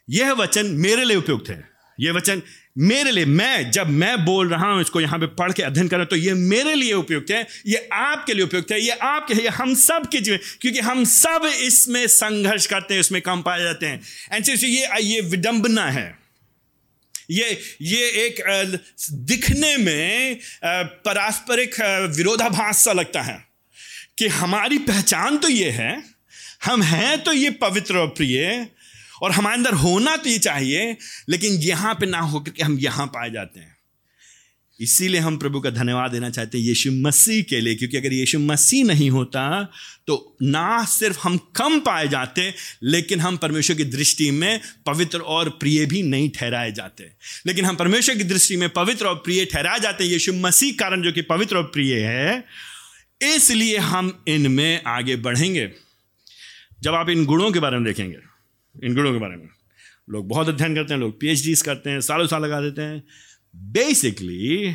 यह 0.09 0.33
वचन 0.35 0.67
मेरे 0.79 1.05
लिए 1.05 1.17
उपयुक्त 1.17 1.49
है। 1.51 1.65
यह 1.99 2.13
वचन 2.13 2.43
मेरे 2.79 3.11
लिए, 3.11 3.25
मैं 3.25 3.71
जब 3.71 3.89
मैं 3.91 4.25
बोल 4.25 4.49
रहा 4.49 4.67
हूँ 4.67 4.81
इसको 4.81 5.01
यहाँ 5.01 5.19
पे 5.19 5.27
पढ़ 5.37 5.53
के 5.53 5.63
अध्ययन 5.63 5.89
कर 5.89 6.05
तो 6.05 6.17
ये 6.17 6.33
मेरे 6.35 6.75
लिए 6.75 6.93
उपयुक्त 6.95 7.31
है 7.31 7.47
ये 7.67 7.89
आपके 7.95 8.35
लिए 8.35 8.45
उपयुक्त 8.45 8.73
है 8.73 8.81
ये 8.81 8.91
आपके 8.93 9.35
है 9.35 9.43
ये 9.43 9.49
हम 9.51 9.75
सब 9.77 10.09
के 10.13 10.21
जीवन, 10.21 10.39
क्योंकि 10.61 10.81
हम 10.81 11.05
सब 11.07 11.51
इसमें 11.57 12.07
संघर्ष 12.09 12.67
करते 12.67 12.95
हैं 12.95 13.01
इसमें 13.01 13.21
कम 13.23 13.43
पाए 13.43 13.63
जाते 13.63 13.87
हैं। 13.87 14.01
एंड 14.33 14.49
ये 14.49 15.01
ये 15.03 15.21
विडंबना 15.23 15.85
है। 15.91 16.07
ये 17.31 17.59
ये 17.83 18.11
एक 18.25 18.43
दिखने 19.11 19.77
में 19.77 20.39
पारस्परिक 20.65 21.81
विरोधाभास 22.17 22.85
सा 22.85 22.93
लगता 22.93 23.23
है 23.23 23.43
कि 24.19 24.29
हमारी 24.35 24.79
पहचान 24.81 25.39
तो 25.39 25.49
ये 25.49 25.71
है, 25.71 26.03
हम 26.65 26.83
हैं 26.85 27.23
तो 27.23 27.33
ये 27.33 27.51
पवित्र 27.59 27.97
और 27.97 28.09
प्रिय 28.09 28.67
और 29.23 29.33
हमारे 29.33 29.57
अंदर 29.57 29.75
होना 29.77 30.17
तो 30.17 30.31
ये 30.31 30.39
चाहिए, 30.41 30.97
लेकिन 31.29 31.53
यहाँ 31.63 31.95
पे 31.95 32.07
ना 32.07 32.19
होकर 32.21 32.51
के 32.51 32.63
हम 32.63 32.79
यहाँ 32.81 33.07
पाए 33.07 33.31
जाते 33.31 33.61
हैं। 33.61 33.75
इसीलिए 34.81 35.21
हम 35.21 35.37
प्रभु 35.39 35.61
का 35.61 35.71
धन्यवाद 35.71 36.11
देना 36.11 36.29
चाहते 36.31 36.59
हैं 36.59 36.65
यीशु 36.65 36.91
मसीह 36.93 37.43
के 37.43 37.61
लिए, 37.61 37.75
क्योंकि 37.75 37.97
अगर 37.97 38.13
यीशु 38.13 38.39
मसीह 38.39 38.85
नहीं 38.85 39.09
होता 39.11 39.63
तो 40.07 40.37
ना 40.43 40.85
सिर्फ़ 40.85 41.19
हम 41.23 41.37
कम 41.57 41.79
पाए 41.81 42.09
जाते, 42.09 42.53
लेकिन 42.85 43.21
हम 43.21 43.37
परमेश्वर 43.37 43.77
की 43.77 43.85
दृष्टि 43.87 44.31
में 44.31 44.61
पवित्र 44.87 45.19
और 45.19 45.49
प्रिय 45.51 45.87
भी 45.87 46.03
नहीं 46.03 46.29
ठहराए 46.31 46.73
जाते। 46.73 47.11
लेकिन 47.47 47.65
हम 47.65 47.77
परमेश्वर 47.77 48.17
की 48.17 48.25
दृष्टि 48.25 48.57
में 48.57 48.69
पवित्र 48.71 49.07
और 49.07 49.15
प्रिय 49.17 49.45
ठहराए 49.45 49.81
जाते 49.81 50.05
हैं, 50.05 50.11
यीशु 50.11 50.33
मसीह 50.35 50.75
कारण 50.79 51.03
जो 51.03 51.13
कि 51.13 51.23
पवित्र 51.25 51.57
और 51.57 51.65
प्रिय 51.65 51.99
है, 52.01 52.45
इसलिए 53.25 53.77
हम 53.79 54.25
इनमें 54.29 54.83
आगे 54.89 55.17
बढ़ेंगे। 55.19 55.71
जब 56.83 56.95
आप 56.95 57.09
इन 57.09 57.25
गुणों 57.25 57.51
के 57.51 57.61
बारे 57.61 57.77
में 57.77 57.85
देखेंगे 57.85 58.17
इन 58.85 58.95
गुणों 58.95 59.13
के 59.13 59.19
बारे 59.19 59.37
में। 59.37 59.49
लोग 60.11 60.29
बहुत 60.29 60.49
अध्ययन 60.49 60.75
करते 60.75 60.95
हैं, 60.95 61.01
लोग 61.01 61.21
पी 61.21 61.55
करते 61.55 61.91
हैं, 61.91 62.01
सालों 62.01 62.27
साल 62.27 62.43
लगा 62.43 62.61
देते 62.61 62.83
हैं। 62.83 63.05
बेसिकली 63.57 64.75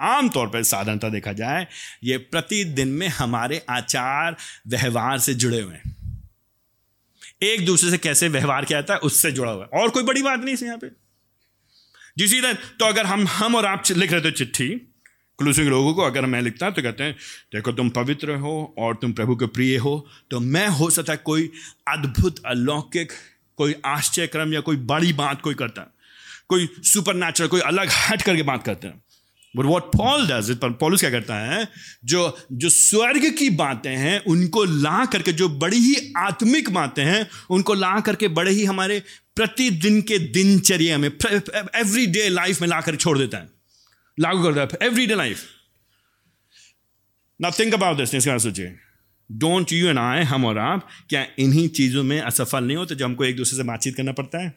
आमतौर 0.00 0.46
पर 0.46 0.62
साधारणता 0.62 1.08
देखा 1.08 1.32
जाए, 1.32 1.66
ये 2.04 2.18
प्रतिदिन 2.18 2.88
में 2.88 3.08
हमारे 3.08 3.62
आचार 3.70 4.36
व्यवहार 4.68 5.18
से 5.18 5.34
जुड़े 5.34 5.60
हुए 5.60 5.74
हैं। 5.74 5.98
एक 7.42 7.66
दूसरे 7.66 7.90
से 7.90 7.98
कैसे 7.98 8.28
व्यवहार 8.28 8.64
किया 8.64 8.80
जाता 8.80 8.94
है, 8.94 9.00
उससे 9.00 9.32
जुड़ा 9.32 9.52
हुआ 9.52 9.68
है। 9.74 9.82
और 9.82 9.90
कोई 9.90 10.02
बड़ी 10.02 10.22
बात 10.22 10.40
नहीं 10.40 10.56
है 10.56 10.66
यहाँ 10.66 10.78
पे। 10.78 10.90
जिसी 12.18 12.40
तरह 12.40 12.52
तो 12.52 12.84
अगर 12.84 13.06
हम 13.06 13.26
हम 13.26 13.54
और 13.54 13.66
आप 13.66 13.82
लिख 13.90 14.12
रहे 14.12 14.20
थे 14.20 14.30
चिट्ठी, 14.30 14.68
कुलूसी 15.36 15.62
के 15.62 15.68
लोगों 15.68 15.94
को, 15.94 16.02
अगर 16.02 16.26
मैं 16.26 16.42
लिखता 16.42 16.70
तो 16.70 16.82
कहते 16.82 17.04
हैं, 17.04 17.16
देखो, 17.54 17.72
तुम 17.72 17.90
पवित्र 17.90 18.34
हो 18.34 18.74
और 18.78 18.94
तुम 18.94 19.12
प्रभु 19.12 19.36
के 19.36 19.46
प्रिय 19.46 19.76
हो 19.76 20.08
तो 20.30 20.40
मैं 20.40 20.68
हो 20.68 20.90
सकता 20.90 21.16
कोई 21.16 21.50
अद्भुत 21.88 22.44
अलौकिक 22.46 23.12
कोई 23.58 23.74
आश्चर्यक्रम 23.86 24.52
या 24.54 24.60
कोई 24.60 24.76
बड़ी 24.86 25.12
बात 25.14 25.42
कोई 25.42 25.54
करता 25.54 25.82
है, 25.82 25.88
कोई 26.48 26.68
सुपर 26.84 27.14
नेचुरल 27.16 27.48
कोई 27.48 27.60
अलग 27.62 27.88
हट 27.90 28.22
करके 28.22 28.42
बात 28.42 28.64
करते 28.64 28.86
हैं। 28.86 29.02
बट 29.56 29.64
वॉट 29.64 29.84
पॉल 29.92 30.26
डज 30.26 30.56
क्या 31.00 31.10
करता 31.10 31.36
है, 31.36 31.68
जो 32.04 32.38
जो 32.52 32.68
स्वर्ग 32.68 33.30
की 33.38 33.48
बातें 33.50 33.94
हैं, 33.96 34.18
उनको 34.24 34.64
ला 34.64 35.04
करके, 35.04 35.32
जो 35.32 35.48
बड़ी 35.48 35.78
ही 35.78 36.12
आत्मिक 36.16 36.70
बातें 36.70 37.04
हैं, 37.04 37.26
उनको 37.50 37.74
ला 37.74 37.98
करके 38.00 38.28
बड़े 38.30 38.50
ही 38.50 38.64
हमारे 38.64 39.02
प्रतिदिन 39.36 40.00
के 40.02 40.18
दिनचर्या 40.32 40.98
में 40.98 41.08
एवरी 41.08 42.06
डे 42.06 42.28
लाइफ 42.28 42.60
में 42.60 42.68
ला 42.68 42.80
कर 42.80 42.96
छोड़ 42.96 43.18
देता 43.18 43.38
है। 43.38 43.48
लागू 44.18 44.42
करता 44.44 44.60
है। 44.62 44.86
एवरी 44.86 45.06
डे 45.06 45.14
लाइफ 45.14 45.42
ना 47.40 47.50
थिंक 47.50 47.74
अबाउट 47.74 47.96
दिस 47.96 48.10
सोचिए। 48.42 48.76
डोंट 49.32 49.72
यू 49.72 49.88
एंड 49.88 49.98
आई 49.98 50.22
हम 50.22 50.44
और 50.44 50.58
आप, 50.58 50.88
क्या 51.08 51.26
इन्हीं 51.38 51.68
चीज़ों 51.68 52.02
में 52.02 52.20
असफल 52.20 52.64
नहीं 52.64 52.76
होते 52.76 52.94
जो 52.94 53.04
हमको 53.04 53.24
एक 53.24 53.36
दूसरे 53.36 53.56
से 53.56 53.62
बातचीत 53.62 53.96
करना 53.96 54.12
पड़ता 54.12 54.38
है? 54.38 54.54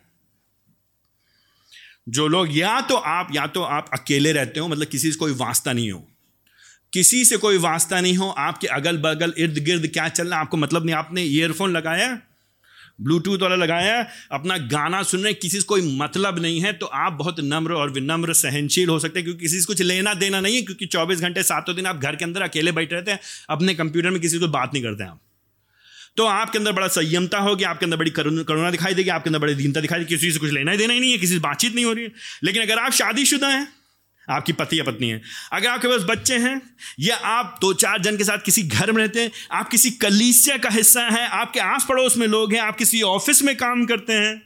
जो 2.10 2.28
लोग 2.28 2.58
या 2.58 2.82
तो 2.82 2.96
आप, 2.96 3.28
या 3.36 3.48
तो 3.48 3.62
आप 3.62 3.90
अकेले 3.94 4.32
रहते 4.32 4.60
हो 4.60 4.68
मतलब 4.68 4.88
किसी 4.88 5.12
से 5.12 5.18
कोई 5.18 5.34
वास्ता 5.34 5.74
नहीं 5.74 5.92
हो। 5.92 6.08
किसी 6.94 7.26
से 7.26 7.38
कोई 7.38 7.58
वास्ता 7.58 8.02
नहीं 8.02 8.18
हो, 8.18 8.30
आपके 8.30 8.68
अगल 8.68 8.98
बगल 8.98 9.34
इर्द 9.38 9.58
गिर्द 9.58 9.88
क्या 9.88 10.10
चल 10.10 10.28
रहा 10.28 10.36
है, 10.36 10.42
आपको 10.42 10.58
मतलब 10.58 10.86
नहीं, 10.86 10.96
आपने 10.96 11.24
ईयरफोन 11.24 11.72
लगाया? 11.72 12.22
ब्लूटूथ 13.00 13.40
वाला 13.40 13.56
लगाया 13.56 14.06
अपना 14.32 14.58
गाना 14.70 15.02
सुन 15.04 15.24
रहे 15.24 15.34
किसी 15.36 15.58
से 15.58 15.64
कोई 15.64 15.82
मतलब 15.98 16.40
नहीं 16.40 16.60
है 16.62 16.74
तो 16.74 16.86
आप 16.86 17.14
बहुत 17.14 17.40
नम्र 17.40 17.74
और 17.74 17.92
विनम्र 17.92 18.34
सहनशील 18.36 18.90
हो 18.90 19.00
सकते 19.00 19.20
हैं, 19.20 19.26
क्योंकि 19.26 19.42
किसी 19.42 19.60
से 19.60 19.66
कुछ 19.66 19.82
लेना 19.82 20.14
देना 20.16 20.40
नहीं 20.40 20.56
है, 20.56 20.62
क्योंकि 20.62 20.86
चौबीस 20.88 21.20
घंटे 21.20 21.44
सातों 21.44 21.76
दिन 21.76 21.86
आप 21.86 21.98
घर 21.98 22.16
के 22.16 22.26
अंदर 22.26 22.42
अकेले 22.42 22.72
बैठे 22.72 22.96
रहते 22.96 23.12
हैं, 23.12 23.20
अपने 23.50 23.76
कंप्यूटर 23.76 24.10
में 24.10 24.22
किसी 24.22 24.40
को 24.40 24.48
बात 24.50 24.74
नहीं 24.74 24.84
करते 24.84 25.04
हैं 25.04 25.10
आप। 25.10 25.20
तो 26.18 26.26
आपके 26.26 26.58
अंदर 26.58 26.72
बड़ा 26.72 26.88
संयमता 26.90 27.40
होगी, 27.40 27.64
आपके 27.64 27.86
अंदर 27.86 27.98
बड़ी 27.98 28.12
करुणा 28.12 28.72
दिखाई 28.72 28.94
देगी, 28.94 29.10
आपके 29.10 29.30
अंदर 29.30 29.40
बड़ी 29.40 29.54
दीनता 29.56 29.82
दिखाई 29.82 30.00
देगी, 30.00 30.16
किसी 30.16 30.32
से 30.32 30.40
कुछ 30.40 30.52
लेना 30.52 30.72
ही 30.72 30.78
देना 30.78 30.94
ही 30.94 31.00
नहीं 31.00 31.12
है, 31.12 31.18
किसी 31.18 31.34
से 31.34 31.40
बातचीत 31.40 31.76
नहीं 31.76 31.86
हो 31.86 31.94
रही 31.94 32.04
है। 32.04 32.12
लेकिन 32.44 32.62
अगर 32.62 32.80
आप 32.80 32.92
शादीशुदा 32.94 33.48
हैं 33.48 33.68
आपकी 34.32 34.54
पति 34.54 34.80
या 34.80 34.84
पत्नी 34.84 35.10
है। 35.10 35.22
अगर 35.54 35.68
आपके 35.70 35.88
पास 35.88 36.02
बच्चे 36.10 36.38
हैं, 36.38 36.62
या 37.00 37.16
आप 37.16 37.58
दो 37.62 37.74
चार 37.76 38.02
जन 38.02 38.18
के 38.18 38.24
साथ 38.24 38.46
किसी 38.46 38.64
घर 38.64 38.92
में 38.92 39.02
रहते 39.02 39.22
हैं, 39.22 39.32
आप 39.52 39.70
किसी 39.70 39.92
कलीसिया 39.92 40.58
का 40.58 40.70
हिस्सा 40.70 41.02
हैं, 41.02 41.28
आपके 41.30 41.60
आस 41.60 41.86
पड़ोस 41.90 42.18
में 42.18 42.28
लोग 42.28 42.54
हैं, 42.54 42.62
आप 42.62 42.78
किसी 42.78 43.02
ऑफ़िस 43.02 43.44
में 43.44 43.56
काम 43.58 43.86
करते 43.86 44.14
हैं, 44.14 44.42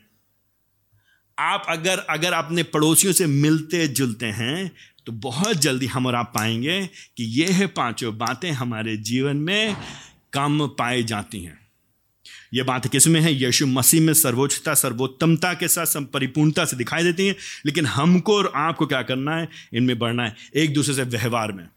आप 1.37 1.65
अगर 1.69 1.99
अगर 1.99 2.33
अपने 2.33 2.63
पड़ोसियों 2.63 3.13
से 3.13 3.25
मिलते 3.25 3.87
जुलते 3.87 4.25
हैं 4.25 4.71
तो 5.05 5.11
बहुत 5.11 5.57
जल्दी 5.57 5.85
हम 5.85 6.05
और 6.05 6.15
आप 6.15 6.31
पाएँगे 6.35 6.85
कि 7.17 7.23
ये 7.39 7.51
है 7.51 7.67
पाँचों 7.67 8.17
बातें 8.17 8.49
हमारे 8.51 8.95
जीवन 8.97 9.37
में 9.37 9.75
कम 10.33 10.67
पाई 10.79 11.03
जाती 11.03 11.43
हैं। 11.43 11.64
ये 12.53 12.63
बात 12.63 12.87
किसमें 12.87 13.21
है? 13.21 13.33
यीशु 13.33 13.67
मसीह 13.67 14.01
में 14.01 14.13
सर्वोच्चता, 14.13 14.73
सर्वोत्तमता 14.73 15.53
के 15.53 15.67
साथ 15.67 15.85
परिपूर्णता 16.01 16.65
से 16.65 16.77
दिखाई 16.77 17.03
देती 17.03 17.27
है, 17.27 17.35
लेकिन 17.65 17.85
हमको 17.85 18.37
और 18.37 18.51
आपको 18.55 18.87
क्या 18.87 19.01
करना 19.01 19.35
है? 19.35 19.49
इनमें 19.73 19.99
बढ़ना 19.99 20.25
है, 20.25 20.35
एक 20.55 20.73
दूसरे 20.73 20.93
से 20.93 21.03
व्यवहार 21.03 21.51
में। 21.51 21.67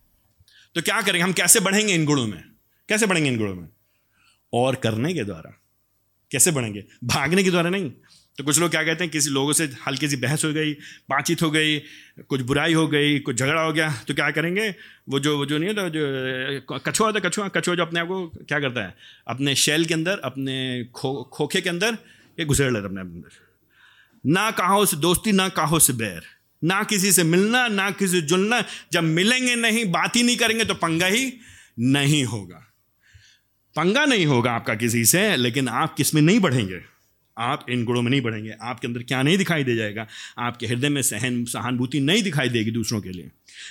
तो 0.75 0.83
क्या 0.83 1.03
करेंगे? 1.03 1.21
हम 1.21 1.33
कैसे 1.33 1.61
बढ़ेंगे 1.61 1.95
इन 1.95 2.05
गुणों 2.05 2.27
में? 2.27 2.45
कैसे 2.89 3.07
बढ़ेंगे 3.07 3.31
इन 3.31 3.39
गुणों 3.39 3.55
में? 3.55 3.69
और 4.53 4.75
करने 4.75 5.15
के 5.15 5.25
द्वारा। 5.25 5.61
कैसे 6.31 6.51
बढ़ेंगे? 6.51 6.85
भागने 7.05 7.43
के 7.43 7.51
द्वारा 7.51 7.71
नहीं। 7.71 7.93
तो 8.39 8.45
कुछ 8.45 8.59
लोग 8.59 8.71
क्या 8.71 8.83
कहते 8.85 9.05
हैं, 9.05 9.11
किसी 9.11 9.31
लोगों 9.31 9.53
से 9.53 9.65
हल्की 9.87 10.09
सी 10.09 10.17
बहस 10.17 10.45
हो 10.45 10.53
गई, 10.53 10.73
बातचीत 11.11 11.43
हो 11.43 11.51
गई, 11.51 11.79
कुछ 12.29 12.41
बुराई 12.41 12.73
हो 12.73 12.87
गई, 12.89 13.19
कुछ 13.19 13.37
झगड़ा 13.37 13.61
हो 13.61 13.73
गया 13.73 13.91
तो 14.09 14.15
क्या 14.15 14.31
करेंगे? 14.31 14.69
वो 15.09 15.19
जो 15.19 15.37
वो 15.39 15.47
जो 15.47 15.59
नहीं 15.59 15.69
होता 15.69 15.89
जो 15.89 16.79
कछुआ 16.79 17.07
होता 17.07 17.21
कछुआ 17.21 17.49
कछुआ 17.49 17.75
जो 17.75 17.83
अपने 17.83 18.01
आप 18.01 18.07
को 18.07 18.27
क्या 18.45 18.61
करता 18.61 18.85
है? 18.87 18.95
अपने 19.29 19.55
शैल 19.55 19.85
के 19.85 19.95
अंदर, 19.95 20.19
अपने 20.19 20.85
खो, 20.95 21.31
खोखे 21.33 21.61
के 21.61 21.69
अंदर, 21.69 21.99
ये 22.39 22.45
घुसेड़ 22.47 22.73
लेता 22.73 22.87
अपने 22.87 23.01
अंदर। 23.01 23.31
ना 24.25 24.51
कहो 24.51 24.85
से 24.87 24.97
दोस्ती, 24.97 25.33
ना 25.33 25.49
कहो 25.49 25.79
से 25.79 25.93
बैर, 25.93 26.23
ना 26.63 26.83
किसी 26.83 27.13
से 27.13 27.25
मिलना, 27.25 27.67
ना 27.69 27.91
किसी 27.91 28.21
से 28.21 28.27
जुलना, 28.27 28.63
जब 28.93 29.03
मिलेंगे 29.03 29.55
नहीं, 29.57 29.85
बात 29.91 30.17
ही 30.17 30.23
नहीं 30.23 30.37
करेंगे 30.37 30.65
तो 30.65 30.75
पंगा 30.75 31.07
ही 31.07 31.33
नहीं 31.79 32.25
होगा। 32.25 32.65
पंगा 33.77 34.05
नहीं 34.05 34.27
होगा 34.27 34.53
आपका 34.53 34.75
किसी 34.75 35.05
से, 35.05 35.37
लेकिन 35.37 35.69
आप 35.69 35.95
किसमें 35.95 36.23
नहीं 36.23 36.41
बढ़ेंगे। 36.41 36.81
आप 37.39 37.67
इन 37.71 37.85
गुणों 37.85 38.03
में 38.03 38.11
नहीं 38.11 38.21
बढ़ेंगे। 38.21 38.55
आपके 38.63 38.87
अंदर 38.87 39.03
क्या 39.03 39.23
नहीं 39.23 39.39
दिखाई 39.39 39.65
दे 39.65 39.77
जाएगा? 39.77 40.07
आपके 40.39 40.67
हृदय 40.67 40.89
में 40.89 41.03
सहन, 41.03 41.45
सहानुभूति 41.45 42.01
नहीं 42.01 42.23
दिखाई 42.23 42.49
देगी 42.49 42.71
दूसरों 42.71 43.01
के 43.01 43.09
लिए। 43.09 43.29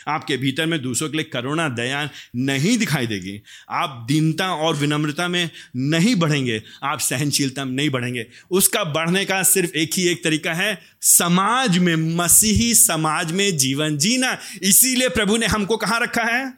आपके 0.07 0.37
भीतर 0.37 0.65
में 0.65 0.81
दूसरों 0.81 1.09
के 1.09 1.17
लिए 1.17 1.23
करुणा, 1.23 1.67
दया 1.69 2.09
नहीं 2.35 2.77
दिखाई 2.77 3.07
देगी। 3.07 3.41
आप 3.69 4.05
दीनता 4.07 4.51
और 4.53 4.75
विनम्रता 4.75 5.27
में 5.27 5.49
नहीं 5.75 6.15
बढ़ेंगे। 6.15 6.61
आप 6.83 6.99
सहनशीलता 6.99 7.65
में 7.65 7.73
नहीं 7.73 7.89
बढ़ेंगे। 7.89 8.25
उसका 8.51 8.83
बढ़ने 8.83 9.25
का 9.25 9.41
सिर्फ़ 9.43 9.71
एक 9.71 9.91
ही 9.93 10.07
एक 10.07 10.23
तरीका 10.23 10.53
है, 10.53 10.77
समाज 11.01 11.77
में, 11.77 11.95
मसीही 11.95 12.73
समाज 12.75 13.31
में 13.31 13.57
जीवन 13.57 13.97
जीना। 13.97 14.37
इसीलिए 14.63 15.09
प्रभु 15.09 15.37
ने 15.37 15.45
हमको 15.45 15.77
कहाँ 15.77 15.99
रखा 15.99 16.23
है? 16.23 16.53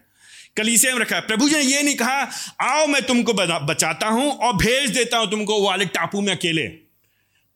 कलीसिया 0.58 0.94
में 0.94 1.02
रखा 1.02 1.16
है। 1.16 1.22
प्रभु 1.22 1.50
जी 1.50 1.56
ने 1.56 1.62
ये 1.62 1.84
नहीं 1.84 1.96
कहा, 1.96 2.28
आओ 2.62 2.88
मैं 2.88 3.02
तुमको 3.02 3.34
बचाता 3.34 4.08
हूँ 4.08 4.32
और 4.32 4.54
भेज 4.54 4.90
देता 4.90 5.18
हूँ 5.18 5.32
तुमको 5.32 5.64
वाले 5.64 5.86
टापू 5.86 6.22
में 6.22 6.36
अकेले। 6.36 6.89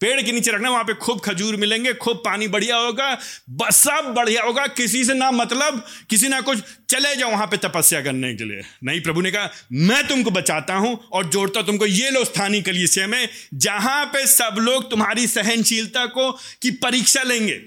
पेड़ 0.04 0.22
के 0.22 0.32
नीचे 0.32 0.52
रखना, 0.52 0.70
वहाँ 0.70 0.84
पे 0.84 0.94
खूब 0.94 1.20
खजूर 1.20 1.56
मिलेंगे, 1.56 1.94
खूब 1.94 2.18
पानी 2.18 2.48
बढ़िया 2.48 2.78
होगा, 2.78 3.12
बस 3.50 3.76
सब 3.78 4.14
बढ़िया 4.14 4.44
होगा, 4.44 4.66
किसी 4.68 5.04
से 5.06 5.14
ना 5.14 5.30
मतलब 5.32 5.84
किसी 6.10 6.28
ना 6.28 6.40
कुछ, 6.42 6.60
चले 6.90 7.16
जाओ 7.16 7.32
वहाँ 7.32 7.48
पे 7.48 7.58
तपस्या 7.58 8.02
करने 8.02 8.34
के 8.36 8.44
लिए। 8.44 8.62
नहीं, 8.84 9.02
प्रभु 9.02 9.22
ने 9.22 9.32
कहा, 9.32 9.50
मैं 9.72 10.08
तुमको 10.08 10.32
बचाता 10.32 10.76
हूँ 10.76 10.98
और 11.12 11.30
जोड़ता 11.30 11.62
तुमको, 11.62 11.86
ये 11.86 12.10
लो 12.10 12.24
स्थानीय 12.24 12.62
कलिसिया 12.62 13.08
में 13.08 13.30
जहाँ 13.54 14.06
पे 14.06 14.26
सब 14.28 14.56
लोग 14.60 14.90
तुम्हारी 14.92 15.28
सहनशीलता 15.28 16.06
को, 16.06 16.32
की 16.62 16.72
परीक्षा 16.72 17.24
लेंगे, 17.24 17.62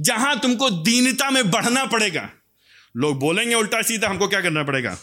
जहाँ 0.00 0.38
तुमको 0.40 0.70
दीनता 0.70 1.30
में 1.30 1.50
बढ़ना 1.50 1.84
पड़ेगा। 1.86 2.28
लोग 2.96 3.18
बोलेंगे 3.18 3.54
उल्टा 3.54 3.82
सीधा, 3.82 4.08
हमको 4.08 4.28
क्या 4.28 4.40
करना 4.40 4.62
पड़ेगा? 4.62 4.96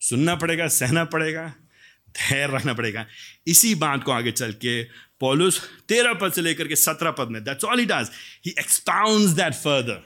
सुनना 0.00 0.34
पड़ेगा, 0.34 0.68
सहना 0.68 1.04
पड़ेगा 1.06 1.52
धैर्य 2.12 2.56
रखना 2.56 2.72
पड़ेगा। 2.72 3.04
इसी 3.46 3.74
बात 3.74 4.04
को 4.04 4.12
आगे 4.12 4.32
चल 4.32 4.52
के 4.52 4.82
पॉलुस 5.20 5.60
तेरह 5.88 6.14
पद 6.14 6.32
से 6.32 6.42
लेकर 6.42 6.68
के 6.68 6.76
सत्रह 6.76 7.10
पद 7.10 7.28
में 7.28 7.42
that's 7.44 7.64
all 7.64 7.78
he 7.78 7.86
does 7.86 8.10
he 8.46 8.54
expound 8.58 9.36
that 9.36 9.54
further 9.54 10.02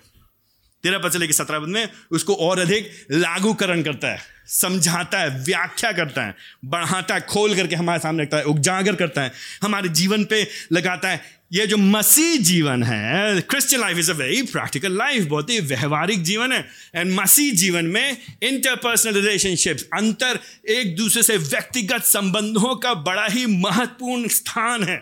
तेरह 0.85 0.99
पद 0.99 1.13
से 1.13 1.19
लेकर 1.19 1.33
सत्रह 1.33 1.59
पद 1.59 1.69
में 1.69 1.89
उसको 2.11 2.35
और 2.35 2.59
अधिक 2.59 2.91
लागूकरण 3.11 3.83
करता 3.83 4.09
है, 4.09 4.19
समझाता 4.47 5.19
है, 5.19 5.31
व्याख्या 5.45 5.93
करता 5.93 6.23
है, 6.23 6.35
बढ़ाता 6.65 7.15
है, 7.15 7.21
खोल 7.21 7.55
करके 7.57 7.77
हमारे 7.77 8.01
सामने 8.01 8.23
रखता 8.23 8.37
है, 8.37 8.45
उजागर 8.45 8.95
करता 8.95 9.23
है, 9.23 9.33
हमारे 9.63 9.89
जीवन 9.89 10.25
पे 10.25 10.47
लगाता 10.73 11.09
है 11.09 11.21
ये 11.53 11.67
जो 11.67 11.77
मसीह 11.77 12.37
जीवन 12.37 12.83
है 12.83 13.41
Christian 13.41 13.81
life 13.81 13.99
is 13.99 14.11
a 14.11 14.15
very 14.15 14.43
practical 14.43 14.93
life 14.93 15.25
बहुत 15.25 15.51
ही 15.51 15.61
व्यवहारिक 15.61 16.23
जीवन 16.23 16.53
है 16.53 16.69
एंड 16.97 17.13
मसीह 17.21 17.53
जीवन 17.55 17.85
में 17.85 18.17
इंटरपर्सनल 18.43 19.15
रिलेशनशिप्स 19.15 19.83
अंतर 19.95 20.39
एक 20.69 20.97
दूसरे 20.97 21.23
से 21.23 21.37
व्यक्तिगत 21.37 22.05
संबंधों 22.05 22.77
का 22.77 22.95
बड़ा 22.95 23.27
ही 23.27 23.47
महत्वपूर्ण 23.47 24.29
स्थान 24.29 24.85
है। 24.85 24.97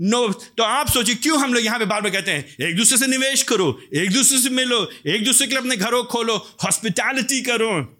नो 0.00 0.26
no, 0.26 0.34
तो 0.34 0.62
आप 0.62 0.88
सोचिए 0.88 1.14
क्यों 1.14 1.40
हम 1.40 1.54
लोग 1.54 1.64
यहाँ 1.64 1.78
पे 1.78 1.84
बार 1.84 2.00
बार 2.00 2.12
कहते 2.12 2.30
हैं 2.30 2.68
एक 2.68 2.76
दूसरे 2.76 2.98
से 2.98 3.06
निवेश 3.06 3.42
करो 3.42 3.80
एक 3.94 4.12
दूसरे 4.12 4.38
से 4.38 4.50
मिलो 4.50 4.90
एक 5.06 5.24
दूसरे 5.24 5.46
के 5.46 5.50
लिए 5.50 5.60
अपने 5.60 5.76
घरों 5.76 6.04
खोलो 6.04 6.36
हॉस्पिटैलिटी 6.64 7.40
करो। 7.40 7.95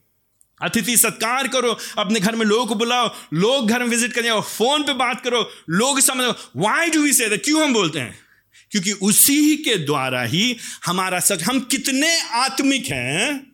अतिथि, 0.62 0.96
सत्कार 0.96 1.48
करो, 1.48 1.78
अपने 1.98 2.20
घर 2.20 2.36
में 2.36 2.46
लोगों 2.46 2.66
को 2.66 2.74
बुलाओ, 2.74 3.14
लोग 3.34 3.68
घर 3.68 3.78
में 3.78 3.86
विज़िट 3.86 4.12
करें 4.12 4.40
फ़ोन 4.40 4.82
पे 4.82 4.92
बात 4.92 5.20
करो, 5.24 5.50
लोग 5.70 6.00
समझो 6.00 6.30
वाई 6.56 6.90
डू 6.90 7.00
वी 7.00 7.12
से 7.12 7.36
क्यों 7.36 7.64
हम 7.64 7.74
बोलते 7.74 7.98
हैं? 7.98 8.18
क्योंकि 8.70 8.92
उसी 8.92 9.56
के 9.56 9.76
द्वारा 9.76 10.22
ही 10.22 10.56
हमारा 10.86 11.20
सच, 11.20 11.42
हम 11.42 11.60
कितने 11.60 12.20
आत्मिक 12.20 12.86
हैं, 12.86 13.46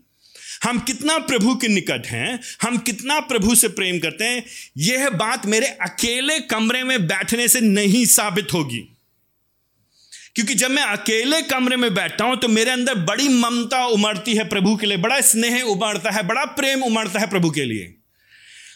हम 0.63 0.79
कितना 0.79 1.19
प्रभु 1.19 1.55
के 1.55 1.69
निकट 1.69 2.07
हैं, 2.07 2.41
हम 2.63 2.79
कितना 2.79 3.21
प्रभु 3.21 3.55
से 3.55 3.69
प्रेम 3.69 3.99
करते 3.99 4.25
हैं, 4.25 4.45
यह 4.79 5.11
बात 5.11 5.47
मेरे 5.47 5.67
अकेले 5.67 6.41
कमरे 6.41 6.85
में 6.85 7.07
बैठने 7.07 7.49
से 7.49 7.61
नहीं 7.61 8.07
साबित 8.07 8.49
होगी। 8.53 8.92
क्योंकि 10.35 10.55
जब 10.55 10.71
मैं 10.71 10.83
अकेले 10.83 11.43
कमरे 11.43 11.77
में 11.77 11.95
बैठता 11.95 12.25
हूँ 12.25 12.37
तो 12.37 12.49
मेरे 12.49 12.71
अंदर 12.71 12.95
बड़ी 12.95 13.29
ममता 13.29 13.87
उमड़ती 13.87 14.35
है 14.35 14.49
प्रभु 14.49 14.77
के 14.77 14.87
लिए, 14.87 14.97
बड़ा 14.97 15.21
स्नेह 15.21 15.63
उमड़ता 15.63 16.11
है, 16.11 16.23
बड़ा 16.23 16.45
प्रेम 16.45 16.83
उमड़ता 16.83 17.21
है 17.21 17.31
प्रभु 17.31 17.51
के 17.51 17.65
लिए। 17.65 17.95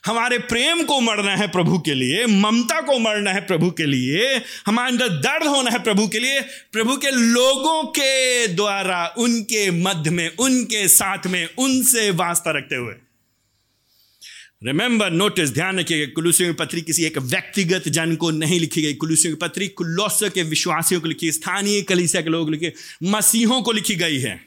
हमारे 0.07 0.39
प्रेम 0.39 0.83
को 0.83 0.95
उमड़ना 0.95 1.37
है 1.37 1.49
प्रभु 1.49 1.79
के 1.79 1.95
लिए, 1.95 2.27
ममता 2.27 2.81
को 2.81 2.93
उमड़ना 2.93 3.31
है 3.31 3.41
प्रभु 3.41 3.71
के 3.71 3.87
लिए, 3.87 4.43
हमारे 4.67 4.91
अंदर 4.91 5.09
दर्द 5.09 5.47
होना 5.47 5.71
है 5.71 5.79
प्रभु 5.79 6.09
के 6.09 6.19
लिए, 6.19 6.41
प्रभु 6.73 6.97
के 6.97 7.11
लोगों 7.11 7.85
के 7.85 8.47
द्वारा, 8.47 9.15
उनके 9.19 9.71
मध्य 9.71 10.11
में, 10.11 10.37
उनके 10.37 10.89
साथ 10.89 11.27
में, 11.27 11.49
उनसे 11.59 12.11
वास्ता 12.11 12.51
रखते 12.51 12.77
हुए। 12.77 12.95
रिमेंबर 14.67 15.11
नोटिस 15.11 15.51
ध्यान 15.51 15.79
रखिएगा, 15.79 16.13
कुलूसियों 16.15 16.55
की 16.55 16.65
पत्री 16.65 16.81
किसी 16.83 17.05
एक 17.05 17.19
व्यक्तिगत 17.19 17.89
जन 17.89 18.17
को 18.17 18.31
नहीं 18.31 18.61
लिखी 18.61 18.83
गई। 18.83 18.95
कुलूसियों 18.95 19.37
की 19.37 19.49
पत्री 19.49 19.69
कुल्लोस 19.69 20.21
के 20.35 20.43
विश्वासियों 20.43 21.01
को 21.01 21.09
लिखी, 21.09 21.33
स्थानीय 21.33 21.83
कलिसिया 21.83 22.23
के 22.23 22.31
लोग 22.31 22.51
लिखे, 22.51 22.73
मसीहों 23.03 23.63
को 23.63 23.73
लिखी 23.73 23.95
गई 23.95 24.19
है। 24.19 24.41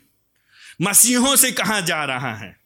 मसीहों 0.82 1.36
से 1.36 1.52
कहा 1.52 1.80
जा 1.82 2.04
रहा 2.04 2.36
है। 2.36 2.60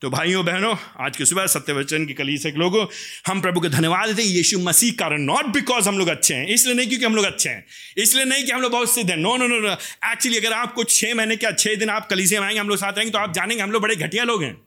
तो 0.00 0.10
भाइयों, 0.10 0.44
बहनों, 0.44 0.76
आज 1.00 1.16
की 1.16 1.24
सुबह 1.24 1.46
सत्यवचन 1.46 2.06
की 2.06 2.14
कलीसिया 2.14 2.52
के 2.52 2.58
लोगों, 2.58 2.86
हम 3.26 3.40
प्रभु 3.40 3.60
को 3.60 3.68
धन्यवाद 3.68 4.08
देते 4.08 4.22
हैं, 4.22 4.28
यीशु 4.28 4.58
मसीह 4.58 4.92
कारण 4.92 5.22
नॉट 5.22 5.46
बिकॉज़ 5.46 5.88
हम 5.88 5.98
लोग 5.98 6.08
अच्छे 6.08 6.34
हैं, 6.34 6.46
इसलिए 6.46 6.74
नहीं 6.74 6.88
क्योंकि 6.88 7.06
हम 7.06 7.16
लोग 7.16 7.24
अच्छे 7.24 7.48
हैं, 7.48 7.66
इसलिए 7.98 8.24
नहीं 8.24 8.44
कि 8.44 8.52
हम 8.52 8.60
लोग 8.60 8.72
बहुत 8.72 8.94
सिद्ध 8.94 9.10
हैं। 9.10 9.16
No 9.16 9.36
no 9.36 9.46
no 9.46 9.60
no 9.60 9.72
actually 10.12 10.38
अगर 10.38 10.52
आपको 10.52 10.84
छह 10.84 11.14
महीने 11.14 11.36
क्या, 11.36 11.52
छह 11.52 11.74
दिन 11.74 11.90
आप 11.90 12.08
कलीसिया 12.10 12.40
में 12.40 12.46
आएँगे, 12.46 12.60
हम 12.60 12.68
लोग 12.68 12.78
साथ 12.78 12.92
रहेंगे 12.92 13.12
तो 13.12 13.18
आप 13.18 13.34
जानेंगे, 13.34 13.62
हम 13.62 13.70
लोग 13.70 13.82
बड़े 13.82 13.96
घटिया 13.96 14.24
लोग 14.24 14.42
हैं। 14.42 14.66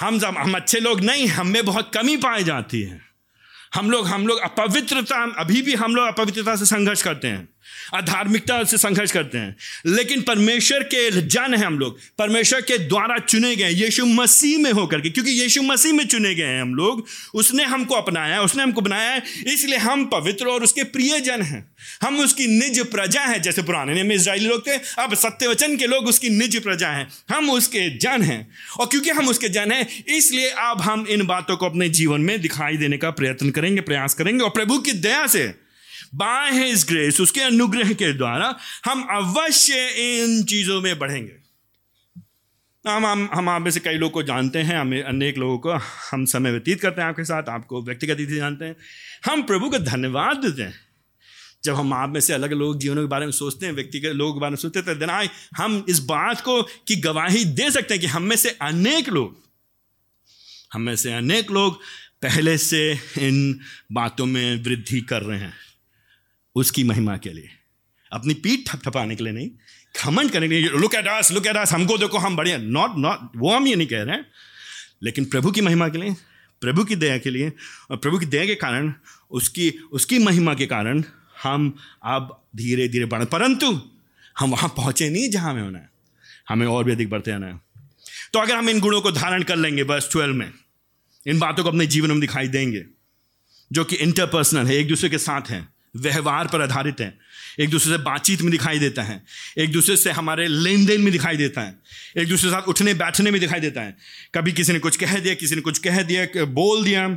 हम 0.00 0.18
जब 0.18 0.34
हम 0.38 0.54
अच्छे 0.54 0.80
लोग 0.80 1.00
नहीं, 1.00 1.28
हम 1.28 1.46
में 1.46 1.64
बहुत 1.64 1.90
कमी 1.94 2.16
पाई 2.16 2.44
जाती 2.44 2.82
है। 2.82 3.00
हम 3.74 3.90
लोग 3.90 4.06
हम 4.06 4.26
लोग 4.26 4.38
अपवित्रता, 4.38 5.34
अभी 5.38 5.62
भी 5.62 5.74
हम 5.74 5.94
लोग 5.94 6.06
अपवित्रता 6.06 6.56
से 6.56 6.64
संघर्ष 6.64 7.02
करते 7.02 7.28
हैं। 7.28 7.51
अधार्मिकता 7.94 8.64
से 8.64 8.78
संघर्ष 8.78 9.12
करते 9.12 9.38
हैं। 9.38 9.56
लेकिन 9.86 10.20
परमेश्वर 10.20 10.82
के 10.82 11.10
जन 11.10 11.54
हैं 11.54 11.66
हम 11.66 11.78
लोग। 11.78 11.98
परमेश्वर 12.18 12.60
के 12.60 12.78
द्वारा 12.78 13.18
चुने 13.18 13.56
गए 13.56 13.70
यीशु 13.70 14.06
मसीह 14.06 14.58
में 14.58 14.72
होकर 14.72 15.00
के, 15.00 15.10
क्योंकि 15.10 15.30
यीशु 15.30 15.62
मसीह 15.62 15.92
में 15.92 16.06
चुने 16.06 16.34
गए 16.34 16.44
हैं 16.44 16.62
हम 16.62 16.74
लोग। 16.74 17.06
उसने 17.34 17.64
हमको 17.64 17.94
अपनाया 17.94 18.42
उसने 18.42 18.62
हमको 18.62 18.80
बनाया 18.80 19.10
है। 19.10 19.22
इसलिए 19.46 19.78
हम 19.78 20.04
पवित्र 20.04 20.46
और 20.46 20.62
उसके 20.62 20.84
प्रिय 20.84 21.20
जन 21.20 21.42
हैं। 21.42 21.72
हम 22.02 22.20
उसकी 22.20 22.46
निज 22.46 22.86
प्रजा 22.86 23.20
हैं, 23.20 23.42
जैसे 23.42 23.62
पुराने 23.62 23.94
नियम 23.94 24.12
इसराइली 24.12 24.46
लोग 24.46 24.66
थे। 24.66 24.76
अब 24.76 25.14
सत्यवचन 25.14 25.76
के 25.76 25.86
लोग 25.86 26.06
उसकी 26.06 26.30
निज 26.30 26.62
प्रजा 26.62 26.88
हैं। 26.88 27.08
हम 27.34 27.50
उसके 27.50 27.98
जन 27.98 28.22
हैं। 28.22 28.50
और 28.80 28.86
क्योंकि 28.86 29.10
हम 29.10 29.28
उसके 29.28 29.48
जन 29.48 29.72
हैं, 29.72 30.04
इसलिए 30.04 30.50
अब 30.50 30.80
हम 30.80 31.06
इन 31.10 31.26
बातों 31.26 31.56
को 31.56 31.66
अपने 31.66 31.88
जीवन 31.88 32.20
में 32.20 32.40
दिखाई 32.40 32.76
देने 32.76 32.96
का 32.96 33.10
प्रयत्न 33.10 33.50
करेंगे, 33.50 33.80
प्रयास 33.80 34.14
करेंगे। 34.14 34.44
और 34.44 34.50
प्रभु 34.50 34.78
की 34.78 34.92
दया 34.92 35.26
से 35.26 35.61
बाय 36.12 36.50
हिज 36.52 36.84
ग्रेस 36.88 37.20
उसके 37.20 37.40
अनुग्रह 37.40 37.92
के 37.92 38.12
द्वारा 38.12 38.56
हम 38.84 39.02
अवश्य 39.10 39.88
इन 39.98 40.42
चीज़ों 40.44 40.80
में 40.80 40.98
बढ़ेंगे। 40.98 41.40
हम 42.84 43.06
हम 43.06 43.28
हम 43.34 43.48
आप 43.48 43.62
में 43.62 43.70
से 43.70 43.80
कई 43.80 43.94
लोग 43.94 44.12
को 44.12 44.22
जानते 44.22 44.58
हैं, 44.58 44.76
हम 44.76 44.92
अनेक 45.02 45.38
लोगों 45.38 45.58
को 45.58 45.72
हम 46.10 46.24
समय 46.24 46.50
व्यतीत 46.50 46.80
करते 46.80 47.00
हैं 47.00 47.08
आपके 47.08 47.24
साथ, 47.24 47.48
आपको 47.48 47.82
व्यक्तिगत 47.82 48.16
रीति 48.18 48.36
जानते 48.36 48.64
हैं। 48.64 48.76
हम 49.26 49.42
प्रभु 49.42 49.70
को 49.70 49.78
धन्यवाद 49.78 50.36
देते 50.36 50.62
हैं। 50.62 50.80
जब 51.64 51.74
हम 51.74 51.92
आप 51.94 52.08
में 52.08 52.20
से 52.20 52.32
अलग 52.32 52.52
लोग 52.52 52.78
जीवनों 52.80 53.02
के 53.02 53.08
बारे 53.08 53.26
में 53.26 53.32
सोचते 53.32 53.66
हैं, 53.66 53.72
व्यक्तिगत 53.72 54.14
लोगों 54.14 54.34
के 54.34 54.40
बारे 54.40 54.50
में 54.50 54.56
सोचते 54.56 54.78
हैं 54.78 54.98
तो 54.98 55.10
आई 55.10 55.28
हम 55.56 55.84
इस 55.88 55.98
बात 56.04 56.40
को 56.40 56.62
की 56.62 56.96
गवाही 56.96 57.44
दे 57.44 57.70
सकते 57.70 57.94
हैं 57.94 58.00
कि 58.00 58.06
हम 58.06 58.22
में 58.22 58.36
से 58.36 58.50
अनेक 58.62 59.08
लोग, 59.08 59.36
हम 60.72 60.82
में 60.82 60.96
से 60.96 61.12
अनेक 61.12 61.50
लोग 61.50 61.80
पहले 62.22 62.56
से 62.58 62.92
इन 63.18 63.58
बातों 63.92 64.26
में 64.26 64.62
वृद्धि 64.64 65.00
कर 65.00 65.22
रहे 65.22 65.38
हैं। 65.38 65.52
उसकी 66.54 66.84
महिमा 66.84 67.16
के 67.16 67.32
लिए। 67.32 67.48
अपनी 68.12 68.34
पीठ 68.34 68.68
थपथपाने 68.68 69.16
के 69.16 69.24
लिए 69.24 69.32
नहीं 69.32 69.50
खमंड 69.98 70.30
करने 70.30 70.48
के 70.48 70.54
लिए 70.54 70.68
look 70.68 70.94
at 70.94 71.06
us 71.06 71.32
look 71.32 71.46
at 71.46 71.56
us 71.56 71.72
हमको 71.72 71.98
देखो, 71.98 72.18
हम 72.18 72.36
बढ़िया 72.36 72.58
नॉट 72.58 72.96
नॉट 72.98 73.36
वो 73.36 73.56
हम 73.56 73.66
ये 73.66 73.76
नहीं 73.76 73.86
कह 73.86 74.02
रहे 74.02 74.16
हैं। 74.16 74.26
लेकिन 75.02 75.24
प्रभु 75.24 75.50
की 75.52 75.60
महिमा 75.60 75.88
के 75.88 75.98
लिए, 75.98 76.14
प्रभु 76.60 76.84
की 76.84 76.96
दया 76.96 77.18
के 77.18 77.30
लिए 77.30 77.52
और 77.90 77.96
प्रभु 77.96 78.18
की 78.18 78.26
दया 78.26 78.46
के 78.46 78.54
कारण, 78.54 78.94
उसकी 79.30 79.70
उसकी 79.70 80.18
महिमा 80.18 80.54
के 80.54 80.66
कारण 80.66 81.02
हम 81.42 81.76
अब 82.04 82.44
धीरे 82.56 82.88
धीरे 82.88 83.04
बढ़, 83.04 83.24
परंतु 83.24 83.80
हम 84.38 84.50
वहाँ 84.50 84.68
पहुँचे 84.68 85.10
नहीं 85.10 85.30
जहाँ 85.30 85.52
हमें 85.52 85.62
होना 85.62 85.78
है। 85.78 85.90
हमें 86.48 86.66
और 86.66 86.84
भी 86.84 86.92
अधिक 86.92 87.10
बढ़ते 87.10 87.30
आना 87.30 87.46
है। 87.46 87.60
तो 88.32 88.38
अगर 88.38 88.56
हम 88.56 88.68
इन 88.68 88.80
गुणों 88.80 89.00
को 89.00 89.12
धारण 89.12 89.42
कर 89.42 89.56
लेंगे 89.56 89.84
बस 89.84 90.08
ट्वेल्व 90.12 90.34
में, 90.34 90.52
इन 91.26 91.38
बातों 91.38 91.62
को 91.62 91.68
अपने 91.68 91.86
जीवन 91.86 92.10
में 92.10 92.20
दिखाई 92.20 92.48
देंगे, 92.48 92.84
जो 93.72 93.84
कि 93.84 93.96
इंटरपर्सनल 93.96 94.66
है, 94.66 94.76
एक 94.76 94.88
दूसरे 94.88 95.08
के 95.08 95.18
साथ 95.18 95.50
हैं। 95.50 95.71
व्यवहार 95.96 96.46
पर 96.46 96.62
आधारित 96.62 97.00
हैं। 97.00 97.18
एक 97.60 97.70
दूसरे 97.70 97.96
से 97.96 98.02
बातचीत 98.02 98.42
में 98.42 98.50
दिखाई 98.50 98.78
देता 98.78 99.02
है। 99.02 99.22
एक 99.58 99.72
दूसरे 99.72 99.96
से 99.96 100.10
हमारे 100.10 100.46
लेन 100.46 100.86
देन 100.86 101.00
में 101.00 101.12
दिखाई 101.12 101.36
देता 101.36 101.60
है। 101.60 101.78
एक 102.18 102.28
दूसरे 102.28 102.50
के 102.50 102.56
साथ 102.56 102.62
उठने 102.62 102.94
बैठने 102.94 103.30
में 103.30 103.40
दिखाई 103.40 103.60
देता 103.60 103.80
है। 103.80 103.96
कभी 104.34 104.52
किसी 104.52 104.72
ने 104.72 104.78
कुछ 104.78 104.96
कह 104.96 105.18
दिया, 105.18 105.34
किसी 105.34 105.54
ने 105.54 105.60
कुछ 105.60 105.78
कह 105.78 106.02
दिया 106.02 106.44
बोल 106.44 106.84
दिया। 106.84 107.08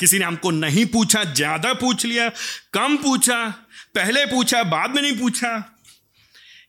किसी 0.00 0.18
ने 0.18 0.24
हमको 0.24 0.50
नहीं 0.50 0.86
पूछा, 0.86 1.24
ज़्यादा 1.24 1.72
पूछ 1.72 2.06
लिया, 2.06 2.28
कम 2.72 2.96
पूछा, 2.96 3.48
पहले 3.94 4.26
पूछा, 4.26 4.62
बाद 4.62 4.90
में 4.90 5.02
नहीं 5.02 5.18
पूछा। 5.18 5.58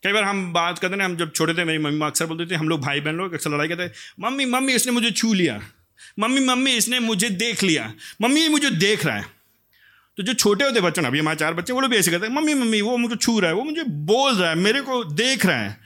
कई 0.03 0.13
बार 0.13 0.23
हम 0.23 0.53
बात 0.53 0.79
करते 0.79 0.95
हैं 0.95 1.03
हम 1.03 1.17
जब 1.17 1.31
छोटे 1.33 1.53
थे, 1.53 1.63
मेरी 1.63 1.77
मम्मी 1.77 2.05
अक्सर 2.05 2.25
बोलते 2.25 2.45
थे, 2.45 2.55
हम 2.55 2.69
लोग 2.69 2.81
भाई 2.81 2.99
बहन 2.99 3.15
लोग, 3.15 3.33
अक्सर 3.33 3.49
लड़ाई 3.49 3.67
करते 3.67 3.91
मम्मी 4.19 4.45
मम्मी 4.45 4.73
इसने 4.73 4.91
मुझे 4.91 5.11
छू 5.11 5.33
लिया। 5.33 5.61
मम्मी 6.19 6.39
मम्मी 6.39 6.71
इसने 6.71 6.99
मुझे 6.99 7.29
देख 7.29 7.63
लिया। 7.63 7.93
मम्मी 8.21 8.47
मुझे 8.47 8.69
देख 8.69 9.05
रहा 9.05 9.15
है। 9.15 9.36
तो 10.17 10.23
जो 10.23 10.33
छोटे 10.33 10.65
होते 10.65 10.81
बच्चों 10.81 11.01
ना, 11.01 11.07
अभी 11.07 11.19
हमारे 11.19 11.37
चार 11.37 11.53
बच्चे, 11.53 11.73
वो 11.73 11.81
लोग 11.81 11.91
भी 11.91 11.97
ऐसे 11.97 12.11
करते 12.11 12.27
हैं, 12.27 12.33
मम्मी 12.33 12.53
मम्मी, 12.53 12.81
वो 12.81 12.97
मुझे 12.97 13.15
छू 13.15 13.39
रहा 13.39 13.51
है, 13.51 13.55
वो 13.55 13.63
मुझे 13.63 13.83
बोल 13.83 14.35
रहा 14.35 14.49
है, 14.49 14.55
मेरे 14.55 14.81
को 14.81 15.03
देख 15.03 15.45
रहा 15.45 15.57
है। 15.57 15.77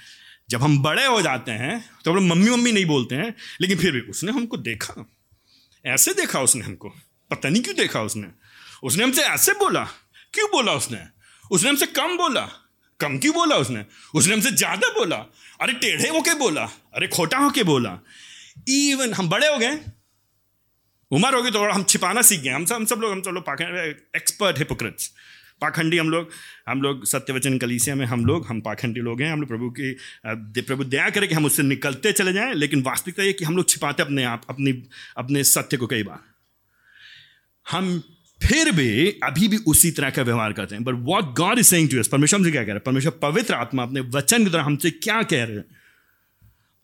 जब 0.49 0.63
हम 0.63 0.81
बड़े 0.83 1.05
हो 1.05 1.21
जाते 1.21 1.51
हैं 1.51 1.89
तो 2.03 2.11
हम 2.11 2.17
लोग 2.17 2.25
मम्मी 2.25 2.49
मम्मी 2.49 2.71
नहीं 2.71 2.85
बोलते 2.85 3.15
हैं, 3.15 3.35
लेकिन 3.61 3.77
फिर 3.77 3.91
भी 3.91 3.99
उसने 3.99 4.31
हमको 4.31 4.57
देखा। 4.57 5.13
ऐसे 5.85 6.13
देखा 6.13 6.41
उसने 6.41 6.65
हमको। 6.65 6.89
पता 7.31 7.49
नहीं 7.49 7.63
क्यों 7.63 7.75
देखा 7.75 8.01
उसने। 8.01 8.27
उसने 8.83 9.03
हमसे 9.03 9.21
ऐसे 9.21 9.51
बोला। 9.51 9.83
क्यों 10.33 10.47
बोला 10.47 10.71
उसने? 10.71 10.99
उसने 11.51 11.69
हमसे 11.69 11.85
कम 11.85 12.17
बोला। 12.17 12.49
कम 12.99 13.17
क्यों 13.17 13.33
बोला 13.33 13.55
उसने? 13.55 13.85
उसने 14.13 14.33
हमसे 14.33 14.51
ज़्यादा 14.51 14.87
बोला। 14.87 15.15
अरे 15.61 15.73
टेढ़े 15.73 16.09
होके 16.09 16.33
बोला। 16.33 16.63
अरे 16.93 17.07
खोटा 17.07 17.37
होके 17.37 17.63
बोला। 17.63 17.99
इवन 18.69 19.13
हम 19.13 19.29
बड़े 19.29 19.47
हो 19.47 19.57
गए 19.57 19.79
उम्र 21.11 21.35
होगी 21.35 21.51
तो 21.51 21.63
हम 21.71 21.83
छिपाना 21.83 22.21
सीख 22.21 22.41
गए। 22.41 22.49
हम 22.49 22.65
सब 22.65 22.75
हम 22.75 22.85
सब 22.85 22.99
लोग 23.01 23.11
हम 23.11 23.21
सब 23.21 23.31
लोग 23.31 23.45
पाखंड 23.45 23.95
एक्सपर्ट 24.15 24.57
हिपोक्रेट्स 24.57 25.11
पाखंडी 25.61 25.97
हम 25.97 26.09
लोग 26.09 26.29
हम 26.69 26.81
लोग 26.81 27.05
सत्यवचन 27.05 27.57
कलीसिया 27.57 27.95
में 27.95 28.05
हम 28.05 28.25
लोग 28.25 28.45
हम 28.47 28.61
पाखंडी 28.61 28.99
लोग 28.99 29.21
हैं। 29.21 29.31
हम 29.31 29.39
लोग 29.39 29.49
प्रभु 29.49 29.69
की 29.69 30.61
प्रभु 30.61 30.83
दया 30.85 31.09
करें 31.09 31.27
कि 31.29 31.35
हम 31.35 31.45
उससे 31.45 31.63
निकलते 31.63 32.11
चले 32.11 32.33
जाएँ, 32.33 32.53
लेकिन 32.53 32.81
वास्तविकता 32.81 33.23
ये 33.23 33.33
कि 33.33 33.45
हम 33.45 33.57
लोग 33.57 33.69
छिपाते 33.69 34.03
अपने 34.03 34.23
आप 34.25 34.45
अपनी 34.49 34.71
अपने 35.17 35.43
सत्य 35.45 35.77
को 35.77 35.87
कई 35.87 36.03
बार। 36.03 36.19
हम 37.67 37.99
फिर 38.41 38.71
भी 38.71 39.19
अभी 39.23 39.47
भी 39.47 39.57
उसी 39.67 39.91
तरह 39.91 40.09
का 40.09 40.21
व्यवहार 40.21 40.53
करते 40.53 40.75
हैं। 40.75 40.83
But 40.83 40.95
what 41.07 41.33
God 41.37 41.59
is 41.59 41.67
saying 41.67 41.89
to 41.89 41.99
us 41.99 42.07
परमेश्वर 42.07 42.39
हमसे 42.39 42.51
क्या 42.51 42.61
कह 42.61 42.67
रहे 42.67 42.75
हैं? 42.75 42.83
परमेश्वर 42.83 43.11
पवित्र 43.21 43.53
आत्मा 43.53 43.83
अपने 43.83 44.01
वचन 44.15 44.45
की 44.45 44.51
तरह 44.51 44.63
हमसे 44.63 44.91
क्या 44.91 45.21
कह 45.23 45.43
रहे 45.43 45.57
हैं? 45.57 45.65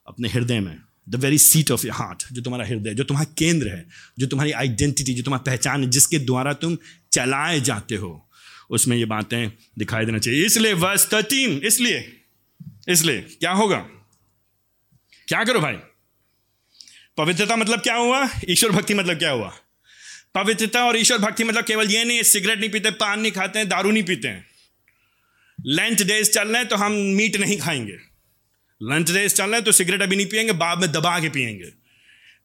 अपने 0.07 0.29
हृदय 0.29 0.59
में। 0.59 0.77
The 1.09 1.15
very 1.15 1.37
seat 1.37 1.71
of 1.71 1.87
your 1.87 1.95
heart 1.95 2.23
जो 2.31 2.41
तुम्हारा 2.41 2.65
हृदय 2.65 2.93
जो 2.93 3.03
तुम्हारा 3.03 3.35
केंद्र 3.37 3.67
है, 3.67 3.87
जो 4.19 4.27
तुम्हारी 4.27 4.51
आइडेंटिटी 4.51 5.13
जो 5.13 5.23
तुम्हारी 5.23 5.51
पहचान 5.51 5.83
है, 5.83 5.89
जिसके 5.89 6.19
द्वारा 6.19 6.53
तुम 6.53 6.77
चलाए 7.11 7.61
जाते 7.61 7.95
हो। 7.95 8.29
उसमें 8.69 8.97
ये 8.97 9.05
बातें 9.05 9.51
दिखाई 9.79 10.05
देना 10.05 10.17
चाहिए। 10.17 10.45
इसलिए 10.45 10.75
थर्टीन 10.97 11.61
इसलिए 11.63 12.13
इसलिए, 12.89 13.21
क्या 13.21 13.51
होगा? 13.51 13.77
क्या 15.27 15.43
करो 15.43 15.59
भाई? 15.59 15.73
पवित्रता 17.17 17.55
मतलब 17.55 17.79
क्या 17.79 17.95
हुआ? 17.95 18.29
ईश्वर 18.49 18.71
भक्ति 18.71 18.93
मतलब 18.93 19.17
क्या 19.17 19.31
हुआ? 19.31 19.55
पवित्रता 20.35 20.85
और 20.85 20.97
ईश्वर 20.97 21.17
भक्ति 21.17 21.43
मतलब 21.43 21.63
केवल 21.63 21.91
ये 21.91 22.03
नहीं, 22.03 22.23
सिगरेट 22.23 22.59
नहीं 22.59 22.69
पीते, 22.69 22.91
पान 22.91 23.19
नहीं 23.19 23.31
खाते 23.31 23.59
हैं 23.59 23.69
दारू 23.69 23.91
नहीं 23.91 24.03
पीते। 24.03 24.27
हैं 24.27 24.47
लंच 25.65 26.01
डेज़ 26.01 26.31
चल 26.31 26.47
रहे 26.47 26.57
हैं 26.57 26.67
तो 26.67 26.75
हम 26.75 26.91
मीट 26.91 27.35
नहीं 27.35 27.57
खाएँगे। 27.57 28.06
लंच 28.81 29.11
डेज़ 29.11 29.33
चल 29.33 29.45
रहे 29.45 29.53
हैं 29.53 29.63
तो 29.63 29.71
सिगरेट 29.71 30.01
अभी 30.01 30.15
नहीं 30.15 30.25
पियेंगे 30.25 30.53
बाद 30.53 30.79
में 30.79 30.91
दबा 30.91 31.19
के 31.19 31.29
पियेंगे। 31.29 31.71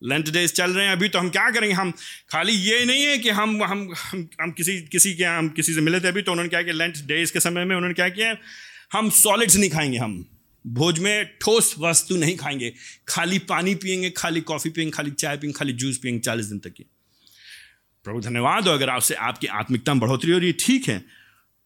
लंच 0.02 0.30
डेज़ 0.30 0.52
चल 0.52 0.70
रहे 0.70 0.84
हैं 0.86 0.92
अभी 0.92 1.08
तो 1.08 1.18
हम 1.18 1.28
क्या 1.30 1.50
करेंगे? 1.50 1.74
हम 1.74 1.90
खाली 2.30 2.52
ये 2.52 2.84
नहीं 2.84 3.02
है 3.02 3.18
कि 3.18 3.30
हम 3.30 3.62
हम 3.64 3.88
हम, 3.94 4.28
हम 4.42 4.50
किसी 4.50 4.80
किसी 4.82 5.14
के 5.14 5.24
हम 5.24 5.48
किसी 5.48 5.74
से 5.74 5.80
मिले 5.80 6.00
थे 6.00 6.08
अभी 6.08 6.22
तो 6.22 6.32
उन्होंने 6.32 6.48
क्या 6.48 6.62
किया 6.62 6.74
लंच 6.74 7.00
डेज़ 7.02 7.32
के 7.32 7.40
समय 7.40 7.64
में 7.64 7.76
उन्होंने 7.76 7.94
क्या 7.94 8.08
किया 8.08 8.36
हम 8.92 9.10
सॉलिड्स 9.10 9.56
नहीं 9.56 9.70
खाएँगे 9.70 9.98
हम। 9.98 10.24
भोज 10.64 10.98
में 10.98 11.24
ठोस 11.40 11.74
वस्तु 11.78 12.16
नहीं 12.16 12.36
खाएँगे। 12.36 12.72
खाली 13.08 13.38
पानी 13.38 13.74
पियेंगे 13.74 14.10
खाली 14.10 14.40
कॉफ़ी 14.40 14.70
पियेंगे 14.70 14.90
खाली 14.90 15.10
चाय 15.10 15.36
पियेंगे 15.36 15.58
खाली 15.58 15.72
जूस 15.72 15.96
पियेंगे 15.98 16.20
चालीस 16.20 16.46
दिन 16.46 16.58
तक 16.58 16.72
की। 16.72 16.84
प्रभु 18.06 18.20
धन्यवाद 18.20 18.68
हो 18.68 18.74
अगर 18.74 18.90
आपसे 18.90 19.14
आपकी 19.14 19.46
आत्मिकता 19.46 19.94
में 19.94 20.00
बढ़ोतरी 20.00 20.30
हो 20.30 20.38
रही 20.38 20.46
है 20.46 20.56
ठीक 20.60 20.88
है। 20.88 21.04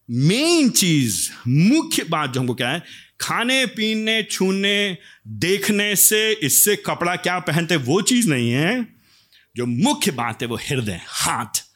मेन 0.08 0.70
चीज़ 0.70 1.28
मुख्य 1.48 2.04
बात 2.04 2.32
जो 2.32 2.40
हमको 2.40 2.54
क्या 2.54 2.68
है 2.68 2.82
खाने, 3.20 3.66
पीने, 3.66 4.22
छूने, 4.22 4.98
देखने 5.28 5.96
से 5.96 6.32
इससे 6.32 6.76
कपड़ा 6.76 7.16
क्या 7.16 7.38
पहनते 7.38 7.76
वो 7.76 8.02
चीज़ 8.02 8.28
नहीं 8.28 8.50
है। 8.50 8.96
जो 9.56 9.66
मुख्य 9.66 10.10
बात 10.10 10.42
है 10.42 10.48
वो 10.48 10.56
हृदय, 10.56 11.00
हाथ। 11.06 11.66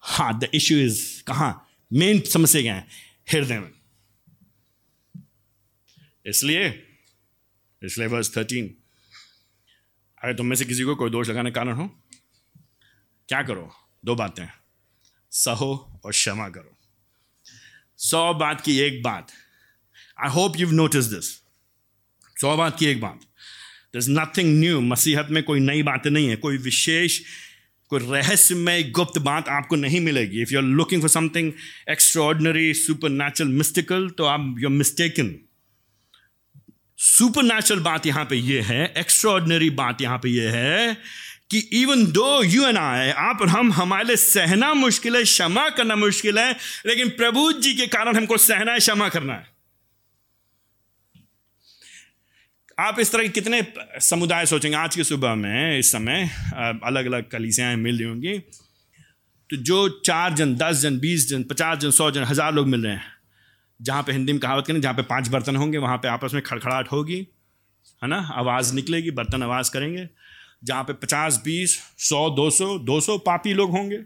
हाथ 0.00 0.32
द 0.32 0.50
इश्यू 0.54 0.78
इज़ 0.78 1.22
कहा? 1.22 1.66
मेन 1.92 2.20
समस्या 2.20 2.62
क्या 2.62 2.74
है, 2.74 2.86
हृदय 3.32 3.58
में। 3.58 3.70
इसलिए 6.26 6.86
इसलिए 7.84 8.06
वर्स 8.06 8.36
थर्टीन 8.36 8.74
अगर 10.24 10.34
तुम 10.34 10.46
में 10.46 10.56
से 10.56 10.64
किसी 10.64 10.82
को 10.82 10.94
कोई 10.94 11.10
दोष 11.10 11.28
लगाने 11.28 11.50
कारण 11.50 11.72
हो, 11.72 12.02
क्या 13.28 13.42
करो? 13.42 13.74
दो 14.04 14.14
बातें। 14.14 14.46
सहो 15.30 16.00
और 16.04 16.12
क्षमा 16.12 16.48
करो। 16.48 16.78
सौ 17.96 18.34
बात 18.34 18.60
की 18.60 18.78
एक 18.78 19.02
बात। 19.02 19.32
I 20.18 20.30
hope 20.30 20.58
you 20.58 20.70
notice 20.72 21.04
this 21.06 21.30
सौ 22.36 22.56
बात 22.56 22.78
की 22.78 22.86
एक 22.86 23.00
बात। 23.00 23.20
दर 23.94 23.98
इज़ 23.98 24.10
नथिंग 24.10 24.58
न्यू 24.58 24.80
मसीहत 24.82 25.28
में 25.30 25.42
कोई 25.42 25.60
नई 25.60 25.82
बातें 25.82 26.10
नहीं 26.10 26.28
है। 26.28 26.36
कोई 26.36 26.56
विशेष, 26.58 27.18
कोई 27.90 28.00
रहस्यमय 28.02 28.82
गुप्त 28.90 29.18
बात 29.20 29.48
आपको 29.48 29.76
नहीं 29.76 30.00
मिलेगी। 30.00 30.42
If 30.42 30.52
you 30.52 30.58
are 30.58 30.64
looking 30.64 31.00
for 31.02 31.10
something 31.10 31.52
extraordinary 31.90 32.72
supernatural 33.10 33.50
mystical 33.52 34.08
तो 34.18 34.24
आप 34.24 34.54
you 34.58 34.68
are 34.68 34.74
mistaken 34.74 35.34
super 36.98 37.42
natural 37.42 37.80
बात 37.80 38.06
यहाँ 38.06 38.24
पे 38.24 38.36
ये 38.36 38.60
है 38.60 38.82
एक्स्ट्रॉर्डनरी 38.98 39.70
बात 39.70 40.00
यहाँ 40.02 40.18
पे 40.18 40.28
ये 40.30 40.48
है 40.48 40.96
कि 41.50 41.58
इवन 41.80 42.04
दो 42.12 42.42
यू 42.42 42.66
एन 42.66 42.76
आई 42.76 43.10
आप 43.10 43.40
और 43.40 43.48
हम, 43.48 43.72
हमारे 43.72 44.04
लिए 44.04 44.16
सहना 44.16 44.72
मुश्किल 44.74 45.16
है, 45.16 45.22
क्षमा 45.22 45.68
करना 45.68 45.96
मुश्किल 45.96 46.38
है, 46.38 46.52
लेकिन 46.86 47.08
प्रभु 47.08 47.52
जी 47.52 47.74
के 47.74 47.86
कारण 47.86 48.16
हमको 48.16 48.36
सहना 48.36 48.72
है, 48.72 48.78
क्षमा 48.78 49.08
करना 49.08 49.34
है। 49.34 49.53
आप 52.78 52.98
इस 53.00 53.12
तरह 53.12 53.22
के 53.22 53.28
कितने 53.30 53.60
समुदाय 54.02 54.46
सोचेंगे? 54.46 54.76
आज 54.76 54.96
की 54.96 55.04
सुबह 55.04 55.34
में, 55.34 55.78
इस 55.78 55.90
समय 55.92 56.28
अलग 56.84 57.06
अलग 57.06 57.28
कलीसियाँ 57.30 57.74
मिल 57.76 57.98
रही 57.98 58.08
होंगी। 58.08 58.38
तो 59.50 59.56
जो 59.58 59.88
चार 60.00 60.34
जन, 60.34 60.54
दस 60.56 60.76
जन, 60.76 60.98
बीस 60.98 61.28
जन, 61.28 61.42
पचास 61.42 61.78
जन, 61.78 61.90
सौ 61.90 62.10
जन, 62.10 62.24
हज़ार 62.24 62.54
लोग 62.54 62.68
मिल 62.68 62.84
रहे 62.84 62.92
हैं, 62.92 63.02
जहाँ 63.80 64.02
पे 64.02 64.12
हिंदी 64.12 64.32
में 64.32 64.40
कहावत 64.40 64.66
करें 64.66 64.80
जहाँ 64.80 64.94
पे 64.94 65.02
पाँच 65.04 65.28
बर्तन 65.28 65.56
होंगे, 65.56 65.78
वहाँ 65.78 65.96
पे 65.96 66.08
आपस 66.08 66.34
में 66.34 66.42
खड़खड़ाहट 66.42 66.92
होगी, 66.92 67.18
है 68.02 68.08
ना? 68.08 68.18
आवाज़ 68.34 68.74
निकलेगी, 68.74 69.10
बर्तन 69.12 69.42
आवाज़ 69.42 69.70
करेंगे। 69.72 70.08
जहाँ 70.64 70.84
पे 70.84 70.92
पचास, 70.94 71.40
बीस, 71.44 71.78
सौ, 72.00 72.28
दो 72.30 72.50
सौ 72.50 72.78
दो 72.80 73.00
सौ 73.00 73.18
पापी 73.20 73.54
लोग 73.54 73.70
होंगे 73.70 73.98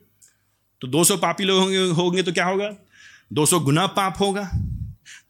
तो 0.83 0.89
दो 0.89 1.05
सौ 1.05 1.17
पापी 1.19 1.45
लोग 1.45 1.61
होंगे 1.61 1.79
होंगे 1.95 2.23
तो 2.23 2.33
क्या 2.33 2.45
होगा? 2.47 2.75
दो 3.33 3.47
सौ 3.47 3.61
गुना 3.61 3.87
पाप 3.89 4.21
होगा। 4.21 4.51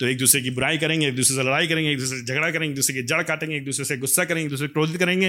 तो 0.01 0.07
एक 0.07 0.19
दूसरे 0.19 0.41
की 0.41 0.51
बुराई 0.51 0.79
करेंगे, 0.79 1.09
एक 1.09 1.17
दूसरे 1.17 1.37
से 1.37 1.43
लड़ाई 1.43 1.67
करेंगे, 1.67 1.91
एक 1.91 1.99
दूसरे 1.99 2.19
से 2.19 2.25
झगड़ा 2.25 2.51
करेंगे, 2.51 2.69
एक 2.69 2.75
दूसरे 2.75 2.95
की 2.95 3.03
जड़ 3.03 3.23
काटेंगे, 3.23 3.57
एक 3.57 3.65
दूसरे 3.65 3.85
से 3.85 3.97
गुस्सा 3.97 4.25
करेंगे, 4.25 4.45
एक 4.45 4.51
दूसरे 4.51 4.69
क्रोधित 4.69 4.97
करेंगे। 4.97 5.29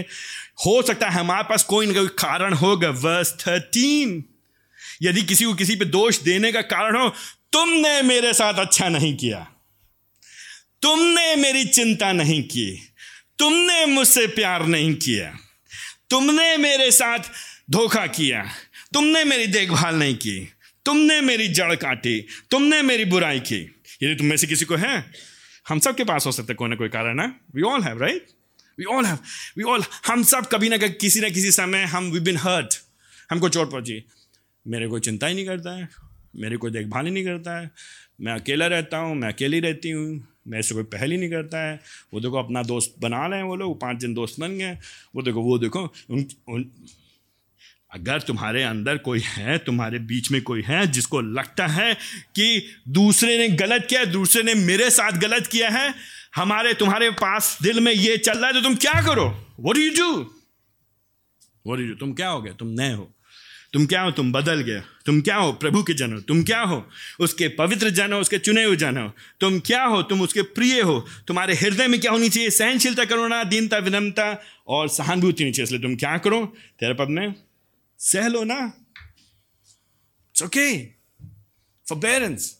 हो 0.65 0.81
सकता 0.81 1.09
है 1.09 1.19
हमारे 1.19 1.43
पास 1.43 1.63
कोई 1.63 1.85
ना 1.85 1.93
कोई 1.93 2.07
कारण 2.07 2.53
होगा। 2.53 2.89
वर्स 2.89 3.35
थर्टीन 3.47 4.25
यदि 5.01 5.21
किसी 5.21 5.45
को 5.45 5.53
किसी 5.53 5.75
पे 5.75 5.85
दोष 5.85 6.19
देने 6.19 6.51
का 6.51 6.61
कारण 6.61 6.97
हो, 6.97 7.09
तुमने 7.53 8.01
मेरे 8.01 8.33
साथ 8.33 8.53
अच्छा 8.53 8.89
नहीं 8.89 9.17
किया। 9.17 9.47
तुमने 10.81 11.35
मेरी 11.35 11.65
चिंता 11.65 12.11
नहीं 12.11 12.43
की। 12.43 12.81
तुमने 13.39 13.85
मुझसे 13.85 14.27
प्यार 14.27 14.65
नहीं 14.65 14.95
किया। 14.95 15.37
तुमने 16.09 16.57
मेरे 16.57 16.91
साथ 16.91 17.19
धोखा 17.71 18.07
किया। 18.07 18.49
तुमने 18.93 19.23
मेरी 19.23 19.47
देखभाल 19.47 19.95
नहीं 19.95 20.15
की। 20.15 20.53
तुमने 20.85 21.21
मेरी 21.21 21.47
जड़ 21.47 21.75
काटी। 21.75 22.25
तुमने 22.51 22.81
मेरी 22.81 23.05
बुराई 23.05 23.39
की। 23.39 23.78
यदि 24.01 24.15
तुम 24.15 24.27
में 24.27 24.35
से 24.37 24.47
किसी 24.47 24.65
को 24.65 24.75
है 24.75 25.03
हम 25.69 25.79
सब 25.79 25.95
के 25.95 26.03
पास 26.03 26.25
हो 26.25 26.31
सकते 26.31 26.53
कोई 26.53 26.69
ना 26.69 26.75
कोई 26.75 26.89
कारण 26.89 27.19
है। 27.19 27.27
We 27.55 27.61
all 27.61 27.83
have 27.83 28.01
right 28.01 28.27
we 28.77 28.85
all 28.95 29.05
have 29.05 29.17
we 29.57 29.63
all 29.63 29.83
हम 30.07 30.23
सब 30.23 30.47
कभी 30.51 30.69
ना 30.69 30.77
कभी 30.77 30.93
किसी 31.01 31.19
ना 31.19 31.29
किसी 31.29 31.51
समय 31.51 31.83
हम 31.85 32.09
वी 32.11 32.19
बिन 32.19 32.37
हर्ट 32.37 32.79
हमको 33.31 33.49
चोट 33.49 33.71
पहुँची। 33.71 34.03
मेरे 34.65 34.87
को 34.87 34.99
चिंता 34.99 35.27
ही 35.27 35.35
नहीं 35.35 35.45
करता 35.45 35.75
है 35.77 35.87
मेरी 36.35 36.57
कोई 36.57 36.71
देखभाल 36.71 37.05
ही 37.05 37.11
नहीं 37.11 37.23
करता 37.25 37.59
है। 37.59 37.69
मैं 38.21 38.33
अकेला 38.33 38.67
रहता 38.67 38.97
हूँ 38.97 39.15
मैं 39.15 39.27
अकेली 39.27 39.59
रहती 39.59 39.91
हूँ 39.91 40.27
मेरे 40.47 40.63
से 40.63 40.75
कोई 40.75 40.83
पहल 40.91 41.11
ही 41.11 41.17
नहीं 41.17 41.29
करता 41.29 41.61
है। 41.61 41.79
वो 42.13 42.19
देखो 42.19 42.37
अपना 42.37 42.63
दोस्त 42.63 42.95
बना 43.01 43.25
रहे 43.27 43.39
हैं 43.39 43.45
वो 43.47 43.55
लोग 43.55 43.79
पाँच 43.81 43.97
दिन 43.97 44.13
दोस्त 44.13 44.39
बन 44.39 44.57
गए। 44.57 44.77
वो 45.15 45.21
देखो 45.21 45.41
वो 45.41 45.57
देखो 45.59 45.81
उन, 46.09 46.25
उन 46.49 46.71
अगर 47.93 48.21
तुम्हारे 48.21 48.63
अंदर 48.63 48.97
कोई 48.97 49.19
है, 49.19 49.57
तुम्हारे 49.57 49.99
बीच 49.99 50.31
में 50.31 50.41
कोई 50.41 50.61
है 50.61 50.87
जिसको 50.87 51.21
लगता 51.21 51.67
है 51.67 51.93
कि 52.35 52.65
दूसरे 52.87 53.37
ने 53.37 53.47
गलत 53.47 53.87
किया, 53.89 54.05
दूसरे 54.05 54.43
ने 54.43 54.53
मेरे 54.53 54.89
साथ 54.89 55.11
गलत 55.11 55.47
किया 55.47 55.69
है, 55.69 55.93
हमारे, 56.35 56.73
तुम्हारे 56.73 57.09
पास 57.09 57.57
दिल 57.61 57.79
में 57.79 57.91
ये 57.91 58.17
चल 58.17 58.37
रहा 58.37 58.47
है 58.47 58.53
तो 58.53 58.61
तुम 58.61 58.75
क्या 58.75 58.93
करो? 58.93 59.47
वो 59.59 59.73
यू 59.79 59.91
डू 59.91 60.15
वो 61.67 61.77
यू 61.77 61.95
तुम 61.95 62.13
क्या 62.13 62.29
हो 62.29 62.41
गए? 62.41 62.51
तुम 62.59 62.67
नए 62.67 62.93
हो। 62.93 63.15
तुम 63.73 63.85
क्या 63.85 64.01
हो? 64.01 64.11
तुम 64.11 64.31
बदल 64.31 64.61
गए। 64.61 64.81
तुम 65.05 65.21
क्या 65.21 65.35
हो? 65.35 65.51
प्रभु 65.51 65.83
के 65.83 65.93
जन 65.93 66.13
हो 66.13 66.19
तुम 66.19 66.43
क्या 66.43 66.61
हो? 66.61 66.89
उसके 67.19 67.47
पवित्र 67.47 67.89
जन 67.89 68.13
हो 68.13 68.19
उसके 68.19 68.37
चुने 68.37 68.63
हुए 68.63 68.75
जन 68.75 68.97
हो 68.97 69.11
तुम 69.39 69.59
क्या 69.59 69.83
हो? 69.83 70.01
तुम 70.03 70.21
उसके 70.21 70.41
प्रिय 70.41 70.81
हो। 70.81 71.07
तुम्हारे 71.27 71.55
हृदय 71.55 71.87
में 71.87 71.99
क्या 71.99 72.11
होनी 72.11 72.29
चाहिए? 72.29 72.49
सहनशीलता 72.49 73.05
करुणा 73.05 73.43
दीनता, 73.43 73.77
विनम्रता 73.77 74.41
और 74.67 74.87
सहानुभूति 74.87 75.43
होनी 75.43 75.53
चाहिए। 75.53 75.63
इसलिए 75.63 75.81
तुम 75.81 75.95
क्या 75.95 76.17
करो? 76.17 76.45
तेरे 76.79 76.93
पद 76.93 77.07
में 77.09 77.48
सह 77.99 78.27
लो 78.27 78.43
ना 78.43 78.59
इट्स 78.65 80.43
ओके 80.43 80.85
फॉर 81.85 81.97
पेरेंट्स 81.97 82.55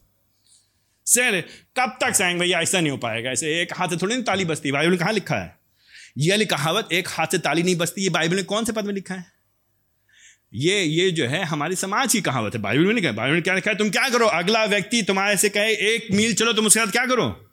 सह 1.05 1.39
कब 1.77 1.97
तक 2.01 2.15
सहेंगे 2.15 2.39
भैया, 2.39 2.61
ऐसा 2.61 2.79
नहीं 2.79 2.91
हो 2.91 2.97
पाएगा? 2.97 3.31
ऐसे 3.31 3.61
एक 3.61 3.73
हाथ 3.73 3.87
से 3.87 3.97
थोड़ी 3.97 4.13
नहीं 4.15 4.23
ताली 4.23 4.45
बसती 4.45 4.71
बाइबल 4.71 4.89
में 4.89 4.99
कहाँ 4.99 5.13
लिखा 5.13 5.35
है? 5.35 5.57
ये 6.17 6.29
वाली 6.29 6.45
कहावत, 6.45 6.89
एक 6.93 7.07
हाथ 7.07 7.27
से 7.27 7.37
ताली 7.37 7.63
नहीं 7.63 7.75
बसती 7.75 8.01
ये 8.01 8.09
बाइबल 8.09 8.35
में 8.35 8.45
कौन 8.45 8.65
से 8.65 8.71
पद 8.71 8.85
में 8.85 8.93
लिखा 8.93 9.15
है? 9.15 9.25
ये 10.53 10.83
ये 10.83 11.11
जो 11.11 11.27
है, 11.27 11.43
हमारी 11.43 11.75
समाज 11.75 12.13
की 12.13 12.21
कहावत 12.21 12.55
है। 12.55 12.61
बाइबल 12.61 12.85
में 12.85 12.93
नहीं 12.93 13.03
कहा। 13.03 13.11
बाइबल 13.11 13.33
में 13.33 13.41
क्या 13.41 13.55
लिखा 13.55 13.71
है? 13.71 13.77
तुम 13.77 13.89
क्या 13.89 14.09
करो? 14.09 14.27
अगला 14.27 14.65
व्यक्ति 14.65 15.01
तुम्हारे 15.01 15.37
से 15.37 15.49
कहे, 15.49 15.73
एक 15.73 16.07
मील 16.11 16.33
चलो, 16.33 16.53
तुम 16.53 16.65
उसके 16.65 16.79
साथ 16.79 16.91
क्या 16.91 17.05
करो? 17.05 17.49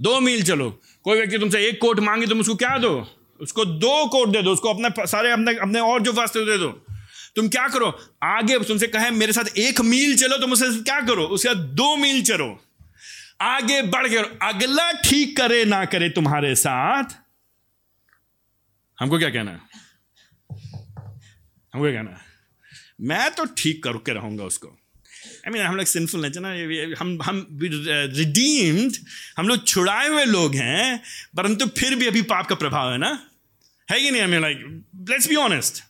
दो 0.00 0.20
मील 0.20 0.42
चलो। 0.42 0.70
कोई 1.04 1.18
व्यक्ति 1.18 1.38
तुमसे 1.38 1.66
एक 1.66 1.80
कोट 1.80 2.00
मांगे, 2.00 2.26
तुम 2.26 2.40
उसको 2.40 2.54
क्या 2.54 2.78
दो? 2.78 3.08
उसको 3.40 3.64
दो 3.64 4.06
कोट 4.06 4.28
दे 4.28 4.42
दो। 4.42 4.52
उसको 4.52 4.74
अपने 4.74 5.06
सारे 5.06 5.30
अपने 5.30 5.54
अपने 5.58 5.80
और 5.80 6.02
जो 6.02 6.12
वास्ते 6.12 6.46
दे 6.46 6.58
दो। 6.58 6.86
तुम 7.36 7.48
क्या 7.48 7.68
करो? 7.68 7.98
आगे 8.22 8.58
तुमसे 8.58 8.86
कहे 8.86 9.10
मेरे 9.10 9.32
साथ 9.32 9.58
एक 9.58 9.80
मील 9.80 10.16
चलो 10.16 10.38
तुम 10.38 10.52
उसे 10.52 10.82
क्या 10.82 11.00
करो? 11.00 11.24
उसके 11.24 11.48
साथ 11.48 11.54
दो 11.54 11.96
मील 11.96 12.22
चलो। 12.22 12.64
आगे 13.40 13.82
बढ़ 13.82 14.08
के 14.08 14.16
अगला 14.16 14.92
ठीक 14.92 15.36
करे 15.36 15.64
ना 15.64 15.84
करे 15.84 16.08
तुम्हारे 16.08 16.54
साथ। 16.54 17.04
हमको 19.00 19.18
क्या 19.18 19.30
कहना 19.30 19.50
है? 19.50 19.60
हमको 21.74 21.82
क्या 21.82 21.92
कहना 21.92 22.10
है? 22.10 22.18
मैं 23.00 23.30
तो 23.30 23.44
ठीक 23.44 23.84
करके 23.84 24.12
रहूँगा 24.12 24.44
उसको। 24.44 24.68
आई 24.68 25.50
I 25.50 25.52
मीन 25.52 25.56
mean, 25.56 25.70
हम 25.70 25.76
लोग 25.76 25.86
सिंफुल 25.86 26.20
नहीं 26.20 26.32
ना 26.36 26.96
हम 27.00 27.22
हम 27.22 27.58
रिडीम्ड 28.16 28.96
हम 29.38 29.48
लोग 29.48 29.66
छुड़ाए 29.66 30.08
हुए 30.08 30.24
लोग 30.24 30.54
हैं 30.54 31.02
परंतु 31.36 31.66
फिर 31.66 31.94
भी 31.94 32.06
अभी 32.06 32.22
पाप 32.22 32.46
का 32.46 32.54
प्रभाव 32.54 32.92
है 32.92 32.98
ना? 32.98 33.26
है 33.90 34.00
कि 34.00 34.10
नहीं? 34.10 34.22
हमें 34.22 34.40
like 34.40 34.84
let's 35.10 35.28
be 35.28 35.34
honest 35.34 35.84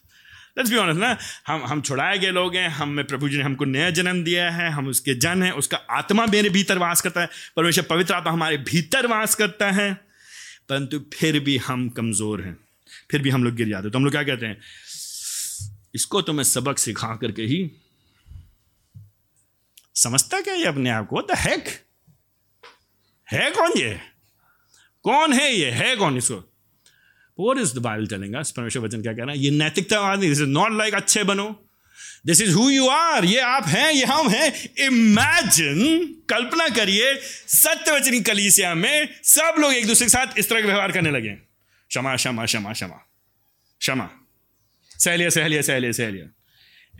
let's 0.59 0.71
be 0.71 0.77
honest 0.77 1.01
ना, 1.01 1.17
हम 1.47 1.65
हम 1.65 1.81
छुड़ाए 1.81 2.19
गए 2.19 2.31
लोग 2.31 2.57
हैं, 2.57 2.69
हमें 2.69 3.05
प्रभु 3.07 3.29
जी 3.29 3.37
ने 3.37 3.43
हमको 3.43 3.65
नया 3.65 3.91
जन्म 3.91 4.25
दिया 4.25 4.51
है, 4.51 4.71
हम 4.71 4.89
उसके 4.89 5.15
जन 5.15 5.43
हैं, 5.43 5.53
उसका 5.53 5.77
आत्मा 5.91 6.27
मेरे 6.27 6.51
भीतर 6.51 6.79
वास 6.79 7.01
करता 7.01 7.21
है, 7.21 7.29
परमेश्वर 7.57 7.85
पवित्र 7.85 8.15
आत्मा 8.15 8.33
हमारे 8.33 8.57
भीतर 8.57 9.07
वास 9.07 9.35
करता 9.35 9.71
है, 9.71 9.93
परंतु 10.69 11.01
फिर 11.15 11.41
भी 11.41 11.57
हम 11.59 11.89
कमज़ोर 11.89 12.43
हैं, 12.43 12.57
फिर 13.11 13.23
भी 13.23 13.31
हम 13.31 13.45
लोग 13.45 13.55
गिर 13.55 13.69
जाते 13.69 13.83
हैं। 13.83 13.93
तो 13.93 13.99
हम 13.99 14.05
लोग 14.05 14.13
क्या 14.13 14.23
कहते 14.23 14.47
हैं? 14.47 14.61
इसको 15.95 16.23
तो 16.23 16.33
मैं 16.33 16.45
सबक 16.45 16.79
सिखा 16.79 17.15
करके 17.17 17.43
ही 17.43 17.71
समझता 19.95 20.41
क्या 20.41 20.55
ये 20.55 20.65
अपने 20.65 20.91
आप 20.91 21.07
को? 21.07 21.23
द 21.23 21.37
हैक 21.39 21.69
है 23.29 23.51
कौन 23.51 23.73
ये? 23.77 24.01
कौन 25.05 25.33
है 25.33 25.53
ये? 25.55 25.71
है 25.71 25.97
कौन 25.97 26.17
इसको? 26.17 26.52
What 27.41 27.59
is 27.59 27.75
the 27.75 27.79
Bible 27.79 28.07
telling 28.07 28.35
us 28.35 28.51
परमेश्वर 28.51 28.83
वचन 28.83 29.03
क्या 29.03 29.13
कह 29.13 29.23
रहा 29.23 29.31
है? 29.31 29.39
ये 29.39 29.51
नैतिकता 29.51 30.01
आदमी 30.01 30.29
दिस 30.29 30.41
इज़ 30.41 30.47
नॉट 30.47 30.73
लाइक 30.73 30.95
अच्छे 30.95 31.25
बनो। 31.25 31.69
This 32.27 32.43
is 32.43 32.55
who 32.55 32.71
you 32.71 32.89
are 32.89 33.25
ये 33.25 33.41
आप 33.41 33.67
हैं, 33.67 33.93
ये 33.93 34.05
हम 34.05 34.29
हैं। 34.29 34.75
इमेजिन 34.87 36.07
कल्पना 36.31 36.69
करिए 36.69 37.15
सत्य 37.47 37.93
वचनी 37.93 38.21
कलीसिया 38.21 38.75
में 38.75 39.09
सब 39.23 39.55
लोग 39.59 39.73
एक 39.73 39.87
दूसरे 39.87 40.05
के 40.05 40.11
साथ 40.11 40.39
इस 40.39 40.49
तरह 40.49 40.61
का 40.61 40.67
व्यवहार 40.67 40.93
करने 40.93 41.11
लगे। 41.11 41.31
क्षमा 41.89 42.17
क्षमा 42.17 42.45
क्षमा 42.45 42.73
क्षमा। 42.73 42.97
क्षमा। 43.81 44.11
सहलिया 44.99 45.31
सहलिया 45.31 45.63
सहलिया 45.63 45.93
सहलिया। 45.93 46.25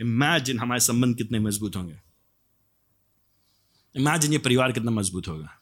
इमेजिन 0.01 0.59
हमारे 0.59 0.81
संबंध 0.81 1.17
कितने 1.17 1.39
मज़बूत 1.39 1.77
होंगे। 1.77 1.95
इमेजिन 3.97 4.33
ये 4.33 4.39
परिवार 4.39 4.73
कितना 4.73 4.91
मज़बूत 4.91 5.29
होगा। 5.29 5.62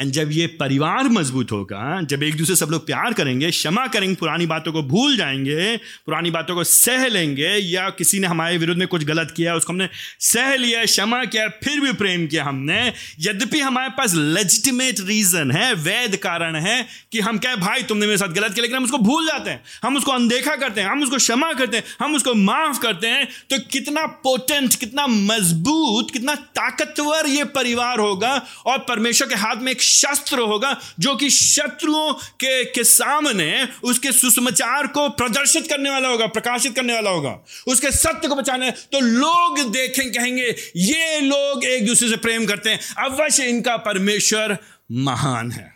एंड 0.00 0.12
जब 0.12 0.30
ये 0.32 0.46
परिवार 0.60 1.08
मज़बूत 1.08 1.52
होगा, 1.52 2.00
जब 2.02 2.22
एक 2.22 2.36
दूसरे 2.36 2.56
सब 2.56 2.68
लोग 2.70 2.86
प्यार 2.86 3.12
करेंगे, 3.12 3.50
क्षमा 3.50 3.86
करेंगे, 3.86 4.14
पुरानी 4.14 4.46
बातों 4.46 4.72
को 4.72 4.82
भूल 4.82 5.16
जाएँगे, 5.16 5.76
पुरानी 6.06 6.30
बातों 6.30 6.54
को 6.54 6.64
सह 6.64 7.06
लेंगे, 7.06 7.48
या 7.48 7.88
किसी 7.90 8.18
ने 8.18 8.26
हमारे 8.26 8.56
विरुद्ध 8.58 8.78
में 8.78 8.86
कुछ 8.88 9.04
गलत 9.04 9.34
किया, 9.36 9.54
उसको 9.54 9.72
हमने 9.72 9.88
सह 10.20 10.54
लिया, 10.54 10.84
क्षमा 10.84 11.24
किया, 11.24 11.46
फिर 11.64 11.80
भी 11.80 11.92
प्रेम 11.92 12.26
किया 12.26 12.44
हमने, 12.44 12.92
यद्यपि 13.20 13.60
हमारे 13.60 13.90
पास 13.90 14.14
लेजिटिमेट 14.14 15.00
रीजन 15.00 15.50
है, 15.50 15.72
वैध 15.74 16.16
कारण 16.16 16.56
है 16.56 16.86
कि 17.12 17.20
हम 17.20 17.38
क्या 17.38 17.54
भाई, 17.56 17.82
तुमने 17.82 18.06
मेरे 18.06 18.18
साथ 18.18 18.28
गलत 18.28 18.54
किया, 18.54 18.62
लेकिन 18.62 18.76
हम 18.76 18.84
उसको 18.84 18.98
भूल 18.98 19.26
जाते 19.26 19.50
हैं, 19.50 19.62
हम 19.82 19.96
उसको 19.96 20.12
अनदेखा 20.12 20.56
करते 20.56 20.80
हैं, 20.80 20.88
हम 20.88 21.02
उसको 21.02 21.16
क्षमा 21.16 21.52
करते 21.52 21.76
हैं, 21.76 21.84
हम 22.00 22.14
उसको 22.14 22.34
माफ़ 22.34 22.80
करते 22.80 23.06
हैं 23.06 23.28
तो 23.50 23.58
कितना 23.70 24.06
पोटेंट 24.24 24.74
कितना 24.74 25.06
मज़बूत, 25.06 26.10
कितना 26.10 26.34
ताकतवर 26.34 27.26
ये 27.26 27.44
परिवार 27.52 27.98
होगा, 27.98 28.30
और 28.66 28.78
परमेश्वर 28.78 29.28
के 29.28 29.34
हाथ 29.34 29.56
में 29.56 29.72
एक 29.72 29.81
शस्त्र 29.82 30.38
होगा 30.38 30.76
जो 31.00 31.14
कि 31.16 31.30
शत्रुओं 31.30 32.12
के 32.12 32.64
के 32.64 32.84
सामने 32.84 33.68
उसके 33.84 34.12
सुसमाचार 34.12 34.86
को 34.86 35.08
प्रदर्शित 35.08 35.68
करने 35.68 35.90
वाला 35.90 36.08
होगा, 36.08 36.26
प्रकाशित 36.26 36.76
करने 36.76 36.94
वाला 36.94 37.10
होगा। 37.10 37.32
उसके 37.66 37.90
सत्य 37.90 38.28
को 38.28 38.34
बचाने 38.34 38.70
तो 38.70 39.00
लोग 39.00 39.72
देखें, 39.72 40.12
कहेंगे, 40.12 40.54
ये 40.76 41.20
लोग 41.20 41.64
एक 41.64 41.86
दूसरे 41.86 42.08
से 42.08 42.16
प्रेम 42.16 42.46
करते 42.46 42.70
हैं। 42.70 42.80
अवश्य 43.04 43.46
इनका 43.46 43.76
परमेश्वर 43.76 44.58
महान 44.92 45.50
है। 45.50 45.74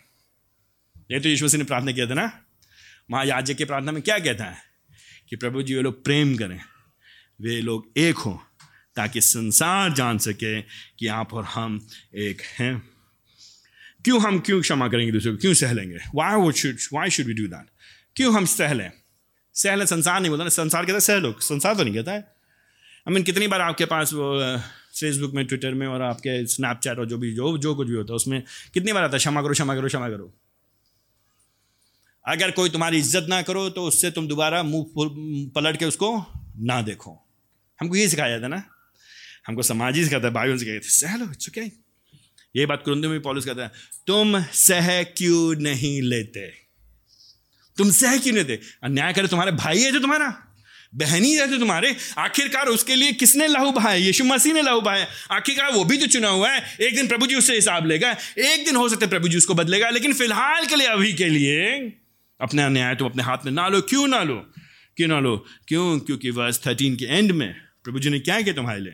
ये 1.11 1.19
तो 1.19 1.29
ईश्वर 1.29 1.57
ने 1.57 1.63
प्रार्थना 1.63 1.91
किया 1.91 2.09
था 2.09 2.13
ना? 2.13 2.31
महायाजक 3.11 3.53
की 3.53 3.65
प्रार्थना 3.65 3.91
में 3.91 4.01
क्या 4.01 4.19
कहता 4.19 4.43
है? 4.43 4.57
कि 5.29 5.35
प्रभु 5.35 5.61
जी 5.61 5.75
वे 5.75 5.81
लोग 5.81 6.03
प्रेम 6.03 6.35
करें, 6.35 6.59
वे 7.41 7.61
लोग 7.61 7.91
एक 7.97 8.17
हों, 8.17 8.37
ताकि 8.95 9.21
संसार 9.21 9.93
जान 9.93 10.17
सके 10.17 10.61
कि 10.61 11.07
आप 11.07 11.33
और 11.33 11.43
हम 11.43 11.87
एक 12.15 12.41
हैं। 12.59 12.96
क्यों 14.05 14.21
हम 14.21 14.39
क्यों 14.39 14.61
क्षमा 14.61 14.87
करेंगे 14.87 15.11
दूसरे 15.11 15.31
को? 15.31 15.37
क्यों 15.37 15.53
सह 15.55 15.71
लेंगे 15.73 15.97
वाई 16.15 16.35
वो 16.35 16.51
should 16.53 16.77
why 16.93 17.09
should 17.09 17.25
we 17.25 17.33
do 17.33 17.47
that 17.47 17.67
क्यों 18.15 18.33
हम 18.35 18.45
सह 18.47 18.73
लें 18.73 18.91
सह 19.55 19.75
लें 19.75 19.85
संसार 19.85 20.19
नहीं 20.19 20.29
बोलता 20.29 20.43
ना, 20.43 20.49
संसार 20.51 20.85
कहता 20.85 20.93
है 20.93 20.99
सह 21.01 21.17
लो 21.17 21.31
संसार 21.41 21.75
तो 21.75 21.83
नहीं 21.83 21.93
कहता 21.93 22.11
है। 22.11 22.19
आई 22.19 23.13
मीन 23.13 23.23
कितनी 23.23 23.47
बार 23.47 23.61
आपके 23.61 23.85
पास 23.85 24.13
वो 24.13 24.33
फेसबुक 24.99 25.33
में 25.33 25.45
ट्विटर 25.45 25.73
में 25.73 25.85
और 25.87 26.01
आपके 26.01 26.45
स्नैपचैट 26.47 26.99
और 26.99 27.05
जो 27.05 27.17
भी, 27.17 27.31
जो 27.33 27.57
जो 27.57 27.73
कुछ 27.75 27.87
भी 27.87 27.95
होता 27.95 28.13
है, 28.13 28.15
उसमें 28.15 28.43
कितनी 28.73 28.93
बार 28.93 29.03
आता 29.03 29.15
है, 29.15 29.19
क्षमा 29.19 29.41
करो 29.41 29.53
क्षमा 29.53 29.75
करो 29.75 29.87
क्षमा 29.87 30.09
करो। 30.09 30.33
अगर 32.25 32.51
कोई 32.51 32.69
तुम्हारी 32.69 32.97
इज़्ज़त 32.97 33.25
ना 33.29 33.41
करो 33.41 33.69
तो 33.69 33.83
उससे 33.83 34.11
तुम 34.11 34.27
दोबारा 34.27 34.61
मुँह 34.63 35.51
पलट 35.55 35.77
के 35.77 35.85
उसको 35.85 36.09
ना 36.61 36.81
देखो। 36.81 37.11
हमको 37.79 37.95
ये 37.95 38.07
सिखाया 38.09 38.29
जाता 38.29 38.45
है 38.45 38.49
ना? 38.51 38.63
हमको 39.47 39.63
समाज 39.63 39.97
ही 39.97 40.03
सिखाता 40.05 40.27
है, 40.27 40.33
भाइयों 40.33 40.57
से 40.57 40.65
कहते 40.65 40.89
सह 40.91 41.15
लो 41.17 41.25
इट्स 41.31 41.49
ओके 41.49 41.61
ये 42.57 42.65
बात 42.65 42.81
कुरुंदे 42.85 43.07
में 43.07 43.21
पॉलिस 43.21 43.45
कहता 43.45 43.63
है, 43.63 43.71
तुम 44.07 44.41
सह 44.41 45.03
क्यों 45.03 45.55
नहीं 45.55 46.01
लेते? 46.01 46.47
तुम 47.77 47.91
सह 47.91 48.17
क्यों 48.17 48.33
नहीं 48.33 48.45
लेते? 48.45 48.63
अन्याय 48.83 49.13
करे 49.13 49.27
तुम्हारे 49.27 49.51
भाई 49.51 49.81
है 49.81 49.91
जो 49.91 49.99
तुम्हारा, 49.99 50.43
बहनी 50.95 51.33
है 51.33 51.47
जो 51.47 51.57
तुम्हारे, 51.57 51.95
आखिरकार 52.17 52.67
उसके 52.67 52.95
लिए 52.95 53.11
किसने 53.11 53.47
लाहू 53.47 53.71
बहाया? 53.71 53.95
यीशु 53.95 54.23
मसीह 54.23 54.53
ने 54.53 54.61
लाहू 54.61 54.81
बहाया। 54.81 55.07
आखिरकार 55.31 55.71
वो 55.71 55.85
भी 55.85 55.97
तो 55.97 56.07
चुना 56.07 56.27
हुआ 56.27 56.49
है, 56.49 56.77
एक 56.81 56.95
दिन 56.95 57.07
प्रभु 57.07 57.27
जी 57.27 57.35
उससे 57.35 57.55
हिसाब 57.55 57.85
लेगा, 57.85 58.11
एक 58.37 58.65
दिन 58.65 58.75
हो 58.75 58.89
सकता 58.89 59.05
है 59.05 59.09
प्रभु 59.09 59.27
जी 59.27 59.37
उसको 59.37 59.53
बदलेगा, 59.53 59.89
लेकिन 59.89 60.13
फ़िलहाल 60.13 60.65
के 60.65 60.75
लिए, 60.75 60.87
अभी 60.87 61.13
के 61.13 61.25
लिए 61.25 61.79
अपने 62.41 62.63
अन्याय 62.63 62.95
तुम 62.95 63.09
अपने 63.09 63.23
हाथ 63.23 63.37
में 63.45 63.51
ना 63.51 63.67
लो। 63.67 63.81
क्यों 63.81 64.07
ना 64.07 64.23
लो? 64.23 64.35
क्यों 64.97 65.07
ना 65.07 65.19
लो? 65.19 65.45
क्यों? 65.67 65.99
क्योंकि 65.99 66.29
वर्ष 66.29 66.59
थर्टीन 66.67 66.95
के 66.95 67.05
एंड 67.05 67.31
में 67.31 67.55
प्रभु 67.83 67.99
जी 67.99 68.09
ने 68.09 68.19
क्या 68.19 68.41
किया 68.41 68.55
तुम्हारे 68.55 68.79
लिए? 68.79 68.93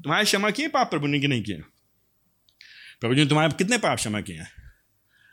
तुम्हारे 0.00 0.24
क्षमा 0.24 0.50
किए, 0.50 0.68
पाप 0.68 0.90
प्रभु 0.90 1.06
ने 1.06 1.20
कि 1.20 1.28
नहीं 1.28 1.42
किया 1.42 1.69
प्रभु 3.00 3.14
जी 3.14 3.22
ने 3.22 3.28
तुम्हारे 3.28 3.52
कितने 3.58 3.78
पाप 3.78 3.96
क्षमा 3.96 4.20
किए 4.20 4.36
हैं? 4.36 4.52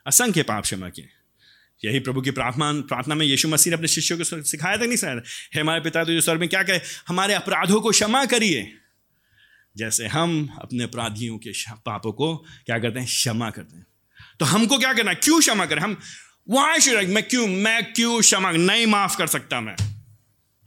असंख्य 0.08 0.44
पाप 0.44 0.64
क्षमा 0.64 0.90
किए 0.90 1.10
यही 1.86 2.00
प्रभु 2.00 2.22
की 2.22 2.32
प्रार्थना 2.32 2.74
प्रार्थना 2.74 3.16
में 3.16 3.26
यीशु 3.26 3.48
मसीह 3.48 3.72
ने 3.72 3.76
अपने 3.76 3.88
शिष्यों 3.88 4.18
को 4.18 4.44
सिखाया 4.44 4.78
था 4.78 4.86
नहीं 4.86 4.98
सिखाया 4.98 5.22
हे 5.56 5.62
हमारे 5.62 5.82
पिता 5.82 6.04
तो 6.04 6.14
जो 6.14 6.22
स्वर 6.22 6.38
में 6.38 6.50
क्या 6.50 6.64
कहे? 6.64 6.80
हमारे 7.08 7.34
अपराधों 7.34 7.82
को 7.82 7.92
क्षमा 7.92 8.26
करिए। 8.26 8.74
जैसे 9.78 10.08
हम 10.08 10.58
अपने 10.62 10.84
अपराधियों 10.84 11.38
के 11.38 11.52
पापों 11.72 12.12
को 12.12 12.38
क्या 12.38 12.80
करते 12.80 13.00
हैं? 13.00 13.08
क्षमा 13.08 13.50
करते 13.50 13.78
हैं। 13.78 13.86
तो 14.40 14.46
हमको 14.46 14.80
क्या 14.80 14.94
करना 14.94 15.14
क्यों 15.14 15.40
क्षमा 15.40 15.66
करें? 15.66 15.82
हम 15.82 16.00
वहाँ 16.50 16.80
शुड 16.80 17.08
मैं 17.10 17.24
क्यों 17.24 17.48
मैं 17.48 17.94
क्यों 17.94 18.22
क्षमा, 18.22 18.52
नहीं 18.52 18.88
माफ़ 18.88 19.18
कर 19.18 19.28
सकता 19.28 19.62
मैं? 19.62 19.76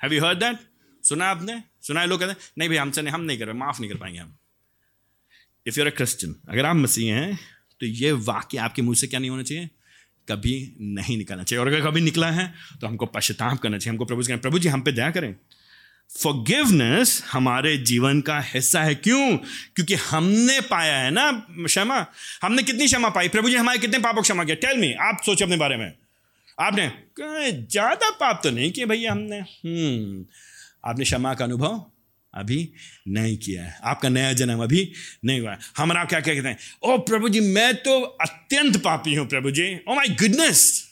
हैव 0.03 0.12
यू 0.12 0.25
हर्ड 0.25 0.39
दैट 0.39 0.59
सुना 1.05 1.27
आपने? 1.27 1.62
सुना 1.83 2.01
है 2.01 2.07
लोग 2.07 2.20
कहते 2.20 2.33
हैं, 2.33 2.39
नहीं 2.59 2.68
भाई, 2.68 2.79
हमसे 2.79 3.03
नहीं, 3.03 3.14
हम 3.14 3.20
नहीं 3.20 3.39
कर 3.39 3.45
रहे, 3.45 3.55
माफ़ 3.55 3.81
नहीं 3.81 3.91
कर 3.91 3.97
पाएँगे 3.97 4.18
हम। 4.18 4.37
इफ़ 5.67 5.79
यूर 5.79 5.87
अ 5.87 5.91
क्रिश्चियन 5.91 6.35
अगर 6.49 6.67
आप 6.67 6.77
मसीह 6.77 7.15
हैं 7.15 7.39
तो 7.81 7.87
ये 7.87 8.13
वाक्य 8.13 8.59
आपके 8.59 8.83
मुँह 8.83 8.97
से 8.97 9.07
क्या 9.07 9.21
नहीं 9.21 9.31
होना 9.31 9.43
चाहिए? 9.43 9.69
कभी 10.29 10.55
नहीं 10.81 11.17
निकलना 11.17 11.43
चाहिए। 11.43 11.61
और 11.61 11.69
अगर 11.69 11.81
कभी 11.81 12.01
निकला 12.01 12.31
है 12.31 12.53
तो 12.81 12.87
हमको 12.87 13.07
पश्चाताप 13.07 13.59
करना 13.59 13.79
चाहिए, 13.79 13.91
हमको 13.91 14.05
प्रभु 14.05 14.23
प्रभु 14.39 14.59
जी, 14.59 14.69
हम 14.69 14.83
पे 14.83 14.93
दया 14.93 15.11
करें। 15.11 15.35
फॉरगिवनेस 16.11 17.23
हमारे 17.33 17.77
जीवन 17.79 18.21
का 18.21 18.39
हिस्सा 18.45 18.83
है। 18.83 18.95
क्यों? 18.97 19.37
क्योंकि 19.77 19.95
हमने 19.95 20.61
पाया 20.61 20.99
है 20.99 21.11
ना, 21.11 21.31
क्षमा। 21.59 22.07
हमने 22.43 22.63
कितनी 22.63 22.87
क्षमा 22.87 23.09
पाई? 23.09 23.29
प्रभु 23.29 23.51
जी, 23.51 23.57
हमारे 23.57 23.79
कितने 23.79 23.99
पापों 23.99 24.17
को 24.17 24.23
क्षमा 24.23 24.45
किया? 24.45 24.57
टेल 24.57 24.79
मी 24.79 24.93
आप 25.03 25.23
सोचो 25.27 25.45
अपने 25.45 25.57
बारे 25.57 25.77
में। 25.77 25.93
आपने 26.59 26.91
ज़्यादा 27.53 28.11
पाप 28.11 28.41
तो 28.45 28.51
नहीं 28.51 28.71
किए 28.73 28.87
भैया 28.87 29.13
हमने? 29.13 29.39
हम्म 29.39 30.25
आपने 30.85 31.05
क्षमा 31.05 31.35
का 31.35 31.45
अनुभव 31.45 31.85
अभी 32.35 32.72
नहीं 33.09 33.37
किया 33.37 33.64
है। 33.64 33.78
आपका 33.85 34.09
नया 34.09 34.33
जन्म 34.33 34.62
अभी 34.62 34.93
नहीं 35.24 35.41
हुआ 35.41 35.51
है। 35.51 35.59
हमारा 35.76 36.05
क्या 36.05 36.20
कहते 36.20 36.49
हैं? 36.49 36.59
ओ 36.83 36.99
प्रभु 36.99 37.28
जी, 37.28 37.41
मैं 37.41 37.74
तो 37.74 38.01
अत्यंत 38.01 38.76
पापी 38.76 39.14
हूँ 39.14 39.28
प्रभु 39.28 39.51
जी। 39.51 39.81
ओ 39.89 39.95
माई 39.95 40.09
गुडनेस। 40.09 40.89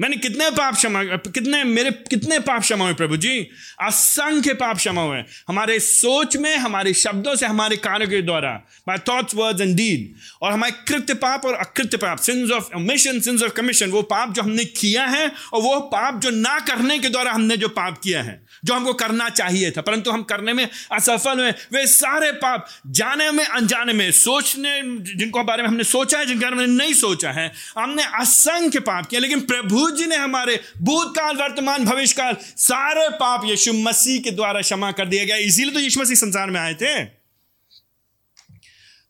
मैंने 0.00 0.16
कितने 0.16 0.50
पाप 0.50 0.74
क्षमा, 0.74 1.04
कितने 1.04 1.64
मेरे, 1.64 1.90
कितने 1.90 2.38
पाप 2.38 2.60
क्षमा 2.60 2.84
हुए 2.84 2.94
प्रभु 2.94 3.16
जी? 3.16 3.48
असंख्य 3.82 4.54
पाप 4.54 4.76
क्षमा 4.76 5.02
हुए। 5.02 5.24
हमारे 5.48 5.80
सोच 5.80 6.36
में, 6.36 6.56
हमारे 6.56 6.92
शब्दों 6.94 7.36
से, 7.36 7.46
हमारे 7.46 7.76
कार्य 7.76 8.06
के 8.06 8.22
द्वारा 8.22 8.62
my 8.88 8.98
thoughts 8.98 9.34
words 9.34 9.60
and 9.60 9.76
deed 9.76 10.14
और 10.42 10.52
हमारे 10.52 10.72
कृत्य 10.88 11.14
पाप 11.14 11.44
और 11.44 11.54
अकृत्य 11.54 11.96
पाप 11.96 12.18
sins 12.18 12.50
of 12.50 12.76
omission 12.76 13.20
sins 13.20 13.42
of 13.42 13.52
commission 13.52 13.90
वो 13.90 14.02
पाप 14.02 14.32
जो 14.32 14.42
हमने 14.42 14.64
किया 14.64 15.06
है 15.06 15.32
और 15.52 15.62
वो 15.62 15.80
पाप 15.80 16.20
जो 16.20 16.30
ना 16.30 16.60
करने 16.60 16.98
के 16.98 17.08
द्वारा 17.08 17.32
हमने 17.32 17.56
जो 17.56 17.68
पाप 17.68 17.98
किया 17.98 18.22
है, 18.22 18.46
जो 18.64 18.74
हमको 18.74 18.92
करना 18.92 19.28
चाहिए 19.28 19.70
था। 19.70 19.80
परंतु 19.80 20.10
हम 20.10 20.22
करने 20.22 20.52
में 20.52 20.68
असफल 20.92 21.38
हुए। 21.38 21.50
वे 21.50 21.86
सारे 21.86 22.32
पाप 22.32 22.68
जाने 22.86 23.30
में, 23.30 23.44
अनजाने 23.44 23.92
में, 23.92 24.12
सोचने, 24.12 24.82
जिनको 25.14 25.44
बारे 25.44 25.62
में 25.62 25.68
हमने 25.68 25.84
सोचा 25.84 26.18
है, 26.18 26.26
जिनके 26.26 26.44
बारे 26.44 26.56
में 26.56 26.66
नहीं 26.66 26.94
सोचा 26.94 27.30
है, 27.30 27.52
हमने 27.78 28.02
असंख्य 28.02 28.80
पाप 28.80 29.06
किया 29.06 29.20
लेकिन 29.20 29.40
प्रभु 29.40 29.87
जी 29.90 30.06
ने 30.06 30.16
हमारे 30.16 30.60
भूतकाल, 30.78 31.36
वर्तमान 31.36 31.84
भविष्य 31.84 32.14
काल 32.14 32.36
सारे 32.42 33.08
पाप 33.08 33.44
यीशु 33.44 33.72
मसीह 33.72 34.20
के 34.20 34.30
द्वारा 34.30 34.60
क्षमा 34.60 34.92
कर 34.92 35.06
दिया 35.06 35.24
गया 35.24 35.36
इसीलिए 35.36 35.72
तो 35.72 35.80
यीशु 35.80 36.00
मसीह 36.00 36.16
संसार 36.16 36.50
में 36.50 36.60
आए 36.60 36.74
थे। 36.74 37.18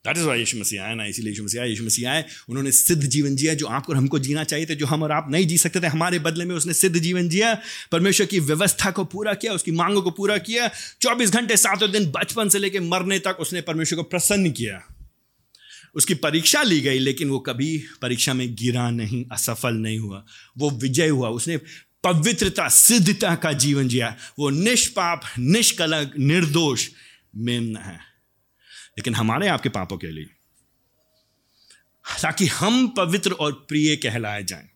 That 0.07 0.19
is 0.19 0.25
why 0.25 0.39
Yeshu 0.39 0.59
Masih 0.59 0.83
आया 0.83 0.95
ना, 0.95 1.05
इसीलिए 1.05 1.31
यीशु 1.31 1.45
मसीह 1.45 1.61
आया 1.61 1.71
यीशु 1.71 1.85
मसीह 1.85 2.11
आए। 2.11 2.25
उन्होंने 2.49 2.73
सिद्ध 2.73 3.03
जीवन 3.03 3.37
जिया, 3.37 3.55
जो 3.55 3.67
आपको 3.67 3.93
और 3.93 3.97
हमको 3.99 4.19
जीना 4.19 4.45
चाहिए 4.45 4.67
थे, 4.67 4.75
जो 4.75 4.87
हम 4.87 5.03
और 5.03 5.13
आप 5.13 5.27
नहीं 5.31 5.47
जी 5.47 5.59
सकते 5.59 5.81
थे, 5.81 5.87
हमारे 5.87 6.19
बदले 6.19 6.45
में 6.45 6.55
उसने 6.57 6.73
सिद्ध 6.73 6.99
जीवन 6.99 7.29
जिया। 7.29 7.59
परमेश्वर 7.93 8.27
की 8.27 8.41
व्यवस्था 8.41 8.91
को 8.91 9.05
पूरा 9.05 9.35
किया, 9.35 9.53
उसकी 9.53 9.71
मांगों 9.71 10.03
को 10.03 10.11
पूरा 10.11 10.39
किया। 10.39 10.71
चौबीस 11.01 11.31
घंटे 11.31 11.57
सातों 11.57 11.91
दिन 11.91 12.11
बचपन 12.11 12.49
से 12.49 12.59
लेकर 12.59 12.81
मरने 12.81 13.19
तक 13.19 13.37
उसने 13.41 13.61
परमेश्वर 13.61 13.97
को 13.97 14.03
प्रसन्न 14.03 14.51
किया। 14.51 14.98
उसकी 15.95 16.15
परीक्षा 16.15 16.63
ली 16.63 16.81
गई, 16.81 16.99
लेकिन 16.99 17.29
वो 17.29 17.39
कभी 17.39 17.85
परीक्षा 18.03 18.35
में 18.35 18.55
गिरा 18.55 18.91
नहीं, 18.91 19.25
असफल 19.33 19.75
नहीं 19.75 19.99
हुआ। 19.99 20.25
वो 20.59 20.71
विजय 20.71 21.09
हुआ। 21.09 21.29
उसने 21.29 21.57
पवित्रता, 22.05 22.69
सिद्धता 22.69 23.35
का 23.35 23.53
जीवन 23.53 23.89
जिया। 23.89 24.17
वो 24.39 24.51
निष्पाप, 24.51 25.23
निष्कलंक, 25.39 26.13
निर्दोष, 26.19 26.89
मेमना 27.37 27.81
है। 27.81 27.99
लेकिन 28.99 29.15
हमारे 29.15 29.49
आपके 29.49 29.69
पापों 29.69 29.99
के 29.99 30.11
लिए, 30.11 30.27
ताकि 32.23 32.47
हम 32.47 32.89
पवित्र 32.89 33.33
और 33.33 33.53
प्रिय 33.53 33.97
कहलाए 33.97 34.45
जाएँ, 34.45 34.69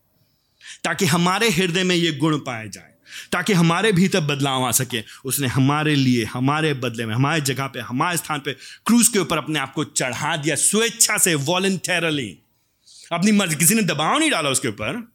ताकि 0.84 1.04
हमारे 1.04 1.50
हृदय 1.50 1.82
में 1.82 1.96
ये 1.96 2.12
गुण 2.12 2.38
पाए 2.38 2.68
जाए 2.68 2.91
ताकि 3.32 3.52
हमारे 3.52 3.92
भीतर 3.92 4.20
बदलाव 4.20 4.64
आ 4.64 4.70
सके। 4.70 5.02
उसने 5.24 5.46
हमारे 5.46 5.94
लिए, 5.94 6.24
हमारे 6.24 6.74
बदले 6.74 7.06
में, 7.06 7.14
हमारे 7.14 7.40
जगह 7.40 7.66
पे, 7.66 7.80
हमारे 7.80 8.16
स्थान 8.16 8.40
पे 8.40 8.52
क्रूज 8.86 9.08
के 9.08 9.18
ऊपर 9.18 9.38
अपने 9.38 9.58
आप 9.58 9.72
को 9.72 9.84
चढ़ा 9.84 10.36
दिया, 10.36 10.56
स्वेच्छा 10.56 11.18
से 11.18 11.34
वॉलेंटरली 11.34 12.38
अपनी 13.12 13.32
मर्ज़ी, 13.32 13.56
किसी 13.56 13.74
ने 13.74 13.82
दबाव 13.82 14.18
नहीं 14.18 14.30
डाला 14.30 14.50
उसके 14.50 14.68
ऊपर। 14.68 15.12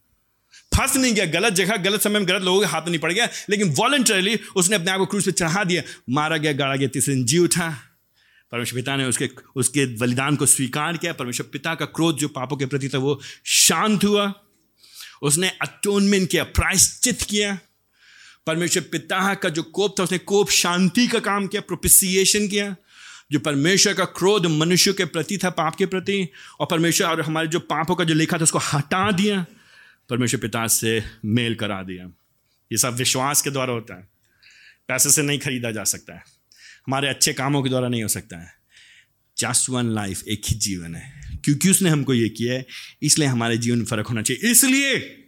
फंस 0.75 0.95
नहीं 0.95 1.13
गया, 1.13 1.25
गलत 1.25 1.53
जगह, 1.53 1.77
गलत 1.77 2.01
समय 2.01 2.19
में 2.19 2.27
गलत 2.27 2.41
लोगों 2.41 2.59
के 2.59 2.65
हाथ 2.65 2.81
नहीं 2.87 2.99
पड़ 2.99 3.13
गया, 3.13 3.27
लेकिन 3.49 3.69
वॉलेंटरली 3.69 4.39
उसने 4.55 4.75
अपने 4.75 4.91
आप 4.91 4.97
को 4.97 5.05
क्रूज 5.05 5.25
पे 5.25 5.31
चढ़ा 5.31 5.63
दिया। 5.63 5.83
मारा 6.09 6.37
गया, 6.37 6.53
गाड़ा 6.53 6.75
गया, 6.75 6.87
तीसरे 6.87 7.15
दिन 7.15 7.25
जी 7.25 7.37
उठा। 7.37 7.77
परमेश्वर 8.51 8.79
पिता 8.79 8.95
ने 8.95 9.05
उसके 9.05 9.29
उसके 9.55 9.85
बलिदान 9.85 10.35
को 10.35 10.45
स्वीकार 10.45 10.97
किया। 10.97 11.13
परमेश्वर 11.13 11.47
पिता 11.51 11.75
का 11.75 11.85
क्रोध 11.85 12.17
जो 12.17 12.27
पापों 12.27 12.57
के 12.57 12.65
प्रति 12.65 12.89
था, 12.89 12.97
वो 12.97 13.21
शांत 13.45 14.03
हुआ। 14.03 14.33
उसने 15.21 15.49
अटोनमेंट 15.49 16.29
किया, 16.29 16.43
प्रायश्चित 16.43 17.21
किया। 17.21 17.59
परमेश्वर 18.47 18.83
पिता 18.83 19.33
का 19.33 19.49
जो 19.49 19.63
कोप 19.63 19.99
था, 19.99 20.03
उसने 20.03 20.17
कोप 20.17 20.49
शांति 20.49 21.07
का 21.07 21.19
काम 21.19 21.47
किया 21.47 21.61
प्रोपिसिएशन 21.61 22.47
किया, 22.47 22.75
जो 23.31 23.39
परमेश्वर 23.39 23.93
का 23.93 24.05
क्रोध 24.05 24.45
मनुष्य 24.45 24.93
के 24.93 25.05
प्रति 25.05 25.37
था, 25.37 25.49
पाप 25.49 25.75
के 25.75 25.85
प्रति, 25.85 26.27
और 26.59 26.67
परमेश्वर 26.71 27.07
और 27.07 27.21
हमारे 27.21 27.47
जो 27.47 27.59
पापों 27.59 27.95
का 27.95 28.03
जो 28.03 28.13
लेखा 28.13 28.37
था, 28.37 28.43
उसको 28.43 28.59
हटा 28.59 29.11
दिया, 29.11 29.45
परमेश्वर 30.09 30.39
पिता 30.39 30.67
से 30.67 31.03
मेल 31.25 31.55
करा 31.55 31.83
दिया। 31.83 32.05
ये 32.71 32.77
सब 32.77 32.93
विश्वास 32.93 33.41
के 33.41 33.49
द्वारा 33.49 33.73
होता 33.73 33.97
है। 33.97 34.07
पैसे 34.87 35.09
से 35.09 35.21
नहीं 35.21 35.39
खरीदा 35.39 35.71
जा 35.71 35.83
सकता 35.83 36.13
है। 36.13 36.19
हमारे 36.87 37.09
अच्छे 37.09 37.33
कामों 37.33 37.63
के 37.63 37.69
द्वारा 37.69 37.87
नहीं 37.87 38.01
हो 38.01 38.07
सकता 38.07 38.37
है। 38.37 38.53
जस्ट 39.37 39.69
वन 39.69 39.85
लाइफ 39.85 40.23
एक 40.27 40.41
ही 40.49 40.55
जीवन 40.55 40.95
है। 40.95 41.37
क्योंकि 41.43 41.69
उसने 41.69 41.89
हमको 41.89 42.13
ये 42.13 42.29
किया 42.29 42.53
है, 42.53 42.65
इसलिए 43.03 43.27
हमारे 43.27 43.57
जीवन 43.57 43.77
में 43.77 43.85
फ़र्क 43.85 44.07
होना 44.07 44.21
चाहिए। 44.21 44.51
इसलिए 44.51 45.23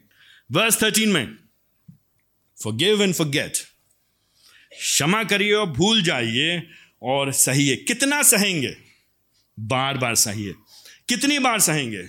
वर्ष 0.51 0.81
थर्टीन 0.81 1.09
में 1.09 1.48
for 2.63 2.73
give 2.73 3.03
and 3.03 3.13
for 3.13 3.27
gate 3.27 3.53
क्षमा 4.73 5.23
करिए 5.23 5.53
और 5.53 5.69
भूल 5.69 6.03
जाइए 6.03 6.67
और 7.01 7.31
सहिए। 7.31 7.75
कितना 7.75 8.23
सहेंगे? 8.23 8.77
बार 9.59 9.97
बार 9.97 10.15
सहिए। 10.15 10.53
कितनी 11.09 11.39
बार 11.39 11.59
सहेंगे? 11.59 12.05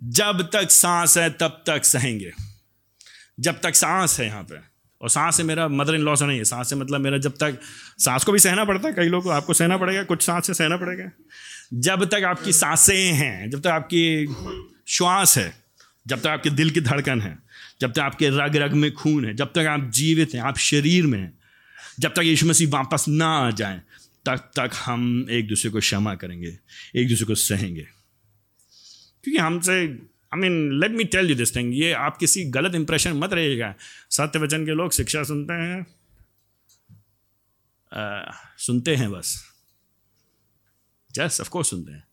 जब 0.00 0.50
तक 0.52 0.70
सांस 0.70 1.18
है, 1.18 1.30
तब 1.30 1.64
तक 1.66 1.84
सहेंगे। 1.84 2.32
जब 3.40 3.60
तक 3.60 3.74
सांस 3.74 4.20
है 4.20 4.26
यहाँ 4.26 4.42
पे। 4.42 4.72
और 5.00 5.10
सांस 5.10 5.36
से 5.36 5.42
मेरा 5.42 5.68
मदर 5.68 5.94
इन 5.94 6.00
लॉ 6.00 6.16
से 6.16 6.26
नहीं 6.26 6.38
है। 6.38 6.44
सांस 6.44 6.70
से 6.70 6.76
मतलब 6.76 7.00
मेरा 7.00 7.18
जब 7.18 7.32
तक 7.32 7.60
सांस 7.98 8.24
को 8.24 8.32
भी 8.32 8.38
सहना 8.38 8.64
पड़ता 8.64 8.88
है, 8.88 8.94
कई 8.94 9.04
लोग 9.04 9.28
आपको 9.28 9.54
सहना 9.54 9.76
पड़ेगा, 9.76 10.02
कुछ 10.02 10.22
सांस 10.22 10.46
से 10.46 10.54
सहना 10.54 10.76
पड़ेगा। 10.76 11.10
जब 11.74 12.04
तक 12.04 12.24
आपकी 12.24 12.52
साँसें 12.52 13.12
हैं, 13.12 13.50
जब 13.50 13.60
तक 13.60 13.66
आपकी 13.66 14.34
श्वास 14.88 15.38
है, 15.38 15.62
जब 16.06 16.20
तक 16.20 16.26
आपके 16.26 16.50
दिल 16.50 16.70
की 16.70 16.80
धड़कन 16.80 17.20
है 17.20 17.51
जब 17.82 17.92
तक 17.92 17.98
आपके 17.98 18.28
रग 18.28 18.56
रग 18.56 18.72
में 18.72 18.92
खून 18.92 19.26
है 19.26 19.34
जब 19.34 19.52
तक 19.52 19.58
आप 19.58 19.90
जीवित 19.90 20.34
हैं 20.34 20.40
आप 20.40 20.58
शरीर 20.58 21.06
में 21.06 21.20
हैं 21.20 21.38
जब 22.00 22.10
तक 22.10 22.22
यीशु 22.22 22.46
मसीह 22.46 22.68
वापस 22.68 23.04
ना 23.08 23.26
आ 23.26 23.50
जाए 23.50 23.82
तब 24.26 24.36
तक 24.36 24.70
हम 24.74 25.26
एक 25.30 25.48
दूसरे 25.48 25.70
को 25.70 25.80
क्षमा 25.80 26.14
करेंगे 26.14 26.58
एक 26.96 27.08
दूसरे 27.08 27.26
को 27.26 27.34
सहेंगे। 27.34 27.82
क्योंकि 29.24 29.38
हमसे 29.38 29.80
I 30.34 30.36
mean 30.36 30.80
let 30.80 30.90
me 30.90 31.04
tell 31.04 31.30
you 31.30 31.36
this 31.36 31.56
thing 31.56 31.74
ये 31.74 31.92
आप 31.92 32.16
किसी 32.16 32.44
गलत 32.44 32.74
इंप्रेशन 32.74 33.12
मत 33.12 33.32
रहिएगा। 33.32 33.74
सत्य 34.10 34.38
वचन 34.38 34.66
के 34.66 34.70
लोग 34.70 34.92
शिक्षा 34.92 35.22
सुनते 35.22 35.52
हैं। 35.52 35.86
आ, 37.98 38.32
सुनते 38.58 38.96
हैं 38.96 39.12
बस। 39.12 39.44
जस 41.12 41.38
ऑफकोर्स 41.40 41.70
सुनते 41.70 41.92
हैं। 41.92 42.04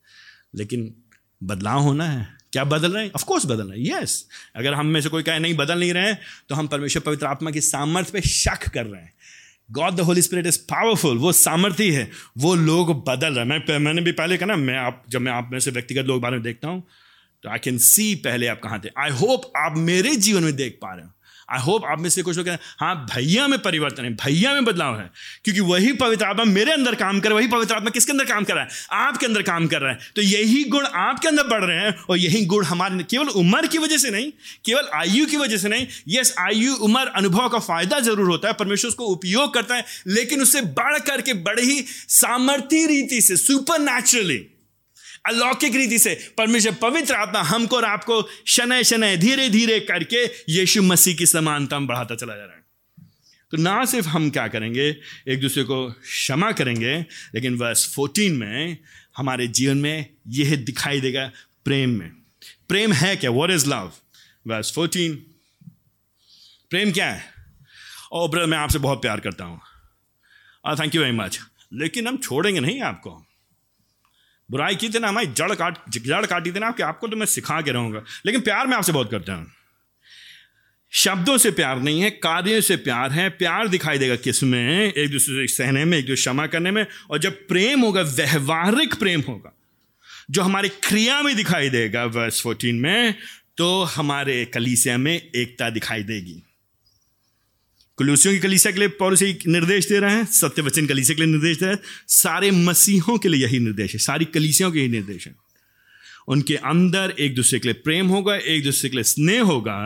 लेकिन 0.55 0.95
बदलाव 1.43 1.80
होना 1.80 2.05
है। 2.05 2.39
क्या 2.54 2.64
बदल 2.64 2.91
रहे 2.91 3.04
हैं? 3.04 3.12
ऑफकोर्स 3.16 3.45
बदल 3.45 3.68
रहे 3.68 3.80
हैं 3.80 3.86
यस 3.88 4.18
yes. 4.20 4.56
अगर 4.56 4.74
हम 4.74 4.86
में 4.86 5.02
से 5.02 5.10
कोई 5.10 5.24
कहे, 5.24 5.39
नहीं, 5.39 5.56
बदल 5.56 5.80
नहीं 5.80 5.93
रहे 5.93 6.08
हैं 6.08 6.20
तो 6.50 6.56
हम 6.56 6.68
परमेश्वर 6.68 7.04
पवित्र 7.04 7.26
आत्मा 7.26 7.52
की 7.52 7.62
सामर्थ्य 7.62 8.12
पे 8.14 8.22
शक 8.22 8.68
कर 8.70 8.86
रहे 8.86 9.02
हैं। 9.02 9.14
God 9.72 9.95
the 9.95 10.00
Holy 10.00 10.22
Spirit 10.22 10.47
is 10.47 10.58
powerful 10.70 11.18
वो 11.18 11.32
सामर्थ्य 11.32 11.89
है 11.91 12.10
वो 12.38 12.56
लोग 12.56 12.93
बदल 13.06 13.34
रहे 13.34 13.45
हैं। 13.45 13.66
मैं, 13.70 13.78
मैंने 13.80 14.02
भी 14.02 14.12
पहले 14.12 14.38
कहा 14.38 14.47
ना, 14.47 14.56
मैं 14.56 14.78
आप, 14.78 15.04
जब 15.10 15.22
मैं 15.22 15.32
आप 15.32 15.50
में 15.52 15.60
से 15.60 15.72
व्यक्तिगत 15.72 16.06
लोग 16.06 16.22
बारे 16.22 16.36
में 16.36 16.43
देखता 16.43 16.68
हूँ 16.68 16.84
तो 17.43 17.50
आई 17.50 17.60
कैन 17.60 17.78
सी 17.78 18.14
पहले 18.16 18.47
आप 18.47 18.60
कहाँ 18.64 18.82
थे। 18.86 18.89
आई 18.97 19.10
होप 19.12 19.52
आप 19.58 19.78
मेरे 19.78 20.16
जीवन 20.18 20.43
में 20.43 20.56
देख 20.56 20.78
पा 20.82 20.93
रहे 20.95 21.06
हो। 21.06 21.12
आई 21.52 21.60
होप 21.60 21.86
आप 21.86 22.00
में 22.00 22.10
से 22.10 22.22
कुछ 22.22 22.38
लोग 22.38 22.50
हाँ 22.80 22.95
भैया 23.16 23.47
में 23.47 23.60
परिवर्तन 23.60 24.04
है, 24.04 24.10
भैया 24.16 24.54
में 24.54 24.66
बदलाव 24.66 25.00
है। 25.00 25.10
क्योंकि 25.43 25.62
वही 25.62 25.93
पवित्र 25.93 26.26
आत्मा 26.26 26.43
मेरे 26.43 26.72
अंदर 26.72 26.95
काम 26.95 27.20
कर 27.20 27.34
वही 27.34 27.47
पवित्र 27.47 27.76
आत्मा 27.76 27.89
किसके 27.89 28.12
अंदर 28.12 28.26
काम 28.26 28.43
कर 28.43 28.54
रहा 28.54 28.64
है? 28.64 28.70
आपके 28.91 29.26
अंदर 29.26 29.41
काम 29.41 29.68
कर 29.68 29.82
रहा 29.82 29.91
है। 29.91 30.00
तो 30.16 30.22
यही 30.22 30.64
गुण 30.64 30.86
आपके 30.86 31.28
अंदर 31.28 31.43
बढ़ 31.43 31.64
रहे 31.64 31.78
हैं 31.78 31.95
और 32.10 32.18
यही 32.18 32.45
गुण 32.45 32.66
हमारे 32.66 33.04
केवल 33.04 33.28
उम्र 33.28 33.68
की 33.68 33.78
वजह 33.78 33.97
से 33.97 34.10
नहीं, 34.10 34.32
केवल 34.66 34.89
आयु 34.93 35.26
की 35.26 35.38
वजह 35.38 35.58
से 35.58 35.70
नहीं। 35.70 35.88
यस 36.08 36.34
आयु, 36.39 36.74
उम्र, 36.76 37.06
अनुभव 37.16 37.50
का 37.50 37.60
फ़ायदा 37.60 38.00
ज़रूर 38.00 38.30
होता 38.30 38.47
है, 38.47 38.54
परमेश्वर 38.54 38.89
उसको 38.89 39.06
उपयोग 39.06 39.54
करता 39.54 39.76
है, 39.76 39.86
लेकिन 40.08 40.41
उससे 40.41 40.62
बढ़ 40.62 40.97
करके 41.00 41.34
बड़े 41.34 41.64
ही 41.64 41.86
सामर्थ्य 42.10 42.86
रीति 42.86 43.22
से 43.22 43.38
सुपर 43.38 43.80
नेचुरली 43.80 44.38
अलौकिक 45.30 45.75
रीति 45.75 45.99
से 45.99 46.13
परमेश्वर 46.38 46.73
पवित्र 46.82 47.15
आत्मा 47.15 47.41
हमको 47.43 47.75
और 47.75 47.86
आपको 47.86 48.21
शनय 48.47 48.84
शनय, 48.84 49.17
धीरे 49.17 49.49
धीरे 49.49 49.80
करके 49.80 50.23
यीशु 50.49 50.82
मसीह 50.84 51.15
की 51.15 51.25
समानता 51.25 51.80
में 51.80 51.88
बढ़ाता 51.88 52.15
चला 52.15 52.36
जा 52.36 52.43
रहा 52.43 52.53
है। 52.53 52.57
तो 53.51 53.57
ना 53.57 53.84
सिर्फ़ 53.86 54.07
हम 54.07 54.30
क्या 54.30 54.47
करेंगे, 54.47 54.89
एक 55.27 55.39
दूसरे 55.41 55.63
को 55.63 55.89
क्षमा 55.91 56.51
करेंगे, 56.51 56.95
लेकिन 57.36 57.55
वर्ष 57.55 57.88
फोर्टीन 57.93 58.36
में 58.36 58.77
हमारे 59.17 59.47
जीवन 59.49 59.77
में 59.77 60.09
यह 60.27 60.55
दिखाई 60.55 61.01
देगा 61.01 61.25
प्रेम 61.65 61.89
में। 61.89 62.09
प्रेम 62.69 62.93
है 62.93 63.15
क्या? 63.15 63.30
What 63.30 63.51
is 63.51 63.69
love 63.69 63.91
verse 64.47 64.73
fourteen 64.73 65.15
प्रेम 66.69 66.91
क्या 66.91 67.09
है? 67.09 67.23
ओ 68.11 68.27
ब्रदर 68.27 68.45
मैं 68.45 68.57
आपसे 68.57 68.80
बहुत 68.80 69.01
प्यार 69.01 69.19
करता 69.19 69.45
हूँ। 69.45 69.59
थैंक 70.80 70.95
यू 70.95 71.01
वेरी 71.01 71.15
मच 71.15 71.39
लेकिन 71.73 72.07
हम 72.07 72.17
छोड़ेंगे 72.17 72.59
नहीं 72.59 72.82
आपको। 72.82 73.11
बुराई 74.52 74.76
की 74.76 74.89
थी 74.89 75.00
ना, 75.00 75.08
हमारी 75.08 75.28
जड़ 75.28 75.56
काट, 75.56 75.78
जड़ 75.89 76.26
काटी 76.26 76.52
थी 76.52 76.60
ना 76.60 76.68
आपके 76.68 76.84
आपको 76.84 77.08
तो 77.08 77.16
मैं 77.16 77.26
सिखा 77.26 77.62
के 77.62 77.72
रहूँगा। 77.72 78.04
लेकिन 78.26 78.41
प्यार 78.41 78.68
मैं 78.68 78.78
आपसे 78.78 78.91
बहुत 78.91 79.12
करता 79.12 79.34
हूँ। 79.34 79.52
शब्दों 80.91 81.38
से 81.38 81.52
प्यार 81.52 81.80
नहीं 81.80 82.02
है, 82.02 82.10
कार्यों 82.10 82.62
से 82.62 82.76
प्यार 82.76 83.12
है। 83.12 83.30
प्यार 83.30 83.68
दिखाई 83.68 83.97
देगा 83.97 84.16
किसमें? 84.16 84.93
एक 84.93 85.12
दूसरे 85.12 85.47
से 85.47 85.54
सहने 85.56 85.86
में, 85.86 85.97
एक 85.97 86.04
दूसरे 86.04 86.16
क्षमा 86.16 86.47
करने 86.47 86.72
में। 86.72 86.86
और 87.10 87.18
जब 87.18 87.47
प्रेम 87.47 87.80
होगा, 87.80 88.02
व्यवहारिक 88.02 88.95
प्रेम 88.95 89.22
होगा, 89.28 89.54
जो 90.32 90.41
हमारी 90.41 90.70
क्रिया 90.70 91.22
में 91.22 91.36
दिखाई 91.36 91.70
देगा 91.70 92.06
वर्स 92.06 92.41
फोर्टीन 92.41 92.76
में 92.76 93.16
तो 93.58 93.84
हमारे 93.84 94.45
कलीसिया 94.45 94.97
में 94.97 95.30
एकता 95.36 95.70
दिखाई 95.70 96.04
देगी। 96.04 96.43
कुलूसियों 98.00 98.34
की 98.34 98.39
कलीसिया 98.39 98.72
के 98.74 98.80
लिए 98.80 98.88
पौरुष 98.89 99.22
निर्देश 99.47 99.88
दे 99.88 100.00
रहे 100.00 100.16
हैं 100.16 100.26
सत्य 100.26 100.62
वचन 100.62 100.86
कलीसिया 100.88 101.16
के 101.16 101.24
लिए 101.24 101.32
निर्देश 101.32 101.58
दे 101.58 101.66
रहे 101.66 101.76
हैं। 101.76 101.82
सारे 102.08 102.52
मसीहों 102.52 103.18
के 103.18 103.30
लिए 103.30 103.43
यही 103.43 103.60
निर्देश 103.60 103.93
है, 103.93 104.00
सारी 104.00 104.26
कलीसियों 104.26 104.72
के 104.72 104.80
यही 104.80 104.88
निर्देश 104.88 105.28
है। 105.28 105.36
उनके 106.28 106.56
अंदर 106.56 107.14
एक 107.20 107.36
दूसरे 107.36 107.60
के 107.60 107.68
लिए 107.68 107.82
प्रेम 107.84 108.08
होगा, 108.08 108.36
एक 108.36 108.64
दूसरे 108.64 108.89
के 108.89 108.97
लिए 108.97 109.04
स्नेह 109.04 109.41
होगा, 109.43 109.80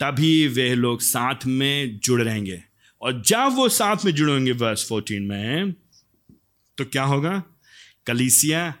तभी 0.00 0.46
वे 0.48 0.74
लोग 0.74 1.00
साथ 1.00 1.46
में 1.46 1.98
जुड़ 1.98 2.22
रहेंगे। 2.22 2.62
और 3.02 3.22
जब 3.26 3.54
वो 3.54 3.68
साथ 3.68 4.04
में 4.04 4.12
जुड़ेंगे 4.14 4.52
वर्ष 4.52 4.88
फोर्टीन 4.88 5.22
में 5.22 5.72
तो 6.78 6.84
क्या 6.84 7.04
होगा? 7.04 7.42
कलीसिया 8.06 8.74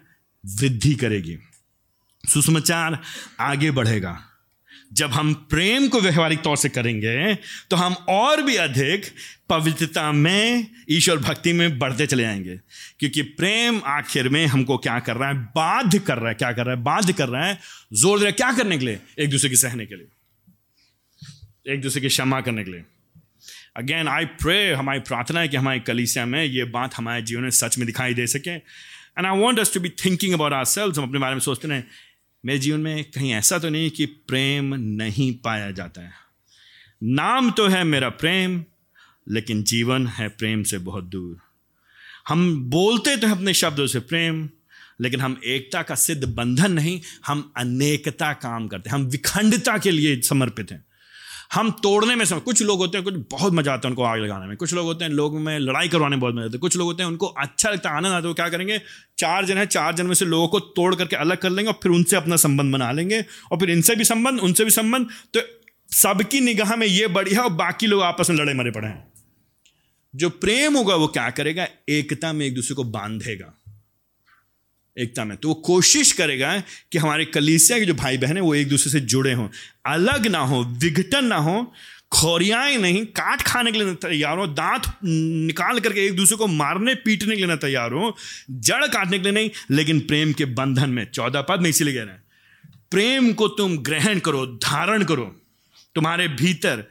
वृद्धि 0.44 0.94
करेगी, 0.94 1.36
सुसमाचार 2.24 3.02
आगे 3.40 3.70
बढ़ेगा। 3.70 4.18
जब 4.92 5.10
हम 5.10 5.32
प्रेम 5.50 5.88
को 5.88 6.00
व्यवहारिक 6.00 6.42
तौर 6.42 6.56
से 6.56 6.68
करेंगे 6.68 7.34
तो 7.70 7.76
हम 7.76 7.92
और 7.92 8.42
भी 8.42 8.56
अधिक 8.56 9.06
पवित्रता 9.48 10.10
में, 10.12 10.66
ईश्वर 10.90 11.16
भक्ति 11.16 11.52
में 11.52 11.78
बढ़ते 11.78 12.06
चले 12.06 12.22
जाएँगे। 12.22 12.56
क्योंकि 13.00 13.22
प्रेम 13.22 13.80
आखिर 13.86 14.28
में 14.28 14.44
हमको 14.46 14.78
क्या 14.78 14.98
कर 14.98 15.16
रहा 15.16 15.28
है? 15.28 15.34
बाध्य 15.34 15.98
कर 15.98 16.18
रहा 16.18 16.28
है। 16.28 16.34
क्या 16.34 16.52
कर 16.52 16.66
रहा 16.66 16.76
है? 16.76 16.82
बाध्य 16.82 17.12
कर 17.12 17.28
रहा 17.28 17.46
है। 17.46 17.58
ज़ोर 17.92 18.18
दे 18.18 18.24
रहा 18.24 18.28
है 18.28 18.32
क्या 18.32 18.52
करने 18.52 18.78
के 18.78 18.84
लिए? 18.84 18.98
एक 19.18 19.30
दूसरे 19.30 19.50
की 19.50 19.56
सहने 19.56 19.86
के 19.86 19.96
लिए। 19.96 21.72
एक 21.72 21.80
दूसरे 21.80 22.00
की 22.00 22.08
क्षमा 22.08 22.40
करने 22.40 22.64
के 22.64 22.70
लिए। 22.70 22.82
अगेन 23.76 24.08
आई 24.08 24.24
प्रे 24.24 24.72
हमारी 24.74 25.00
प्रार्थना 25.00 25.40
है 25.40 25.48
कि 25.48 25.56
हमारी 25.56 25.80
कलीसिया 25.80 26.26
में 26.26 26.44
ये 26.44 26.64
बात 26.64 26.94
हमारे 26.94 27.22
जीवन 27.22 27.42
में 27.42 27.50
सच 27.50 27.78
में 27.78 27.86
दिखाई 27.86 28.14
दे 28.14 28.26
सके। 28.26 28.50
And 28.50 29.26
I 29.26 29.38
want 29.38 29.58
us 29.58 29.72
to 29.74 29.80
be 29.80 29.88
thinking 30.04 30.34
about 30.34 30.52
ourselves 30.64 30.98
हम 30.98 31.04
अपने 31.04 31.18
बारे 31.18 31.34
में 31.34 31.40
सोचते 31.40 31.68
हैं 31.68 31.86
मेरे 32.46 32.58
जीवन 32.58 32.80
में 32.80 33.04
कहीं 33.04 33.32
ऐसा 33.32 33.58
तो 33.58 33.68
नहीं 33.68 33.90
कि 33.90 34.06
प्रेम 34.06 34.74
नहीं 34.74 35.34
पाया 35.34 35.70
जाता 35.70 36.00
है। 36.00 36.10
नाम 37.02 37.50
तो 37.50 37.66
है 37.66 37.84
मेरा 37.84 38.08
प्रेम, 38.08 38.64
लेकिन 39.28 39.62
जीवन 39.62 40.06
है 40.06 40.28
प्रेम 40.28 40.62
से 40.62 40.78
बहुत 40.78 41.04
दूर। 41.04 41.38
हम 42.28 42.70
बोलते 42.70 43.16
तो 43.16 43.26
हैं 43.26 43.34
अपने 43.34 43.54
शब्दों 43.54 43.86
से 43.86 44.00
प्रेम, 44.00 44.48
लेकिन 45.00 45.20
हम 45.20 45.40
एकता 45.44 45.82
का 45.82 45.94
सिद्ध 45.94 46.24
बंधन 46.24 46.72
नहीं, 46.72 47.00
हम 47.26 47.52
अनेकता 47.56 48.32
काम 48.32 48.68
करते 48.68 48.90
हैं। 48.90 48.94
हम 48.94 49.02
विखंडता 49.02 49.78
के 49.78 49.90
लिए 49.90 50.20
समर्पित 50.20 50.72
हैं। 50.72 50.84
हम 51.54 51.70
तोड़ने 51.70 52.16
में 52.16 52.24
समय 52.24 52.40
कुछ 52.40 52.62
लोग 52.62 52.78
होते 52.78 52.98
हैं, 52.98 53.04
कुछ 53.04 53.14
बहुत 53.14 53.52
मज़ा 53.52 53.72
आता 53.72 53.88
है 53.88 53.90
उनको 53.90 54.02
आग 54.02 54.20
लगाने 54.20 54.46
में। 54.46 54.56
कुछ 54.56 54.74
लोग 54.74 54.86
होते 54.86 55.04
हैं, 55.04 55.12
लोगों 55.12 55.40
में 55.40 55.58
लड़ाई 55.58 55.88
करवाने 55.88 56.10
में 56.10 56.20
बहुत 56.20 56.34
मज़ा 56.34 56.44
आता 56.44 56.52
है। 56.52 56.58
कुछ 56.58 56.76
लोग 56.76 56.86
होते 56.86 57.02
हैं, 57.02 57.10
उनको 57.10 57.26
अच्छा 57.26 57.70
लगता 57.70 57.90
है, 57.90 57.96
आनंद 57.96 58.12
आता 58.12 58.16
है, 58.16 58.28
वो 58.28 58.34
क्या 58.34 58.48
करेंगे? 58.48 58.80
चार 59.18 59.44
जन 59.44 59.58
है, 59.58 59.66
चार 59.66 59.94
जन 59.94 60.06
में 60.06 60.14
से 60.14 60.24
लोगों 60.24 60.48
को 60.48 60.60
तोड़ 60.60 60.94
करके 60.94 61.16
अलग 61.16 61.36
कर 61.36 61.50
लेंगे 61.50 61.70
और 61.70 61.80
फिर 61.82 61.92
उनसे 61.92 62.16
अपना 62.16 62.36
संबंध 62.36 62.72
बना 62.72 62.92
लेंगे 62.92 63.24
और 63.52 63.58
फिर 63.58 63.70
इनसे 63.70 63.96
भी 63.96 64.04
संबंध, 64.04 64.40
उनसे 64.40 64.64
भी 64.64 64.70
संबंध। 64.70 65.06
तो 65.34 65.40
सबकी 65.96 66.40
निगाह 66.40 66.76
में 66.76 66.86
ये 66.86 67.06
बढ़िया 67.06 67.42
और 67.42 67.50
बाकी 67.50 67.86
लोग 67.86 68.02
आपस 68.02 68.30
में 68.30 68.36
लड़े 68.36 68.54
मरे 68.54 68.70
पड़े 68.70 68.88
हैं। 68.88 69.12
जो 70.16 70.30
प्रेम 70.30 70.76
होगा 70.76 70.94
वो 70.94 71.06
क्या 71.06 71.30
करेगा? 71.30 71.66
एकता 71.88 72.32
में 72.32 72.46
एक 72.46 72.54
दूसरे 72.54 72.74
को 72.74 72.84
बांधेगा। 72.84 73.55
एकता 74.98 75.24
में। 75.24 75.36
तो 75.36 75.48
वो 75.48 75.54
कोशिश 75.54 76.12
करेगा 76.12 76.62
कि 76.92 76.98
हमारे 76.98 77.24
कलीसिया 77.24 77.78
के 77.78 77.84
जो 77.84 77.94
भाई 77.94 78.18
बहन 78.18 78.36
है, 78.36 78.42
वो 78.42 78.54
एक 78.54 78.68
दूसरे 78.68 78.92
से 78.92 79.00
जुड़े 79.00 79.32
हों। 79.32 79.48
अलग 79.86 80.26
ना 80.26 80.38
हो, 80.38 80.62
विघटन 80.64 81.24
ना 81.24 81.36
हो, 81.36 81.74
खोरियाएँ 82.12 82.76
नहीं, 82.76 83.04
काट 83.06 83.42
खाने 83.42 83.72
के 83.72 83.78
लिए 83.78 83.94
तैयार 83.94 84.38
हो, 84.38 84.46
दांत 84.46 84.82
निकाल 85.04 85.80
करके 85.80 86.06
एक 86.06 86.16
दूसरे 86.16 86.36
को 86.36 86.46
मारने, 86.46 86.94
पीटने 86.94 87.30
के 87.30 87.36
लिए 87.36 87.46
ना 87.46 87.56
तैयार 87.56 87.92
हो, 87.92 88.16
जड़ 88.50 88.86
काटने 88.86 89.18
के 89.18 89.22
लिए 89.22 89.32
नहीं, 89.32 89.50
लेकिन 89.70 90.00
प्रेम 90.00 90.32
के 90.32 90.44
बंधन 90.44 90.90
में। 90.90 91.04
चौदह 91.04 91.40
पद 91.40 91.60
में 91.60 91.70
इसीलिए 91.70 91.94
कह 91.94 92.02
रहे 92.02 92.14
हैं, 92.14 92.22
प्रेम 92.90 93.32
को 93.32 93.48
तुम 93.48 93.78
ग्रहण 93.78 94.18
करो, 94.18 94.46
धारण 94.46 95.04
करो। 95.04 95.36
तुम्हारे 95.94 96.28
भीतर 96.28 96.84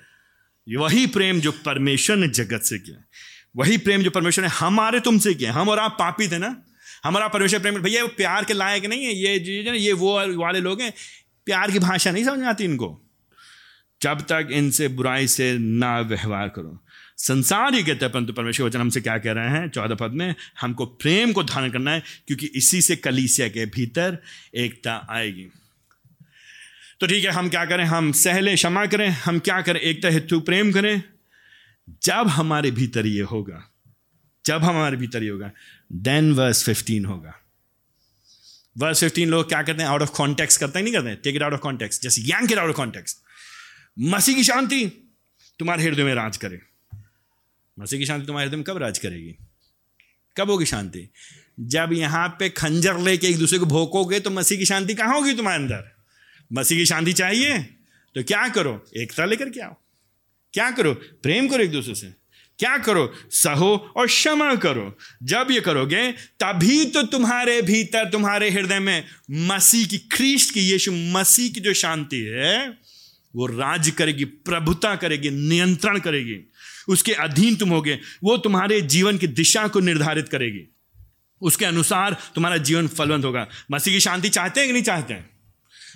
वही 0.67 1.05
प्रेम 1.07 1.39
जो 1.39 1.51
परमेश्वर 1.51 2.15
ने 2.15 2.27
जगत 2.27 2.61
से 2.61 2.79
किया 2.79 3.03
वही 3.57 3.77
प्रेम 3.77 4.01
जो 4.01 4.09
परमेश्वर 4.09 4.43
ने 4.43 4.49
हमारे 4.49 4.99
तुमसे 4.99 5.33
किया 5.33 5.53
हम 5.53 5.69
और 5.69 5.79
आप 5.79 5.91
पापी 5.91 6.27
थे 6.27 6.37
ना? 6.37 6.55
हमारा 7.05 7.27
परमेश्वर 7.27 7.59
प्रेम 7.59 7.75
भैया, 7.75 8.01
वो 8.01 8.07
प्यार 8.07 8.43
के 8.43 8.53
लायक 8.53 8.85
नहीं 8.85 9.05
है, 9.05 9.13
ये 9.13 9.39
जो 9.39 9.73
ये 9.73 9.93
वो 9.93 10.37
वाले 10.37 10.59
लोग 10.59 10.81
हैं। 10.81 10.93
प्यार 11.45 11.71
की 11.71 11.79
भाषा 11.79 12.11
नहीं 12.11 12.25
समझ 12.25 12.43
आती 12.43 12.63
इनको। 12.63 13.01
जब 14.01 14.21
तक 14.21 14.47
इनसे 14.51 14.87
बुराई 14.87 15.27
से 15.27 15.57
ना 15.57 15.99
व्यवहार 15.99 16.49
करो। 16.49 16.81
संसार 17.17 17.73
ही 17.73 17.83
कहते 17.83 18.05
हैं, 18.05 18.11
परंतु 18.11 18.33
परमेश्वर 18.33 18.67
वचन 18.67 18.81
हमसे 18.81 19.01
क्या 19.01 19.17
कह 19.17 19.31
रहे 19.31 19.49
हैं? 19.49 19.69
चौदह 19.69 19.95
पद 19.95 20.11
में, 20.11 20.35
हमको 20.61 20.85
प्रेम 20.85 21.31
को 21.31 21.43
धारण 21.43 21.71
करना 21.71 21.91
है, 21.91 22.03
क्योंकि 22.27 22.45
इसी 22.55 22.81
से 22.81 22.95
कलीसिया 22.95 23.47
के 23.47 23.65
भीतर 23.65 24.17
एकता 24.55 25.07
आएगी। 25.09 25.47
तो 26.99 27.07
ठीक 27.07 27.25
है, 27.25 27.31
हम 27.31 27.49
क्या 27.49 27.65
करें? 27.65 27.83
हम 27.83 28.11
सहले 28.11 28.55
क्षमा 28.55 28.85
करें। 28.85 29.09
हम 29.09 29.39
क्या 29.39 29.61
करें? 29.61 29.79
एकता 29.79 30.09
हेतु 30.09 30.39
प्रेम 30.39 30.71
करें। 30.71 31.03
जब 32.03 32.27
हमारे 32.27 32.71
भीतर 32.71 33.05
ये 33.05 33.21
होगा 33.21 33.74
जब 34.45 34.63
हमारे 34.63 34.97
भीतर 34.97 35.23
ये 35.23 35.29
होगा। 35.29 35.51
देन 35.91 36.33
वर्स 36.33 36.63
फिफ्टीन 36.63 37.05
होगा। 37.05 37.33
वर्स 38.77 38.99
फिफ्टीन 38.99 39.29
लोग 39.29 39.47
क्या 39.47 39.63
करते 39.63 39.83
हैं? 39.83 39.89
आउट 39.89 40.01
ऑफ़ 40.01 40.09
कॉन्टेक्स्ट 40.09 40.59
करते 40.59 40.79
हैं, 40.79 40.83
नहीं 40.83 40.93
करते? 40.93 41.15
Take 41.15 41.35
it 41.35 41.41
out 41.41 41.53
of 41.53 41.61
context 41.61 42.01
जैसे 42.01 42.21
yank 42.21 42.51
it 42.51 42.57
out 42.57 42.69
of 42.69 42.77
context 42.77 43.17
मसीह 43.99 44.35
की 44.35 44.43
शांति 44.43 45.11
तुम्हारे 45.59 45.83
हृदय 45.83 46.03
में 46.03 46.15
राज 46.15 46.37
करे। 46.37 46.61
मसीह 47.79 47.99
की 47.99 48.05
शांति 48.05 48.27
तुम्हारे 48.27 48.45
हृदय 48.45 48.57
में 48.57 48.63
कब 48.63 48.77
राज 48.77 48.99
करेगी? 48.99 49.35
कब 50.37 50.49
होगी 50.49 50.65
शांति? 50.65 51.09
जब 51.59 51.89
यहाँ 51.93 52.35
पे 52.39 52.49
खंजर 52.49 52.99
लेके 52.99 53.27
एक 53.27 53.37
दूसरे 53.37 53.59
को 53.59 53.65
भोकोगे 53.65 54.19
तो 54.19 54.29
मसीह 54.29 54.57
की 54.57 54.65
शांति 54.65 54.93
कहाँ 54.93 55.15
होगी 55.15 55.33
तुम्हारे 55.33 55.63
अंदर? 55.63 55.95
मसीह 56.53 56.77
की 56.77 56.85
शांति 56.85 57.13
चाहिए? 57.13 57.59
तो 58.15 58.23
क्या 58.23 58.49
करो? 58.49 58.85
एकता 58.97 59.25
लेकर 59.25 59.49
के 59.49 59.59
आओ। 59.59 59.75
क्या 60.53 60.71
करो? 60.71 60.93
प्रेम 60.93 61.47
करो 61.47 61.63
एक 61.63 61.71
दूसरे 61.71 61.95
से। 61.95 62.24
क्या 62.59 62.77
करो? 62.77 63.13
सहो 63.29 63.93
और 63.95 64.07
क्षमा 64.07 64.55
करो। 64.55 64.97
जब 65.23 65.47
ये 65.51 65.61
करोगे, 65.61 66.11
तभी 66.11 66.85
तो 66.85 67.03
तुम्हारे 67.03 67.61
भीतर, 67.61 68.09
तुम्हारे 68.09 68.49
हृदय 68.49 68.79
में 68.79 69.05
मसीह 69.31 69.87
की 69.87 69.97
ख्रीस्ट 69.97 70.53
की, 70.53 70.59
यीशु 70.59 70.91
मसीह 70.91 71.51
की 71.51 71.59
जो 71.59 71.73
शांति 71.73 72.19
है, 72.19 72.69
वो 73.35 73.45
राज 73.45 73.89
करेगी, 73.89 74.25
प्रभुता 74.25 74.95
करेगी, 74.95 75.29
नियंत्रण 75.29 75.99
करेगी। 75.99 76.51
उसके 76.87 77.13
अधीन 77.13 77.55
तुम 77.55 77.69
होगे, 77.69 77.99
वो 78.23 78.37
तुम्हारे 78.37 78.81
जीवन 78.81 79.17
की 79.17 79.27
दिशा 79.27 79.67
को 79.67 79.79
निर्धारित 79.79 80.29
करेगी। 80.29 80.75
उसके 81.41 81.65
अनुसार 81.65 82.17
तुम्हारा 82.35 82.57
जीवन 82.57 82.87
फलवंत 82.87 83.25
होगा। 83.25 83.47
मसीह 83.71 83.93
की 83.93 83.99
शांति 83.99 84.29
चाहते 84.29 84.59
हैं 84.59 84.69
कि 84.69 84.73
नहीं 84.73 84.83
चाहते? 84.83 85.13
हैं 85.13 85.29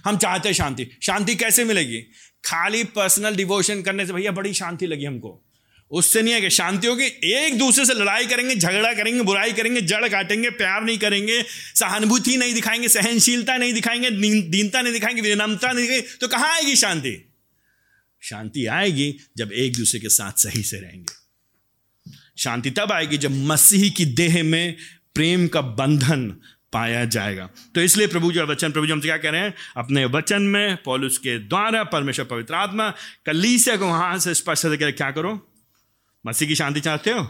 हम 0.05 0.17
चाहते 0.17 0.49
हैं 0.49 0.55
शांति। 0.55 0.87
शांति 1.01 1.35
कैसे 1.35 1.63
मिलेगी? 1.63 2.01
खाली 2.45 2.83
पर्सनल 2.83 3.35
डिवोशन 3.35 3.81
करने 3.81 4.05
से, 4.05 4.13
भैया, 4.13 4.31
बड़ी 4.31 4.53
शांति 4.53 4.87
लगी 4.87 5.05
हमको। 5.05 5.45
उससे 5.91 6.21
नहीं 6.21 6.33
है 6.33 6.41
कि 6.41 6.49
शांति 6.49 6.87
होगी। 6.87 7.05
एक 7.25 7.57
दूसरे 7.57 7.85
से 7.85 7.93
लड़ाई 7.93 8.25
करेंगे, 8.25 8.55
झगड़ा 8.55 8.93
करेंगे, 8.93 9.21
बुराई 9.21 9.53
करेंगे, 9.53 9.81
जड़ 9.81 10.07
काटेंगे, 10.07 10.49
प्यार 10.49 10.83
नहीं 10.83 10.97
करेंगे, 10.97 11.43
सहानुभूति 11.75 12.37
नहीं 12.37 12.53
दिखाएँगे, 12.53 12.87
सहनशीलता 12.87 13.57
नहीं 13.57 13.73
दिखाएँगे 13.73 14.09
दीनता 14.41 14.81
नहीं 14.81 14.93
दिखाएँगे, 14.93 15.21
विनम्रता 15.21 15.71
नहीं 15.71 15.87
दिखाएँगे 15.87 16.17
तो 16.21 16.27
कहाँ 16.27 16.53
आएगी 16.55 16.75
शांति? 16.75 17.15
शांति 18.21 18.65
आएगी 18.65 19.15
जब 19.37 19.51
एक 19.51 19.75
दूसरे 19.77 19.99
के 19.99 20.09
साथ 20.09 20.31
सही 20.31 20.63
से 20.63 20.79
रहेंगे। 20.79 21.13
शांति 22.37 22.71
तब 22.71 22.91
आएगी 22.91 23.17
जब 23.17 23.31
मसीह 23.31 23.89
की 23.89 24.05
देह 24.05 24.43
में 24.43 24.75
प्रेम 25.15 25.47
का 25.47 25.61
बंधन 25.61 26.29
पाया 26.73 27.05
जाएगा। 27.05 27.49
तो 27.75 27.81
इसलिए 27.81 28.07
प्रभु 28.07 28.31
जी 28.31 28.39
और 28.39 28.45
वचन, 28.45 28.71
प्रभु 28.71 28.85
जी 28.85 28.91
हमसे 28.91 29.07
क्या 29.07 29.17
कह 29.17 29.29
रहे 29.29 29.41
हैं? 29.41 29.53
अपने 29.77 30.05
वचन 30.05 30.41
में 30.41 30.77
पॉलुस 30.83 31.17
के 31.17 31.37
द्वारा 31.39 31.83
परमेश्वर 31.83 32.25
पवित्र 32.25 32.53
आत्मा, 32.53 32.89
कलीसिया 33.25 33.77
को 33.77 33.87
वहाँ 33.87 34.19
से 34.19 34.33
स्पष्ट 34.33 34.65
क्या 34.67 35.11
करो? 35.11 35.48
मसीह 36.27 36.47
की 36.47 36.55
शांति 36.55 36.79
चाहते 36.79 37.11
हो? 37.11 37.23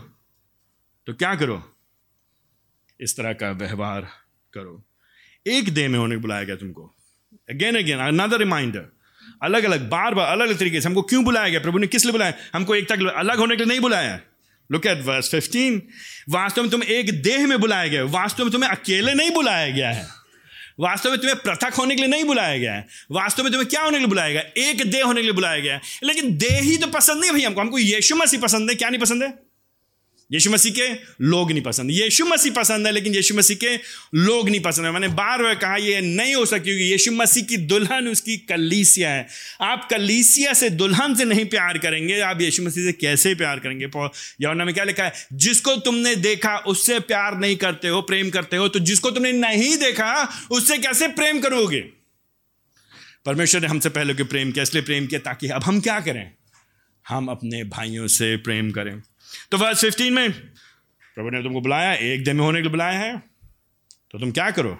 तो 1.08 1.14
क्या 1.14 1.36
करो? 1.36 1.76
इस 3.02 3.18
तरह 3.18 3.34
का 3.34 3.52
व्यवहार 3.52 4.02
करो। 4.54 4.86
एक 5.48 5.70
देह 5.70 5.90
में 5.90 6.00
होने 6.00 6.18
बुलाया 6.18 6.44
गया 6.44 6.56
तुमको। 6.56 6.96
अगेन 7.50 7.78
अगेन 7.78 8.00
अनदर 8.00 8.38
रिमाइंडर 8.38 9.00
अलग 9.44 9.64
अलग 9.64 9.90
बार 9.90 10.14
बार 10.14 10.28
अलग 10.28 10.48
अलग 10.48 10.60
तरीके 10.60 10.82
से 10.82 10.88
हमको 10.88 11.02
क्यों 11.02 11.24
बुलाया 11.24 11.50
गया? 11.50 11.60
प्रभु 11.60 11.78
ने 11.78 11.88
किस 11.88 12.04
लिए 12.04 12.12
बुलाया? 12.12 12.34
हमको 12.54 12.76
एक 12.76 12.90
तक 12.90 13.00
अलग 13.16 13.38
होने 13.38 13.56
के 13.56 13.64
लिए 13.64 13.70
नहीं 13.70 13.80
बुलाया। 13.80 14.22
लुक 14.72 14.86
एट 14.86 15.06
वर्स 15.06 15.30
15 15.30 15.82
वास्तव 16.30 16.62
में 16.62 16.72
तुम 16.72 16.84
एक 16.84 17.24
देह 17.24 17.48
में 17.48 17.60
बुलाया 17.60 17.88
गया। 17.88 18.04
वास्तव 18.04 18.44
में 18.44 18.52
तुम्हें 18.52 18.70
अकेले 18.70 19.14
नहीं 19.14 19.32
बुलाया 19.32 19.70
गया 19.70 19.90
है। 19.90 20.19
वास्तव 20.80 21.10
में 21.10 21.20
तुम्हें 21.20 21.40
पृथक 21.40 21.74
होने 21.74 21.96
के 21.96 22.02
लिए 22.02 22.12
नहीं 22.12 22.24
बुलाया 22.24 22.58
गया 22.58 22.74
है। 22.74 22.88
वास्तव 23.12 23.44
में 23.44 23.52
तुम्हें 23.52 23.70
क्या 23.70 23.82
होने 23.82 23.94
के 23.94 24.00
लिए 24.00 24.08
बुलाया 24.08 24.30
गया? 24.30 24.42
एक 24.58 24.92
देह 24.92 25.06
होने 25.06 25.22
के 25.22 25.24
लिए 25.24 25.34
बुलाया 25.34 25.60
गया 25.60 25.74
है। 25.74 25.82
लेकिन 26.04 26.38
देह 26.38 26.60
ही 26.62 26.78
तो 26.78 26.88
पसंद 26.88 27.22
नहीं 27.22 27.32
भैया 27.32 27.48
हमको। 27.48 27.62
हमको 27.62 27.80
यीशु 27.80 28.16
मसीह 28.16 28.40
पसंद 28.40 28.70
है। 28.70 28.76
क्या 28.76 28.90
नहीं 28.90 29.02
पसंद 29.02 29.24
है? 29.24 29.49
यीशु 30.32 30.50
मसीह 30.52 30.72
के 30.72 30.88
लोग 31.22 31.52
नहीं 31.52 31.62
पसंद। 31.62 31.92
यीशु 31.92 32.26
मसीह 32.26 32.54
पसंद 32.54 32.88
है, 32.88 32.92
लेकिन 32.92 33.16
यीशु 33.16 33.36
मसीह 33.36 33.58
के 33.58 33.76
लोग 34.16 34.50
नहीं 34.50 34.62
पसंद 34.62 34.86
है। 34.86 34.92
मैंने 34.92 35.08
बार 35.08 35.44
बार 35.44 35.56
कहा, 35.56 35.76
ये 35.76 36.02
नहीं 36.02 36.36
हो 36.36 36.46
सकती 36.46 36.64
क्योंकि 36.64 36.84
यीशु 36.84 37.12
मसीह 37.12 37.44
की 37.44 37.58
दुल्हन 37.58 38.08
उसकी 38.08 38.38
कलीसिया 38.38 39.10
है। 39.10 39.28
आप 39.62 39.88
कलीसिया 39.92 40.54
से 40.54 40.70
दुल्हन 40.70 41.16
से 41.16 41.26
नहीं 41.26 41.46
प्यार 41.46 41.78
करेंगे, 41.78 42.20
आप 42.20 42.42
यीशु 42.42 42.64
मसीह 42.64 42.84
से 42.84 42.92
कैसे 42.92 43.36
प्यार 43.36 43.60
करेंगे? 43.60 43.90
यौना 44.42 44.66
में 44.66 44.74
क्या 44.74 44.84
लिखा 44.84 45.04
है? 45.04 45.14
जिसको 45.34 45.76
तुमने 45.76 46.16
देखा, 46.16 46.58
उससे 46.58 47.00
प्यार 47.00 47.38
नहीं 47.38 47.56
करते 47.56 47.88
हो, 47.88 48.02
प्रेम 48.02 48.30
करते 48.30 48.58
हो। 48.58 48.68
तो 48.68 48.80
जिसको 48.80 49.12
तुमने 49.12 49.32
नहीं 49.32 49.78
देखा, 49.78 50.30
उससे 50.52 50.78
कैसे 50.78 51.08
प्रेम 51.08 51.40
करोगे? 51.40 51.82
परमेश्वर 53.26 53.62
ने 53.62 53.68
हमसे 53.68 53.90
पहले 53.90 54.14
के 54.14 54.24
प्रेम 54.24 54.52
किया, 54.52 54.64
इसलिए 54.64 54.84
प्रेम 54.84 55.08
किया 55.08 55.20
ताकि 55.20 55.48
अब 55.48 55.64
हम 55.64 55.82
क्या 55.82 56.00
करें? 56.00 56.32
हम 57.10 57.28
अपने 57.28 57.64
भाइयों 57.64 58.08
से 58.08 58.36
प्रेम 58.38 58.72
करें। 58.72 59.02
तो 59.52 59.58
वर्ष 59.58 59.82
फिफ्टीन 59.82 60.14
में, 60.14 60.32
प्रभु 60.32 61.30
ने 61.30 61.44
तुमको 61.44 61.62
बुलाया, 61.62 61.94
एक 61.94 62.24
दिन 62.24 62.36
में 62.36 62.44
होने 62.44 62.60
के 62.60 62.62
लिए 62.62 62.72
बुलाया 62.72 63.00
है 63.00 63.18
तो 64.12 64.20
तुम 64.20 64.32
क्या 64.32 64.50
करो? 64.52 64.74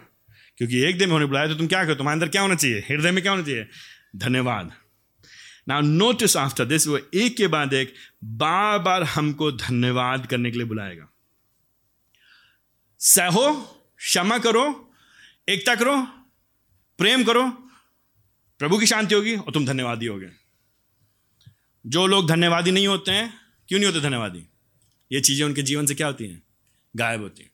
क्योंकि 0.58 0.80
एक 0.80 0.98
दिन 0.98 1.08
में 1.08 1.14
होने 1.14 1.26
बुलाया 1.26 1.48
तो 1.48 1.56
तुम 1.56 1.68
क्या 1.68 1.84
करो? 1.86 1.96
तुम्हारे 1.96 2.16
अंदर 2.16 2.28
क्या 2.28 2.42
होना 2.42 2.56
चाहिए? 2.56 2.80
हृदय 2.80 3.12
में 3.12 3.22
क्या 3.22 3.32
होना 3.32 3.44
चाहिए? 3.44 3.68
धन्यवाद। 4.16 4.72
ना 5.68 5.80
नोटिस 5.80 6.36
आफ्टर 6.38 6.66
दिस 6.66 6.88
वो 6.88 7.00
एक 7.14 7.36
के 7.38 7.48
बाद 7.48 7.74
एक 7.74 7.94
बार 8.24 8.80
बार 8.80 9.04
हमको 9.04 9.52
धन्यवाद 9.52 10.26
करने 10.26 10.52
के 10.52 10.58
लिए 10.58 10.68
बुलाएगा। 10.68 11.08
सहो, 13.00 13.54
क्षमा 13.98 14.38
करो, 14.38 14.94
एकता 15.50 15.76
करो, 15.76 16.02
प्रेम 17.00 17.24
करो, 17.24 17.44
प्रभु 18.60 18.78
की 18.78 18.86
शांति 18.86 19.16
होगी 19.16 19.36
और 19.36 19.54
तुम 19.54 19.66
धन्यवादी 19.66 20.06
होगे। 20.06 20.30
जो 21.86 22.08
लोग 22.08 22.28
धन्यवादी 22.28 22.72
नहीं 22.72 22.88
होते 22.88 23.12
हैं 23.12 23.34
क्यों 23.70 23.80
नहीं 23.80 23.92
होते 23.92 24.08
धन्यवादी? 24.08 24.44
ये 25.12 25.20
चीज़ें 25.20 25.46
उनके 25.46 25.62
जीवन 25.62 25.86
से 25.86 25.96
क्या 25.96 26.08
होती 26.08 26.26
हैं? 26.26 26.42
गायब 26.96 27.22
होती 27.22 27.44
हैं। 27.44 27.50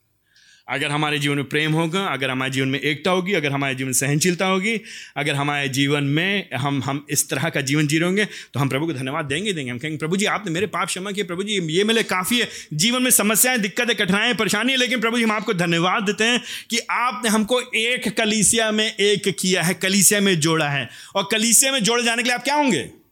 अगर 0.67 0.91
हमारे 0.91 1.19
जीवन 1.19 1.35
में 1.35 1.45
प्रेम 1.45 1.71
होगा, 1.71 2.05
अगर 2.05 2.29
हमारे 2.29 2.51
जीवन 2.51 2.67
में 2.67 2.79
एकता 2.79 3.11
होगी, 3.11 3.33
अगर 3.33 3.51
हमारे 3.51 3.75
जीवन 3.75 3.87
में 3.87 3.93
सहनशीलता 3.93 4.45
होगी, 4.45 4.81
अगर 5.17 5.35
हमारे 5.35 5.69
जीवन 5.69 6.03
में 6.03 6.49
हम 6.55 6.81
हम 6.83 7.05
इस 7.09 7.29
तरह 7.29 7.49
का 7.49 7.61
जीवन 7.61 7.87
जी 7.87 7.97
होंगे 7.97 8.25
तो 8.25 8.59
हम 8.59 8.69
प्रभु 8.69 8.85
को 8.85 8.93
धन्यवाद 8.93 9.25
देंगे 9.25 9.53
देंगे। 9.53 9.71
हम 9.71 9.77
कहेंगे, 9.77 9.97
प्रभु 9.97 10.17
जी, 10.17 10.25
आपने 10.25 10.51
मेरे 10.51 10.67
पाप 10.67 10.87
क्षमा 10.87 11.11
किए, 11.11 11.23
प्रभु 11.23 11.43
जी, 11.43 11.59
ये 11.77 11.83
मेरे 11.83 12.03
काफ़ी 12.03 12.39
है। 12.39 12.49
जीवन 12.73 13.03
में 13.03 13.11
समस्याएँ, 13.11 13.59
दिक्कतें 13.59 13.95
कठिनाएँ 13.95 14.33
परेशानी 14.33 14.71
है, 14.71 14.77
लेकिन 14.77 15.01
प्रभु 15.01 15.17
जी, 15.17 15.23
हम 15.23 15.31
आपको 15.31 15.53
धन्यवाद 15.53 16.03
देते 16.03 16.23
हैं 16.23 16.41
कि 16.69 16.79
आपने 16.79 17.29
हमको 17.29 17.61
एक 17.61 18.17
कलीसिया 18.17 18.71
में 18.71 18.95
एक 18.95 19.35
किया 19.39 19.63
है, 19.63 19.73
कलीसिया 19.73 20.21
में 20.21 20.39
जोड़ा 20.39 20.69
है। 20.69 20.89
और 21.15 21.27
कलीसिया 21.31 21.71
में 21.71 21.83
जोड़े 21.83 22.03
जाने 22.03 22.23
के 22.23 22.29
लिए 22.29 22.37
आप 22.37 22.43
क्या 22.43 22.55
होंगे? 22.55 23.04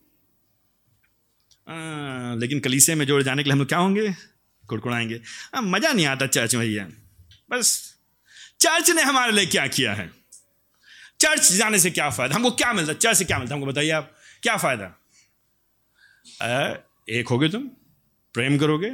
लेकिन 1.68 2.60
कलीसिया 2.60 2.96
में 2.98 3.06
जोड़े 3.06 3.24
जाने 3.24 3.44
के 3.44 3.48
लिए 3.48 3.54
हम 3.54 3.60
लोग 3.60 3.68
क्या 3.68 3.80
होंगे? 3.80 4.14
कुड़कुड़ाएँगे। 4.64 5.20
मज़ा 5.58 5.92
नहीं 5.92 6.06
आता 6.06 6.28
चर्च 6.28 6.56
में 6.56 6.68
भैया 6.68 6.88
बस, 7.52 7.96
चर्च 8.60 8.90
ने 8.90 9.02
हमारे 9.02 9.32
लिए 9.32 9.46
क्या 9.46 9.66
किया 9.68 9.94
है? 9.94 10.10
चर्च 11.20 11.52
जाने 11.52 11.80
से 11.80 11.92
क्या 11.92 12.10
फ़ायदा? 12.10 12.36
हमको 12.36 12.52
क्या 12.52 12.74
मिलता? 12.74 12.94
चर्च 12.94 13.18
से 13.18 13.26
क्या 13.26 13.40
मिलता? 13.40 13.56
हमको 13.56 13.68
बताइए 13.68 13.90
आप, 13.92 14.12
क्या 14.44 14.56
फ़ायदा? 14.58 14.86
एक 17.10 17.28
होगे 17.28 17.50
तुम, 17.50 17.68
प्रेम 18.36 18.58
करोगे 18.58 18.92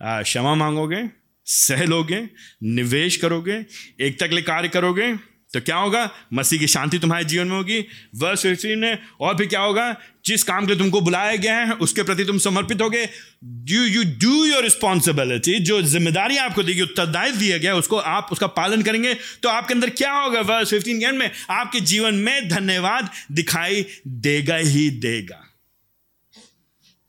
क्षमा 0.00 0.54
मांगोगे, 0.54 1.08
सह 1.46 1.84
लोगे, 1.84 2.20
निवेश 2.62 3.16
करोगे, 3.16 3.64
एकता 4.00 4.26
के 4.26 4.34
लिए 4.34 4.42
कार्य 4.44 4.68
करोगे 4.68 5.12
तो 5.52 5.60
क्या 5.60 5.76
होगा? 5.76 6.10
मसीह 6.32 6.58
की 6.60 6.66
शांति 6.66 6.98
तुम्हारे 6.98 7.24
जीवन 7.24 7.46
में 7.46 7.56
होगी। 7.56 7.84
वर्ष 8.16 8.42
फिफ्टीन 8.42 8.78
में 8.78 8.98
और 9.20 9.36
फिर 9.38 9.46
क्या 9.46 9.60
होगा? 9.60 9.96
जिस 10.26 10.42
काम 10.42 10.66
के 10.66 10.74
तुमको 10.74 11.00
बुलाया 11.00 11.36
गया 11.36 11.56
है, 11.56 11.72
उसके 11.72 12.02
प्रति 12.02 12.24
तुम 12.24 12.38
समर्पित 12.38 12.80
होगे। 12.80 13.02
You 13.44 13.84
you 13.84 14.04
do 14.04 14.44
your 14.44 14.62
responsibility 14.62 15.58
जो 15.60 15.82
ज़िम्मेदारी 15.82 16.36
आपको 16.36 16.62
दी 16.62 16.74
गई, 16.74 16.82
उत्तरदायित्व 16.82 17.38
दिया 17.38 17.58
गया, 17.58 17.74
उसको 17.74 17.96
आप, 17.96 18.28
उसका 18.32 18.46
पालन 18.46 18.82
करेंगे 18.82 19.14
तो 19.14 19.48
आपके 19.48 19.74
अंदर 19.74 19.90
क्या 19.90 20.12
होगा? 20.12 20.40
वर्ष 20.40 20.70
फिफ्टीन 20.70 21.00
के 21.00 21.12
में 21.12 21.30
आपके 21.50 21.80
जीवन 21.80 22.14
में 22.14 22.48
धन्यवाद 22.48 23.10
दिखाई 23.32 23.86
देगा 24.06 24.56
ही 24.56 24.90
देगा। 24.90 25.44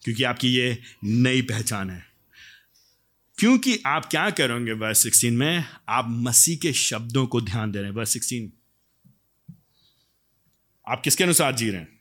क्योंकि 0.03 0.23
आपकी 0.23 0.47
ये 0.47 0.77
नई 1.03 1.41
पहचान 1.41 1.89
है। 1.89 2.08
क्योंकि 3.39 3.83
आप 3.85 4.05
क्या 4.05 4.29
करोगे 4.29 4.71
वर्ष 4.71 5.03
सिक्सटीन 5.03 5.37
में? 5.37 5.65
आप 5.89 6.05
मसीह 6.09 6.57
के 6.57 6.73
शब्दों 6.73 7.27
को 7.27 7.41
ध्यान 7.41 7.71
दे 7.71 7.79
रहे 7.79 7.87
हैं। 7.87 7.95
वर्ष 7.95 8.09
सिक्सटीन 8.09 8.53
आप 10.87 11.01
किसके 11.03 11.23
अनुसार 11.23 11.55
जी 11.55 11.69
रहे 11.69 11.81
हैं? 11.81 11.99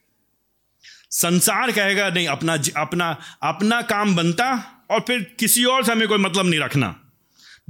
संसार 1.11 1.73
कहेगा, 1.73 2.11
नहीं, 2.11 2.27
अपना 2.27 2.55
अपना 2.55 3.19
अपना 3.43 3.83
काम 3.83 4.17
बनता 4.17 4.75
और 4.91 5.01
फिर 5.01 5.37
किसी 5.39 5.65
और 5.65 5.85
से 5.85 5.93
हमें 5.93 6.09
कोई 6.09 6.19
मतलब 6.19 6.47
नहीं 6.47 6.61
रखना। 6.61 7.01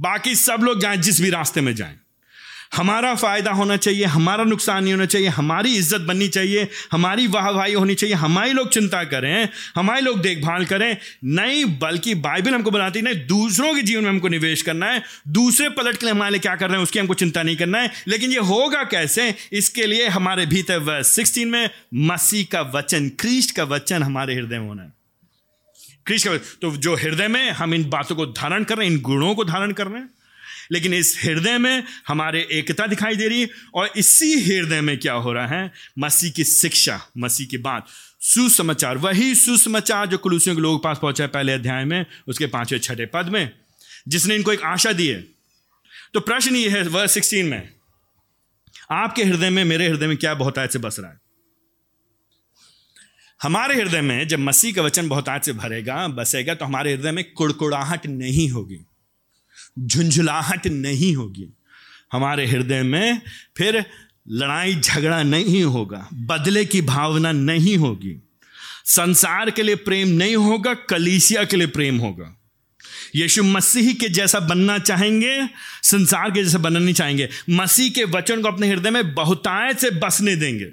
बाकी 0.01 0.35
सब 0.35 0.59
लोग 0.63 0.79
जाएँ, 0.79 0.97
जिस 0.97 1.21
भी 1.21 1.29
रास्ते 1.29 1.61
में 1.61 1.75
जाएँ। 1.75 1.99
हमारा 2.71 3.13
फ़ायदा 3.15 3.51
होना 3.51 3.77
चाहिए, 3.77 4.05
हमारा 4.05 4.43
नुकसान 4.43 4.83
नहीं 4.83 4.93
होना 4.93 5.05
चाहिए, 5.05 5.27
हमारी 5.27 5.73
इज़्ज़त 5.75 6.01
बननी 6.01 6.27
चाहिए, 6.27 6.67
हमारी 6.91 7.27
वाहवाही 7.27 7.73
होनी 7.73 7.95
चाहिए, 7.95 8.15
हमारे 8.15 8.51
लोग 8.53 8.69
चिंता 8.69 9.03
करें, 9.03 9.49
हमारे 9.75 10.01
लोग 10.01 10.19
देखभाल 10.21 10.65
करें, 10.65 10.97
नहीं 11.23 11.65
बल्कि 11.79 12.15
बाइबल 12.15 12.53
हमको 12.53 12.71
बनाती 12.71 13.01
नहीं, 13.01 13.15
दूसरों 13.27 13.73
के 13.75 13.81
जीवन 13.81 14.03
में 14.03 14.09
हमको 14.09 14.27
निवेश 14.27 14.61
करना 14.61 14.91
है, 14.91 15.03
दूसरे 15.27 15.69
पलट 15.69 15.97
के 15.97 16.05
लिए 16.05 16.13
हमारे 16.13 16.31
लिए 16.31 16.39
क्या 16.39 16.55
कर 16.55 16.67
रहे 16.67 16.77
हैं, 16.77 16.83
उसकी 16.83 16.99
हमको 16.99 17.13
चिंता 17.13 17.43
नहीं 17.43 17.57
करना 17.57 17.79
है, 17.79 17.91
लेकिन 18.07 18.31
ये 18.31 18.39
होगा 18.39 18.83
कैसे, 18.83 19.33
इसके 19.53 19.85
लिए 19.85 20.07
हमारे 20.07 20.45
भीतर 20.45 20.79
वर्ष 20.79 21.07
सिक्सटीन 21.07 21.47
में 21.47 21.69
मसीह 21.95 22.45
का 22.51 22.61
वचन 22.75 23.09
क्रीस्ट 23.19 23.55
का 23.55 23.63
वचन 23.63 24.03
हमारे 24.03 24.35
हृदय 24.35 24.59
में 24.59 24.67
होना 24.67 24.83
है। 24.83 24.93
क्रीस्ट 26.05 26.27
का 26.27 26.37
तो 26.61 26.71
जो 26.77 26.95
हृदय 26.95 27.27
में 27.27 27.49
हम 27.51 27.73
इन 27.73 27.89
बातों 27.89 28.15
को 28.15 28.25
धारण 28.25 28.63
कर 28.63 28.77
रहे 28.77 28.87
हैं, 28.87 28.93
इन 28.93 29.01
गुणों 29.01 29.35
को 29.35 29.45
धारण 29.45 29.71
कर 29.71 29.87
रहे 29.87 30.01
हैं 30.01 30.09
लेकिन 30.71 30.93
इस 30.93 31.19
हृदय 31.23 31.57
में 31.57 31.83
हमारे 32.07 32.47
एकता 32.51 32.87
दिखाई 32.87 33.15
दे 33.15 33.27
रही 33.27 33.41
है 33.41 33.49
और 33.73 33.91
इसी 33.97 34.41
हृदय 34.41 34.81
में 34.81 34.97
क्या 34.97 35.13
हो 35.13 35.33
रहा 35.33 35.47
है? 35.47 35.71
मसीह 35.99 36.31
की 36.31 36.43
शिक्षा, 36.43 37.01
मसीह 37.17 37.47
की 37.47 37.57
बात। 37.57 37.85
सुसमाचार, 38.21 38.97
वही 38.97 39.35
सुसमाचार 39.35 40.07
जो 40.07 40.17
कुलूसियों 40.17 40.55
के 40.55 40.61
लोग 40.61 40.83
पास 40.83 40.99
पहुँचा 41.01 41.23
है 41.23 41.27
पहले 41.27 41.53
अध्याय 41.53 41.85
में, 41.85 42.05
उसके 42.27 42.45
पाँचवें 42.45 42.79
छठे 42.79 43.05
पद 43.05 43.29
में, 43.29 43.51
जिसने 44.07 44.35
इनको 44.35 44.53
एक 44.53 44.61
आशा 44.61 44.91
दी 44.91 45.07
है। 45.07 45.21
तो 46.13 46.19
प्रश्न 46.19 46.55
ये 46.55 46.69
है 46.69 46.83
वर्ष 46.83 47.11
सिक्सटीन 47.11 47.45
में, 47.45 47.69
आपके 48.91 49.23
हृदय 49.23 49.49
में, 49.49 49.63
मेरे 49.63 49.87
हृदय 49.87 50.07
में 50.07 50.17
क्या 50.17 50.33
बहुतायत 50.33 50.71
से 50.71 50.79
बस 50.79 50.95
रहा 50.99 51.11
है? 51.11 51.19
हमारे 53.41 53.75
हृदय 53.75 54.01
में 54.01 54.27
जब 54.27 54.39
मसीह 54.39 54.73
का 54.73 54.81
वचन 54.81 55.09
बहुतायत 55.09 55.43
से 55.43 55.53
भरेगा, 55.53 56.07
बसेगा 56.07 56.53
तो 56.53 56.65
हमारे 56.65 56.93
हृदय 56.93 57.11
में 57.11 57.33
कुड़कुड़ाहट 57.33 58.07
नहीं 58.07 58.49
होगी। 58.49 58.79
झुंझुलाहट 59.79 60.67
नहीं 60.67 61.15
होगी। 61.15 61.57
हमारे 62.13 62.45
हृदय 62.45 62.83
में 62.83 63.21
फिर 63.57 63.85
लड़ाई 64.29 64.75
झगड़ा 64.75 65.23
नहीं 65.23 65.63
होगा, 65.63 66.09
बदले 66.13 66.65
की 66.65 66.81
भावना 66.81 67.31
नहीं 67.31 67.77
होगी। 67.77 68.29
संसार 68.85 69.49
के 69.49 69.63
लिए 69.63 69.75
प्रेम 69.75 70.07
नहीं 70.07 70.35
होगा, 70.35 70.73
कलीसिया 70.73 71.43
के 71.43 71.57
लिए 71.57 71.67
प्रेम 71.67 71.97
होगा। 71.97 72.35
यीशु 73.15 73.43
मसीह 73.43 73.93
के 73.93 74.09
जैसा 74.09 74.39
बनना 74.39 74.79
चाहेंगे, 74.79 75.49
संसार 75.83 76.31
के 76.31 76.43
जैसा 76.43 76.57
बनना 76.57 76.79
नहीं 76.79 76.93
चाहेंगे। 76.93 77.29
मसीह 77.49 77.89
के 77.89 78.03
वचन 78.03 78.41
को 78.41 78.47
अपने 78.47 78.67
हृदय 78.67 78.89
में 78.89 79.13
बहुतायत 79.13 79.79
से 79.79 79.89
बसने 79.89 80.35
देंगे। 80.35 80.71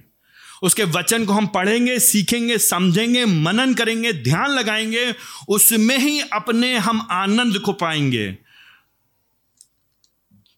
उसके 0.62 0.84
वचन 0.84 1.24
को 1.24 1.32
हम 1.32 1.46
पढ़ेंगे, 1.46 1.98
सीखेंगे, 1.98 2.58
समझेंगे, 2.58 3.24
मनन 3.24 3.74
करेंगे, 3.74 4.12
ध्यान 4.12 4.50
लगाएँगे, 4.50 5.14
उसमें 5.48 5.98
ही 5.98 6.20
अपने 6.20 6.78
हम 6.78 7.08
आनंद 7.10 7.58
को 7.58 7.72
पाएँगे। 7.72 8.45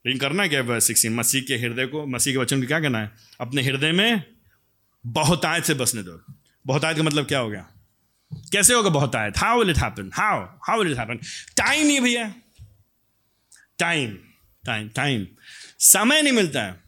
लेकिन 0.09 0.20
करना 0.20 0.46
क्या 0.46 0.62
है 0.62 0.80
सिक्सटीन 0.80 1.14
मसीह 1.14 1.42
के 1.42 1.56
हृदय 1.56 1.86
को, 1.86 2.06
मसीह 2.06 2.34
के 2.34 2.38
वचन 2.38 2.61
को 2.61 2.66
क्या 2.66 2.80
करना 2.80 2.98
है? 2.98 3.11
अपने 3.40 3.62
हृदय 3.62 3.92
में 3.92 4.22
बहुतायत 5.06 5.64
से 5.64 5.74
बसने 5.74 6.02
दो। 6.02 6.24
बहुतायत 6.66 6.96
का 6.96 7.02
मतलब 7.02 7.26
क्या 7.26 7.38
हो 7.38 7.50
गया? 7.50 7.68
कैसे 8.32 8.74
होगा 8.74 8.90
बहुतायत 8.90 9.38
how 9.38 9.59
will 9.59 9.70
it 9.70 9.78
happen 9.78 10.11
how 10.14 10.44
how 10.44 10.82
will 10.82 10.92
it 10.92 10.98
happen 10.98 11.16
time 11.56 11.86
नहीं 11.86 12.00
भैया। 12.00 12.34
टाइम 13.78 14.18
टाइम 14.66 14.88
टाइम 14.88 15.26
समय 15.78 16.22
नहीं 16.22 16.32
मिलता 16.32 16.62
है। 16.62 16.80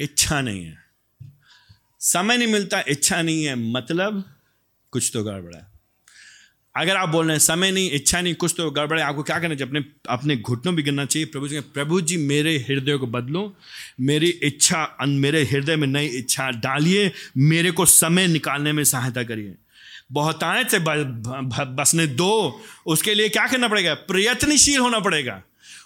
इच्छा 0.00 0.40
नहीं 0.40 0.64
है। 0.64 0.78
समय 2.00 2.36
नहीं 2.36 2.48
मिलता, 2.48 2.84
इच्छा 2.88 3.22
नहीं 3.22 3.44
है। 3.44 3.54
मतलब 3.54 4.34
कुछ 4.90 5.10
तो 5.14 5.24
गड़बड़ा 5.24 5.58
है। 5.58 5.71
अगर 6.76 6.96
आप 6.96 7.08
बोल 7.08 7.26
रहे 7.26 7.34
हैं, 7.34 7.40
समय 7.40 7.70
नहीं, 7.70 7.90
इच्छा 7.90 8.20
नहीं, 8.20 8.34
कुछ 8.34 8.54
तो 8.56 8.70
गड़बड़े 8.70 9.02
आपको 9.02 9.22
क्या 9.22 9.38
करना 9.38 9.54
चाहिए? 9.54 9.68
अपने 9.68 9.84
अपने 10.08 10.36
घुटनों 10.36 10.74
भी 10.74 10.82
गिरना 10.82 11.04
चाहिए। 11.04 11.26
प्रभु 11.26 11.48
जी 11.48 11.60
प्रभु 11.60 12.00
जी, 12.00 12.16
मेरे 12.16 12.56
हृदय 12.58 12.96
को 12.96 13.06
बदलो। 13.06 13.56
मेरी 14.00 14.28
इच्छा 14.42 14.96
मेरे 15.06 15.42
हृदय 15.44 15.76
में 15.76 15.86
नई 15.86 16.06
इच्छा 16.06 16.50
डालिए। 16.50 17.12
मेरे 17.36 17.70
को 17.70 17.86
समय 17.86 18.26
निकालने 18.26 18.72
में 18.72 18.84
सहायता 18.84 19.22
करिए। 19.22 19.54
बहुतायत 20.12 20.70
से 20.70 20.78
बसने 20.80 22.06
दो। 22.06 22.60
उसके 22.86 23.14
लिए 23.14 23.28
क्या 23.28 23.46
करना 23.46 23.68
पड़ेगा? 23.68 23.94
प्रयत्नशील 23.94 24.78
होना 24.78 24.98
पड़ेगा। 25.00 25.42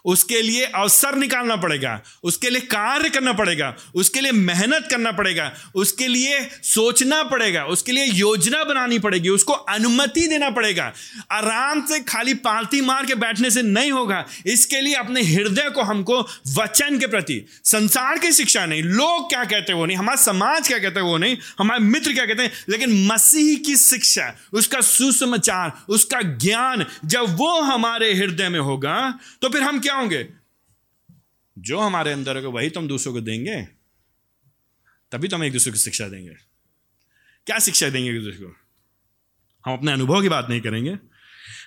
उसके 0.06 0.40
लिए 0.42 0.64
अवसर 0.64 1.14
निकालना 1.16 1.56
पड़ेगा, 1.56 2.00
उसके 2.22 2.50
लिए 2.50 2.60
कार्य 2.62 3.08
करना 3.10 3.32
पड़ेगा, 3.32 3.74
उसके 3.94 4.20
लिए 4.20 4.32
मेहनत 4.32 4.88
करना 4.90 5.12
पड़ेगा, 5.12 5.50
उसके 5.74 6.08
लिए 6.08 6.40
सोचना 6.64 7.22
पड़ेगा, 7.24 7.64
उसके 7.66 7.92
लिए 7.92 8.04
योजना 8.06 8.62
बनानी 8.64 8.98
पड़ेगी, 8.98 9.28
उसको 9.28 9.52
अनुमति 9.52 10.26
देना 10.26 10.50
पड़ेगा। 10.50 10.92
आराम 11.32 11.84
से 11.86 12.00
खाली 12.02 12.34
पालती 12.42 12.80
मार 12.80 13.06
के 13.06 13.14
बैठने 13.16 13.50
से 13.50 13.62
नहीं 13.62 13.92
होगा, 13.92 14.24
इसके 14.46 14.80
लिए 14.80 14.94
अपने 14.94 15.22
हृदय 15.22 15.70
को 15.70 15.82
हमको 15.82 16.20
वचन 16.56 16.98
के 16.98 17.06
प्रति, 17.06 17.40
संसार 17.64 18.18
की 18.18 18.32
शिक्षा 18.32 18.64
नहीं, 18.66 18.82
लोग 18.82 19.28
क्या 19.28 19.44
कहते 19.44 19.72
वो 19.72 19.86
नहीं, 19.86 19.96
हमारा 19.96 20.22
समाज 20.22 20.68
क्या 20.68 20.78
कहते 20.78 21.00
वो 21.00 21.16
नहीं, 21.18 21.36
हमारे 21.58 21.80
मित्र 21.82 22.12
क्या 22.12 22.26
कहते 22.26 22.42
हैं, 22.42 22.52
लेकिन 22.68 22.92
मसीह 23.06 23.56
की 23.66 23.76
शिक्षा, 23.78 24.32
उसका 24.52 24.80
सुसमाचार, 24.82 25.72
उसका 25.88 26.20
ज्ञान, 26.38 26.84
जब 27.06 27.36
वो 27.36 27.60
हमारे 27.62 28.12
हृदय 28.14 28.48
में 28.48 28.60
होगा 28.60 28.96
तो 29.42 29.48
फिर 29.48 29.62
हम 29.62 29.78
क्या 29.80 29.94
होंगे 29.96 30.32
जो 31.58 31.80
हमारे 31.80 32.12
अंदर 32.12 32.36
होगा, 32.36 32.48
वही 32.48 32.70
तो 32.70 32.80
हम 32.80 32.88
दूसरों 32.88 33.12
को 33.12 33.20
देंगे। 33.20 33.62
तभी 35.12 35.28
तो 35.28 35.36
हम 35.36 35.44
एक 35.44 35.52
दूसरे 35.52 35.72
को 35.72 35.78
शिक्षा 35.78 36.08
देंगे। 36.08 36.34
क्या 37.46 37.58
शिक्षा 37.58 37.88
देंगे 37.88 38.10
एक 38.10 38.24
दूसरे 38.24 38.46
को? 38.46 38.56
हम 39.66 39.72
अपने 39.72 39.92
अनुभव 39.92 40.22
की 40.22 40.28
बात 40.28 40.46
नहीं 40.50 40.60
करेंगे। 40.60 40.98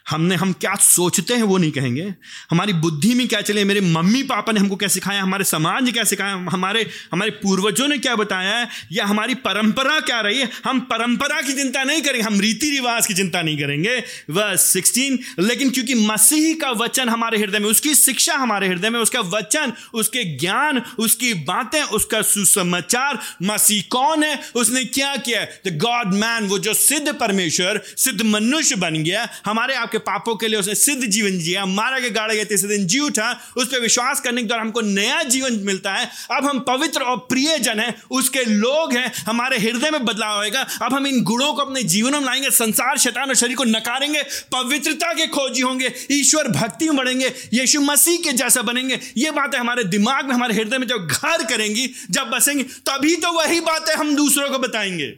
हमने, 0.10 0.36
हम 0.36 0.53
क्या 0.53 0.76
सोचते 0.76 1.34
हैं 1.34 1.43
वो 1.43 1.57
नहीं 1.57 1.72
कहेंगे। 1.72 2.14
हमारी 2.51 2.74
बुद्धि 2.74 3.14
में 3.14 3.28
क्या 3.28 3.41
चले, 3.41 3.64
मेरे 3.64 3.82
मम्मी 3.82 4.24
पापा 4.24 4.51
ने 4.51 4.60
हमको 4.60 4.76
क्या 4.76 4.89
सिखाया, 4.89 5.22
हमारे 5.24 5.43
समाज 5.43 5.84
ने 5.84 5.91
क्या 5.91 6.03
सिखाया, 6.03 6.34
हमारे 6.34 6.89
हमारे 7.14 7.32
पूर्वजों 7.32 7.88
ने 7.88 7.97
क्या 7.97 8.16
बताया 8.16 8.57
है 8.57 8.68
या 8.91 9.05
हमारी 9.05 9.36
परंपरा 9.36 9.99
क्या 9.99 10.20
रही 10.22 10.39
है, 10.39 10.49
हम 10.66 10.80
परंपरा 10.80 11.41
की 11.41 11.53
चिंता 11.53 11.84
नहीं 11.84 12.01
करेंगे, 12.01 12.22
हम 12.22 12.39
रीति 12.39 12.70
रिवाज 12.70 13.07
की 13.07 13.14
चिंता 13.14 13.41
नहीं 13.41 13.57
करेंगे। 13.57 14.03
वह 14.30 14.55
सिक्सटीन, 14.55 15.20
लेकिन 15.39 15.70
क्योंकि 15.70 15.93
मसीह 15.93 16.53
का 16.62 16.72
वचन 16.72 17.10
हमारे 17.10 17.38
हृदय 17.38 17.60
में, 17.60 17.70
उसकी 17.70 17.95
शिक्षा 17.95 18.36
हमारे 18.36 18.68
हृदय 18.68 18.89
में, 18.89 18.99
उसका 18.99 19.20
वचन, 19.20 19.74
उसके 19.93 20.24
ज्ञान, 20.38 20.82
उसकी 20.99 21.34
बातें, 21.34 21.82
उसका 21.84 22.22
सुसमाचार, 22.22 23.20
मसीह 23.43 23.84
कौन 23.89 24.24
है, 24.24 24.39
उसने 24.55 24.86
क्या 24.86 25.16
किया? 25.16 25.43
द 25.68 25.78
गॉड 25.78 26.14
मैन 26.14 26.47
वो 26.47 26.60
जो 26.60 26.74
सिद्ध 26.74 27.14
परमेश्वर, 27.14 27.82
सिद्ध 27.97 28.22
मनुष्य 28.22 28.76
बन 28.76 29.03
गया, 29.03 29.28
हमारे 29.45 29.76
आपके 29.76 29.97
पापों 30.00 30.36
के 30.36 30.47
लिए 30.47 30.60
उसने 30.60 30.76
सिद्ध 30.76 31.06
जीवन 31.06 31.39
जिया, 31.39 31.66
मारा 31.66 32.00
के 32.00 32.10
गाड़ा 32.10 32.34
गया 32.34 32.43
तीसरे 32.43 32.78
दिन 32.78 32.88
जी 32.88 33.00
उठा, 33.00 33.39
उस 33.58 33.68
पर 33.68 33.80
विश्वास 33.80 34.20
करने 34.20 34.41
के 34.41 34.47
द्वारा 34.47 34.64
हमको 34.64 34.82
नया 34.82 35.24
जीवन 35.24 35.54
मिलता 35.54 35.93
है। 35.93 36.10
अब 36.32 36.45
हम 36.45 36.60
पवित्र 36.60 37.02
और 37.02 37.18
प्रिय 37.18 37.60
जन 37.60 37.80
है, 37.80 37.95
उसके 38.12 38.43
लोग 38.45 38.93
हैं, 38.93 39.12
हमारे 39.26 39.60
हृदय 39.60 39.91
में 39.91 40.06
बदलाव 40.06 40.38
होएगा 40.38 40.68
अब 40.82 40.93
हम 40.93 41.08
इन 41.08 41.24
गुणों 41.24 41.54
को 41.54 41.62
अपने 41.62 41.84
जीवन 41.84 42.12
में 42.12 42.22
लाएँगे, 42.22 42.50
संसार, 42.50 42.97
शैतान 42.97 43.30
और 43.30 43.36
शरीर 43.36 43.56
को 43.56 43.64
नकारेंगे, 43.64 44.24
पवित्रता 44.24 45.14
के 45.14 45.28
खोजी 45.28 45.62
होंगे, 45.62 45.93
ईश्वर 46.12 46.47
भक्ति 46.47 46.86
में 46.86 46.95
बढ़ेंगे, 46.95 47.34
यीशु 47.54 47.82
मसीह 47.82 48.18
के 48.18 48.34
जैसा 48.34 48.62
बनेंगे। 48.62 49.00
ये 49.18 49.32
बातें 49.32 49.58
हमारे 49.60 49.84
दिमाग 49.84 50.26
में, 50.26 50.36
हमारे 50.36 50.56
हृदय 50.56 50.78
में 50.78 50.88
जब 50.88 51.08
घर 51.08 51.43
करेंगी, 51.45 51.89
जब 52.12 52.30
बसेंगी, 52.30 52.64
तभी 52.64 53.16
तो 53.16 53.32
वही 53.32 53.60
बातें 53.60 53.93
हम 53.95 54.16
दूसरों 54.16 54.50
को 54.50 54.60
बताएँगे। 54.60 55.16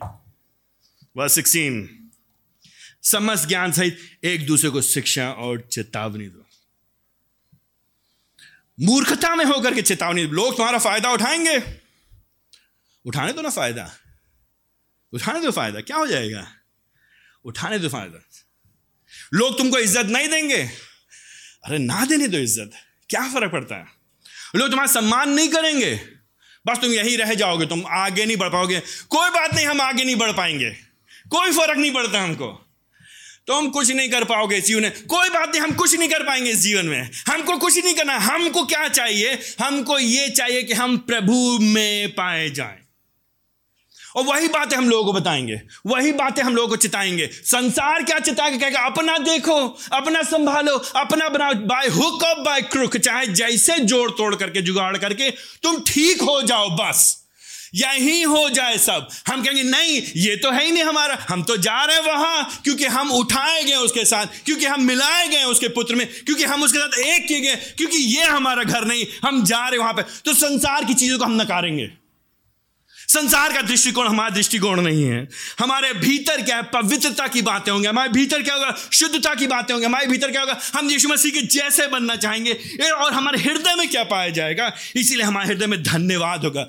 वह 1.18 1.28
सिक्सटीन 1.28 2.01
समस्त 3.04 3.47
ज्ञान 3.47 3.72
सहित 3.72 4.20
एक 4.24 4.45
दूसरे 4.45 4.70
को 4.70 4.82
शिक्षा 4.82 5.32
और 5.32 5.68
चेतावनी 5.72 6.28
दो। 6.28 6.45
मूर्खता 8.86 9.36
में 9.36 9.45
होकर 9.45 9.74
के 9.74 9.82
चेतावनी 9.82 10.24
लोग 10.24 10.58
तुम्हारा 10.58 10.78
फ़ायदा 10.78 11.12
उठाएँगे। 11.12 11.64
उठाने 13.06 13.34
दो 13.34 13.41
ना 13.41 13.49
फ़ायदा। 13.49 13.91
उठाने 15.14 15.41
दो 15.41 15.52
फ़ायदा। 15.52 15.82
क्या 15.82 15.97
हो 15.97 16.08
जाएगा? 16.08 16.47
उठाने 17.45 17.80
दो 17.80 17.89
फ़ायदा। 17.89 18.20
लोग 19.34 19.58
तुमको 19.58 19.80
इज़्ज़त 19.80 20.06
नहीं 20.06 20.30
देंगे। 20.30 20.70
अरे 21.64 21.78
ना 21.78 22.06
देने 22.06 22.28
दो 22.28 22.38
इज़्ज़त। 22.38 22.72
क्या 23.10 23.30
फ़र्क 23.30 23.52
पड़ता 23.52 23.76
है? 23.76 23.86
लोग 24.56 24.70
तुम्हारा 24.70 24.91
सम्मान 24.91 25.30
नहीं 25.30 25.49
करेंगे। 25.49 25.95
बस 26.68 26.78
तुम 26.78 26.91
यही 26.91 27.16
रह 27.16 27.34
जाओगे। 27.34 27.66
तुम 27.66 27.84
आगे 27.88 28.26
नहीं 28.26 28.38
बढ़ 28.38 28.49
पाओगे। 28.49 28.80
कोई 29.10 29.30
बात 29.30 29.54
नहीं, 29.54 29.66
हम 29.66 29.82
आगे 29.82 30.04
नहीं 30.04 30.16
बढ़ 30.16 30.32
पाएँगे। 30.32 30.72
कोई 31.30 31.52
फ़र्क 31.52 31.78
नहीं 31.78 31.93
पड़ता 31.93 32.22
हमको। 32.22 32.71
तो 33.48 33.54
हम 33.54 33.70
कुछ 33.70 33.92
नहीं 33.92 34.10
कर 34.10 34.24
पाओगे 34.24 34.58
इस 34.58 34.66
जीवन 34.66 34.82
में। 34.82 35.06
कोई 35.06 35.30
बात 35.30 35.50
नहीं, 35.50 35.62
हम 35.62 35.72
कुछ 35.72 35.96
नहीं 35.96 36.10
कर 36.10 36.24
पाएँगे 36.24 36.50
इस 36.50 36.60
जीवन 36.60 36.86
में। 36.86 37.10
हमको 37.30 37.58
कुछ 37.58 37.78
नहीं 37.78 37.94
करना, 37.96 38.18
हमको 38.18 38.66
क्या 38.66 38.88
चाहिए? 38.88 39.39
हमको 39.62 40.00
ये 40.00 40.30
चाहिए 40.30 40.64
कि 40.64 40.74
हम 40.74 40.98
प्रभु 40.98 41.58
में 41.62 42.12
पाए 42.12 42.50
जाएँ। 42.50 42.78
और 44.16 44.24
वही 44.24 44.48
बातें 44.48 44.76
हम 44.78 44.89
लोगों 44.89 45.06
को 45.06 45.20
बताएँगे, 45.20 45.62
वही 45.86 46.12
बातें 46.12 46.42
हम 46.44 46.56
लोगों 46.56 46.70
को 46.70 46.76
चिताएँगे। 46.76 47.30
संसार 47.34 48.04
क्या 48.04 48.20
चिता 48.20 48.50
के 48.50 48.58
कहेगा, 48.58 48.80
अपना 48.80 49.18
देखो, 49.18 49.56
अपना 49.94 50.24
संभालो, 50.24 50.78
अपना 50.78 51.30
बनाओ। 51.30 51.54
बाय 51.54 51.88
हुक 51.88 52.24
बाय 52.24 52.62
क्रुक 52.62 52.98
चाहे 52.98 53.28
जैसे 53.28 53.80
जोड़ 53.80 54.12
तोड़ 54.12 54.36
करके, 54.36 54.62
जुगाड़ 54.62 54.98
करके, 54.98 55.30
तुम 55.64 55.80
ठीक 55.88 56.22
हो 56.22 56.42
जाओ, 56.42 56.70
बस। 56.70 57.21
यही 57.74 58.22
हो 58.22 58.50
जाए 58.50 58.78
सब। 58.78 59.08
हम 59.28 59.44
कहेंगे, 59.44 59.64
नहीं, 59.64 60.02
ये 60.16 60.36
तो 60.36 60.52
है 60.52 60.66
ही 60.66 60.72
नहीं 60.72 60.84
हमारा। 60.84 61.18
हम 61.30 61.44
तो 61.44 61.58
जा 61.58 61.84
रहे 61.86 61.96
हैं 61.96 62.04
वहाँ, 62.04 62.62
क्योंकि 62.64 62.86
हम 62.86 63.12
उठाए 63.12 63.64
गए 63.64 63.76
उसके 63.76 64.06
साथ, 64.06 64.26
क्योंकि 64.46 64.66
हम 64.66 64.84
मिलाए 64.84 65.28
गए 65.28 65.44
उसके 65.44 65.68
पुत्र 65.68 65.96
में, 65.96 66.08
क्योंकि 66.26 66.44
हम 66.44 66.64
उसके 66.64 66.80
साथ 66.80 67.00
एक 67.00 67.28
किए 67.28 67.40
गए 67.42 67.56
क्योंकि 67.78 67.98
ये 67.98 68.24
हमारा 68.24 68.64
घर 68.64 68.86
नहीं, 68.86 69.06
हम 69.24 69.44
जा 69.46 69.68
रहे 69.68 69.80
वहाँ 69.80 69.94
पे। 69.94 70.02
तो 70.02 70.34
संसार 70.34 70.86
की 70.86 70.94
चीज़ों 70.94 71.18
को 71.20 71.26
हम 71.26 71.42
नकारेंगे। 71.42 71.90
संसार 73.08 73.54
का 73.54 73.62
दृष्टिकोण 73.62 74.08
हमारा 74.08 74.30
दृष्टिकोण 74.30 74.82
नहीं 74.82 75.04
है। 75.04 75.28
हमारे 75.60 75.94
भीतर 75.94 76.42
क्या 76.42 76.56
है? 76.56 76.64
पवित्रता 76.64 77.28
की 77.28 77.42
बातें 77.42 77.72
होंगी। 77.72 77.88
हमारे 77.88 78.10
भीतर 78.10 78.42
क्या 78.42 78.54
होगा? 78.54 78.76
शुद्धता 78.92 79.34
की 79.36 79.48
बातें 79.48 79.74
होंगी। 79.74 79.86
हमारे 79.86 80.08
भीतर 80.08 80.32
क्या 80.32 80.42
होगा? 80.42 80.58
हम 80.76 80.90
यीशु 80.90 81.10
मसीह 81.10 81.32
के 81.32 81.42
जैसे 81.42 81.88
बनना 81.88 82.16
चाहेंगे। 82.16 82.54
और 82.92 83.14
हमारे 83.14 83.40
हृदय 83.40 83.76
में 83.76 83.90
क्या 83.90 84.04
पाया 84.04 84.30
जाएगा? 84.30 84.72
इसीलिए 84.96 85.24
हमारे 85.24 85.48
हृदय 85.48 85.68
में 85.68 85.84
धन्यवाद 85.84 86.46
होगा। 86.46 86.68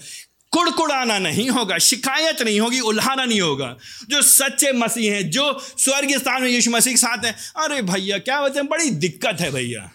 कुड़कुड़ाना 0.52 1.18
नहीं 1.18 1.50
होगा, 1.50 1.78
शिकायत 1.78 2.42
नहीं 2.42 2.60
होगी, 2.60 2.80
उल्हाना 2.80 3.24
नहीं 3.24 3.40
होगा। 3.40 3.76
जो 4.08 4.22
सच्चे 4.22 4.72
मसीह 4.72 5.14
हैं, 5.14 5.30
जो 5.30 5.60
स्वर्गीय 5.78 6.18
स्थान 6.18 6.42
में 6.42 6.48
यीशु 6.48 6.70
मसीह 6.70 6.92
के 6.92 6.96
साथ 6.96 7.24
हैं, 7.24 7.36
अरे 7.56 7.82
भैया, 7.82 8.18
क्या 8.18 8.36
होते 8.36 8.62
बड़ी 8.62 8.90
दिक्कत 8.90 9.40
है 9.40 9.50
भैया। 9.50 9.90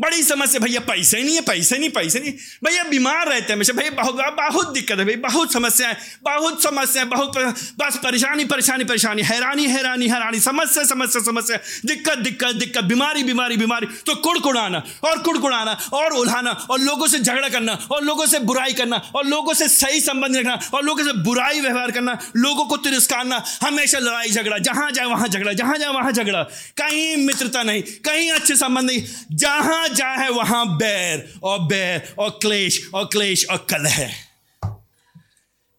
बड़ी 0.00 0.22
समस्या 0.22 0.60
भैया 0.60 0.80
पैसे 0.80 1.22
नहीं 1.22 1.34
है, 1.34 1.40
पैसे 1.40 1.78
नहीं 1.78 1.90
पैसे 1.90 2.20
नहीं। 2.20 2.32
भैया 2.64 2.84
बीमार 2.84 3.28
रहते 3.28 3.44
हैं 3.44 3.52
हमेशा। 3.52 3.72
भैया 3.72 3.90
बहुत 3.92 4.14
बहुत 4.36 4.72
दिक्कत 4.74 4.98
है, 4.98 5.04
भैया 5.04 5.28
बहुत 5.28 5.52
समस्या 5.52 5.88
है, 5.88 5.96
बहुत 6.24 6.62
समस्या 6.62 7.02
है, 7.02 7.08
बहुत 7.08 7.36
बस 7.78 7.96
परेशानी 7.96 8.44
परेशानी 8.44 8.84
परेशानी, 8.84 9.22
हैरानी 9.22 9.66
हैरानी 9.66 10.08
हैरानी, 10.08 10.40
समस्या 10.40 10.84
समस्या 10.84 11.22
समस्या। 11.22 11.58
दिक्कत 11.86 12.18
दिक्कत 12.18 12.54
दिक्कत, 12.54 12.84
बीमारी 12.84 13.22
बीमारी 13.22 13.56
बीमारी। 13.56 13.86
तो 14.06 14.14
कुड़कुड़ाना, 14.14 14.82
और 15.04 15.18
कुड़कुड़ाना, 15.18 15.76
और 15.92 16.12
उल्हाना, 16.12 16.50
और 16.70 16.80
लोगों 16.80 17.06
से 17.06 17.18
झगड़ा 17.18 17.48
करना, 17.48 17.78
और 17.90 18.04
लोगों 18.04 18.26
से 18.26 18.38
बुराई 18.40 18.72
करना, 18.72 18.96
और 19.14 19.26
लोगों 19.26 19.54
से 19.54 19.68
सही 19.68 20.00
संबंध 20.00 20.36
रखना, 20.36 20.58
और 20.74 20.84
लोगों 20.84 21.04
से 21.04 21.12
बुराई 21.22 21.60
व्यवहार 21.60 21.90
करना, 21.90 22.18
लोगों 22.36 22.64
को 22.64 22.76
तिरस्कारना, 22.78 23.42
हमेशा 23.62 23.98
लड़ाई 23.98 24.30
झगड़ा, 24.30 24.58
जहाँ 24.58 24.90
जाए 24.90 25.06
वहाँ 25.06 25.28
झगड़ा, 25.28 25.52
जहाँ 25.52 25.78
जाए 25.78 25.92
वहाँ 25.92 26.12
झगड़ा। 26.12 26.42
कहीं 26.76 27.16
मित्रता 27.16 27.62
नहीं, 27.62 27.82
कहीं 28.04 28.30
अच्छे 28.32 28.56
संबंध 28.56 28.90
नहीं, 28.90 29.02
जहाँ 29.32 29.81
जाए 29.88 30.28
वहाँ 30.28 30.76
बैर 30.78 31.32
और 31.42 31.58
बैर 31.60 32.14
और 32.18 32.30
क्लेश 32.42 32.90
और 32.94 33.04
क्लेश 33.04 33.46
और 33.50 33.66
कलह 33.70 34.14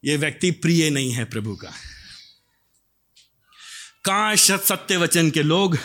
यह 0.03 0.17
व्यक्ति 0.17 0.51
प्रिय 0.51 0.89
नहीं 0.89 1.11
है 1.11 1.25
प्रभु 1.25 1.55
का। 1.55 1.71
काश 4.05 4.51
सत्य 4.51 4.97
वचन 4.97 5.29
के 5.29 5.43
लोग 5.43 5.77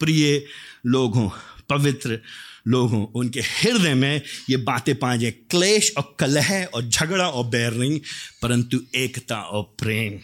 प्रिय 0.00 0.44
लोग 0.86 1.14
हों, 1.14 1.28
पवित्र 1.68 2.20
लोग 2.68 2.90
हों, 2.90 3.06
उनके 3.06 3.40
हृदय 3.40 3.94
में 3.94 4.22
ये 4.50 4.56
बातें 4.56 4.94
पाए 4.94 5.18
जाए। 5.18 5.30
क्लेश 5.30 5.92
और 5.98 6.16
कलह 6.20 6.64
और 6.64 6.82
झगड़ा 6.82 7.28
और 7.28 7.46
बैर 7.46 7.72
नहीं, 7.72 8.00
परंतु 8.42 8.80
एकता 8.94 9.40
और 9.40 9.62
प्रेम, 9.78 10.18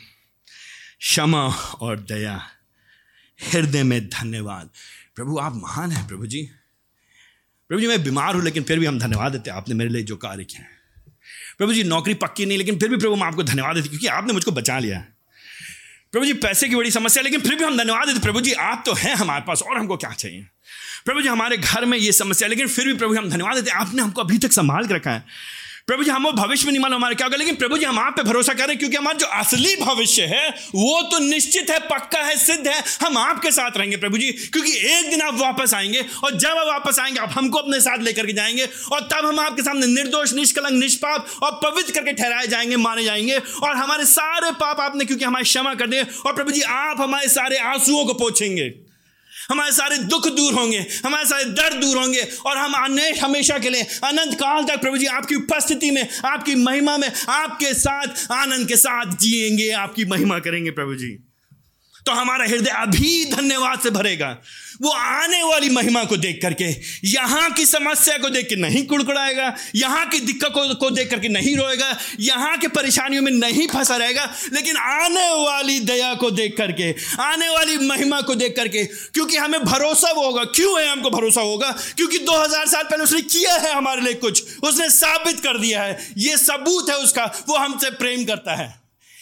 क्षमा 1.01 1.47
और 1.81 2.01
दया, 2.01 2.41
हृदय 3.39 3.83
में 3.83 4.09
धन्यवाद। 4.09 4.71
प्रभु, 5.17 5.39
आप 5.39 5.53
महान 5.55 5.93
हैं 5.93 6.07
प्रभु 6.09 6.27
जी। 6.27 6.49
प्रभु 7.73 7.81
जी, 7.81 7.87
मैं 7.87 8.05
बीमार 8.05 8.35
हूँ, 8.35 8.45
लेकिन 8.45 8.63
फिर 8.63 8.79
भी 8.79 8.87
हम 8.87 8.99
धन्यवाद 8.99 9.33
देते 9.33 9.51
हैं। 9.51 9.57
आपने 9.57 9.75
मेरे 9.75 9.91
लिए 9.91 10.03
जो 10.03 10.17
कार्य 10.17 10.45
किया 10.45 10.63
है। 10.63 10.69
प्रभु 11.59 11.73
जी, 11.73 11.85
नौकरी 11.85 12.15
पक्की 12.15 12.47
नहीं, 12.47 12.59
लेकिन 12.59 12.79
फिर 12.79 12.89
भी 12.89 12.97
प्रभु 12.97 13.17
मैं 13.17 13.23
आपको 13.23 13.43
धन्यवाद 13.43 13.77
देते 13.77 13.89
क्योंकि 13.89 14.07
आपने 14.07 14.33
मुझको 14.33 14.53
बचा 14.53 14.79
लिया 14.79 14.99
है। 14.99 15.15
प्रभु 16.13 16.27
जी, 16.27 16.33
पैसे 16.33 16.69
की 16.69 16.77
बड़ी 16.77 16.91
समस्या 16.91 17.23
लेकिन 17.23 17.41
फिर 17.41 17.55
भी 17.55 17.65
हम 17.65 17.79
धन्यवाद 17.79 18.09
देते 18.09 18.21
प्रभु 18.21 18.41
जी, 18.41 18.53
आप 18.53 18.83
तो 18.87 18.93
हैं 18.93 19.15
हमारे 19.15 19.45
पास, 19.47 19.63
और 19.63 19.79
हमको 19.79 19.97
क्या 19.97 20.11
चाहिए? 20.11 20.47
प्रभु 21.05 21.23
जी, 21.23 21.29
हमारे 21.29 21.57
घर 21.57 21.85
में 21.85 21.99
ये 21.99 22.13
समस्या 22.13 22.49
लेकिन 22.49 22.69
फिर 22.69 22.87
भी 22.87 22.95
प्रभु 22.95 23.15
हम 23.15 23.31
धन्यवाद 23.31 23.55
देते 23.55 23.71
आपने 23.71 24.03
हमको 24.03 24.21
अभी 24.21 24.39
तक 24.39 24.53
संभाल 24.53 24.87
के 24.87 24.95
रखा 24.95 25.11
है। 25.11 25.25
प्रभु 25.93 26.05
जी, 26.05 26.11
हम 26.11 26.31
भविष्य 26.31 26.67
में 26.67 26.73
नहीं 26.73 26.83
मालूम 26.83 26.97
हमारे 26.97 27.15
क्या 27.15 27.27
होगा, 27.27 27.37
लेकिन 27.37 27.55
प्रभु 27.55 27.79
जी, 27.79 27.85
हम 27.85 27.99
आप 27.99 28.17
पे 28.17 28.23
भरोसा 28.23 28.53
करें, 28.53 28.79
क्योंकि 28.79 28.97
हमारा 28.97 29.19
जो 29.19 29.27
असली 29.27 29.77
भविष्य 29.77 30.23
है, 30.23 30.49
वो 30.75 31.03
तो 31.03 31.19
निश्चित 31.19 31.71
है, 31.71 31.79
पक्का 31.79 32.19
है, 32.19 32.37
सिद्ध 32.37 32.69
है, 32.69 32.85
हम 33.03 33.19
आपके 33.19 33.51
साथ 33.51 33.71
रहेंगे 33.77 33.97
प्रभु 33.97 34.19
जी, 34.19 34.33
क्योंकि 34.33 34.73
एक 34.73 35.11
दिन 35.11 35.23
आप 35.23 35.35
वापस 35.35 35.75
आएँगे, 35.75 36.05
और 36.25 36.39
जब 36.39 36.49
आप 36.49 36.67
वापस 36.67 36.99
आएँगे, 36.99 37.21
आप 37.21 37.31
हमको 37.33 37.59
अपने 37.59 37.81
साथ 37.81 37.99
लेकर 37.99 38.27
के 38.27 38.33
जाएँगे, 38.33 38.69
और 38.93 39.01
तब 39.01 39.27
हम 39.27 39.41
आपके 39.41 39.63
सामने 39.63 39.87
निर्दोष, 39.87 40.33
निष्कलंक, 40.35 40.73
निष्पाप 40.73 41.27
और 41.43 41.51
पवित्र 41.65 41.93
करके 41.93 42.13
ठहराए 42.13 42.47
जाएँगे, 42.47 42.77
माने 42.77 43.05
जाएँगे, 43.05 43.39
और 43.39 43.77
हमारे 43.77 44.05
सारे 44.05 44.51
पाप 44.51 44.81
आपने, 44.81 45.05
क्योंकि 45.05 45.25
हमारे 45.25 45.45
क्षमा 45.45 45.75
कर 45.75 45.87
दिए 45.87 46.03
और 46.27 46.35
प्रभु 46.35 46.51
जी, 46.51 46.61
आप 46.61 47.01
हमारे 47.01 47.29
सारे 47.29 47.59
आंसुओं 47.59 48.05
को 48.05 48.15
पोछेंगे। 48.15 48.92
हमारे 49.51 49.73
सारे 49.73 49.99
दुख 49.99 50.29
दूर 50.29 50.53
होंगे, 50.53 50.87
हमारे 51.05 51.25
सारे 51.25 51.45
दर्द 51.45 51.77
दूर 51.77 51.97
होंगे 51.97 52.29
और 52.47 52.57
हम 52.57 52.73
अनेक 52.73 53.25
हमेशा 53.25 53.59
के 53.59 53.71
लिए 53.71 53.83
अनंत 53.83 54.35
काल 54.35 54.65
तक 54.65 54.81
प्रभु 54.81 54.97
जी 54.97 55.07
आपकी 55.07 55.35
उपस्थिति 55.35 55.91
में, 55.91 56.09
आपकी 56.25 56.55
महिमा 56.55 56.97
में, 56.97 57.13
आपके 57.29 57.75
साथ, 57.75 58.33
आनंद 58.33 58.69
के 58.69 58.77
साथ 58.77 59.17
जिएँगे, 59.17 59.71
आपकी 59.71 60.05
महिमा 60.05 60.39
करेंगे 60.39 60.71
प्रभु 60.71 60.95
जी। 60.95 61.32
तो 62.07 62.13
हमारा 62.13 62.45
हृदय 62.45 62.71
अभी 62.71 63.25
धन्यवाद 63.25 63.81
से 63.81 63.91
भरेगा। 63.91 64.39
वो 64.83 64.91
आने 64.91 65.43
वाली 65.43 65.69
महिमा 65.69 66.05
को 66.05 66.17
देख 66.17 66.39
करके, 66.43 66.65
यहाँ 67.09 67.51
की 67.51 67.67
समस्या 67.67 68.19
को 68.19 68.31
देख 68.31 68.49
के 68.49 68.57
नहीं 68.57 68.87
कुड़कुड़ाएगा, 68.87 69.57
यहाँ 69.75 70.07
की 70.07 70.21
दिक्कतों 70.21 70.75
को 70.75 70.91
देख 70.91 71.11
करके 71.11 71.29
नहीं 71.29 71.57
रोएगा, 71.57 71.99
यहाँ 72.21 72.57
के 72.59 72.69
परेशानियों 72.69 73.23
में 73.23 73.33
नहीं 73.33 73.67
फंसा 73.69 73.97
रहेगा, 73.97 74.25
लेकिन 74.53 74.77
आने 74.77 75.29
वाली 75.45 75.81
दया 75.81 76.15
को 76.15 76.31
देख 76.31 76.57
करके, 76.57 76.95
आने 77.21 77.49
वाली 77.49 77.77
महिमा 77.79 78.21
को 78.21 78.35
देख 78.35 78.57
करके, 78.57 78.85
क्योंकि 78.85 79.37
हमें 79.37 79.65
भरोसा 79.65 80.13
वो 80.13 80.25
होगा। 80.25 80.45
क्यों 80.45 80.81
है 80.81 80.89
हमको 80.89 81.11
भरोसा 81.11 81.41
होगा? 81.41 81.71
क्योंकि 81.97 82.19
2000 82.19 82.67
साल 82.67 82.85
पहले 82.85 83.03
उसने 83.03 83.21
किया 83.21 83.55
है 83.55 83.75
हमारे 83.75 84.01
लिए 84.01 84.15
कुछ, 84.15 84.59
उसने 84.63 84.91
साबित 84.91 85.41
कर 85.41 85.59
दिया 85.59 85.83
है। 85.83 86.09
ये 86.19 86.37
सबूत 86.37 86.91
है 86.91 86.97
उसका, 86.97 87.25
वो 87.49 87.57
हमसे 87.57 87.91
प्रेम 87.91 88.25
करता 88.25 88.55
है। 88.55 88.81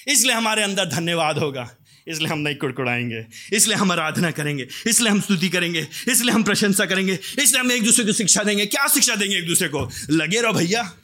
इसलिए 0.08 0.34
हमारे 0.34 0.62
अंदर 0.62 0.84
धन्यवाद 0.84 1.38
होगा। 1.38 1.68
इसलिए 2.11 2.28
हम 2.28 2.38
नहीं 2.38 2.56
कुड़कुड़ाएँगे। 2.56 3.26
इसलिए 3.52 3.76
हम 3.76 3.92
आराधना 3.92 4.30
करेंगे। 4.30 4.68
इसलिए 4.86 5.11
हम 5.11 5.20
स्तुति 5.20 5.48
करेंगे। 5.48 5.88
इसलिए 6.08 6.34
हम 6.34 6.42
प्रशंसा 6.42 6.86
करेंगे। 6.86 7.18
इसलिए 7.38 7.61
हम 7.61 7.72
एक 7.72 7.82
दूसरे 7.82 8.04
को 8.04 8.12
शिक्षा 8.12 8.42
देंगे। 8.42 8.66
क्या 8.66 8.88
शिक्षा 8.88 9.14
देंगे 9.14 9.38
एक 9.38 9.46
दूसरे 9.46 9.68
को? 9.68 9.90
लगे 10.11 10.40
रहो 10.40 10.52
भैया। 10.52 10.94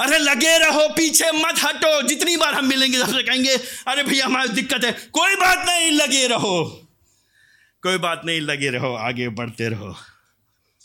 अरे 0.00 0.18
लगे 0.18 0.58
रहो, 0.58 0.88
पीछे 0.88 1.32
मत 1.32 1.54
हटो। 1.64 2.08
जितनी 2.08 2.36
बार 2.36 2.54
हम 2.54 2.66
मिलेंगे 2.66 2.98
सबसे 2.98 3.22
कहेंगे, 3.22 3.56
अरे 3.88 4.02
भैया, 4.02 4.26
हमारी 4.26 4.48
दिक्कत 4.48 4.84
है। 4.84 4.92
कोई 4.92 5.34
बात 5.34 5.66
नहीं, 5.68 5.90
लगे 5.90 6.26
रहो। 6.26 6.88
कोई 7.82 7.98
बात 7.98 8.22
नहीं, 8.24 8.40
लगे 8.40 8.70
रहो, 8.70 8.94
आगे 8.94 9.28
बढ़ते 9.28 9.68
रहो। 9.68 9.96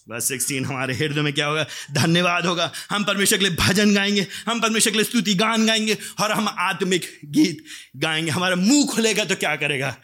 बस 0.09 0.27
सिक्सटीन 0.27 0.65
हमारे 0.65 0.93
हृदय 0.93 1.21
में 1.21 1.33
क्या 1.33 1.45
होगा? 1.45 1.65
धन्यवाद 1.91 2.45
होगा। 2.45 2.71
हम 2.89 3.03
परमेश्वर 3.03 3.37
के 3.37 3.45
लिए 3.45 3.55
भजन 3.55 3.93
गाएँगे, 3.93 4.27
हम 4.47 4.61
परमेश्वर 4.61 4.91
के 4.91 4.97
लिए 4.97 5.05
स्तुति 5.05 5.33
गान 5.33 5.65
गाएँगे 5.67 5.97
और 6.21 6.31
हम 6.31 6.55
आत्मिक 6.59 7.19
गीत 7.25 7.63
गाएँगे। 7.97 8.31
हमारा 8.31 8.55
मुँह 8.55 8.87
खुलेगा 8.87 9.25
तो 9.25 9.35
क्या 9.35 9.55
करेगा? 9.55 9.95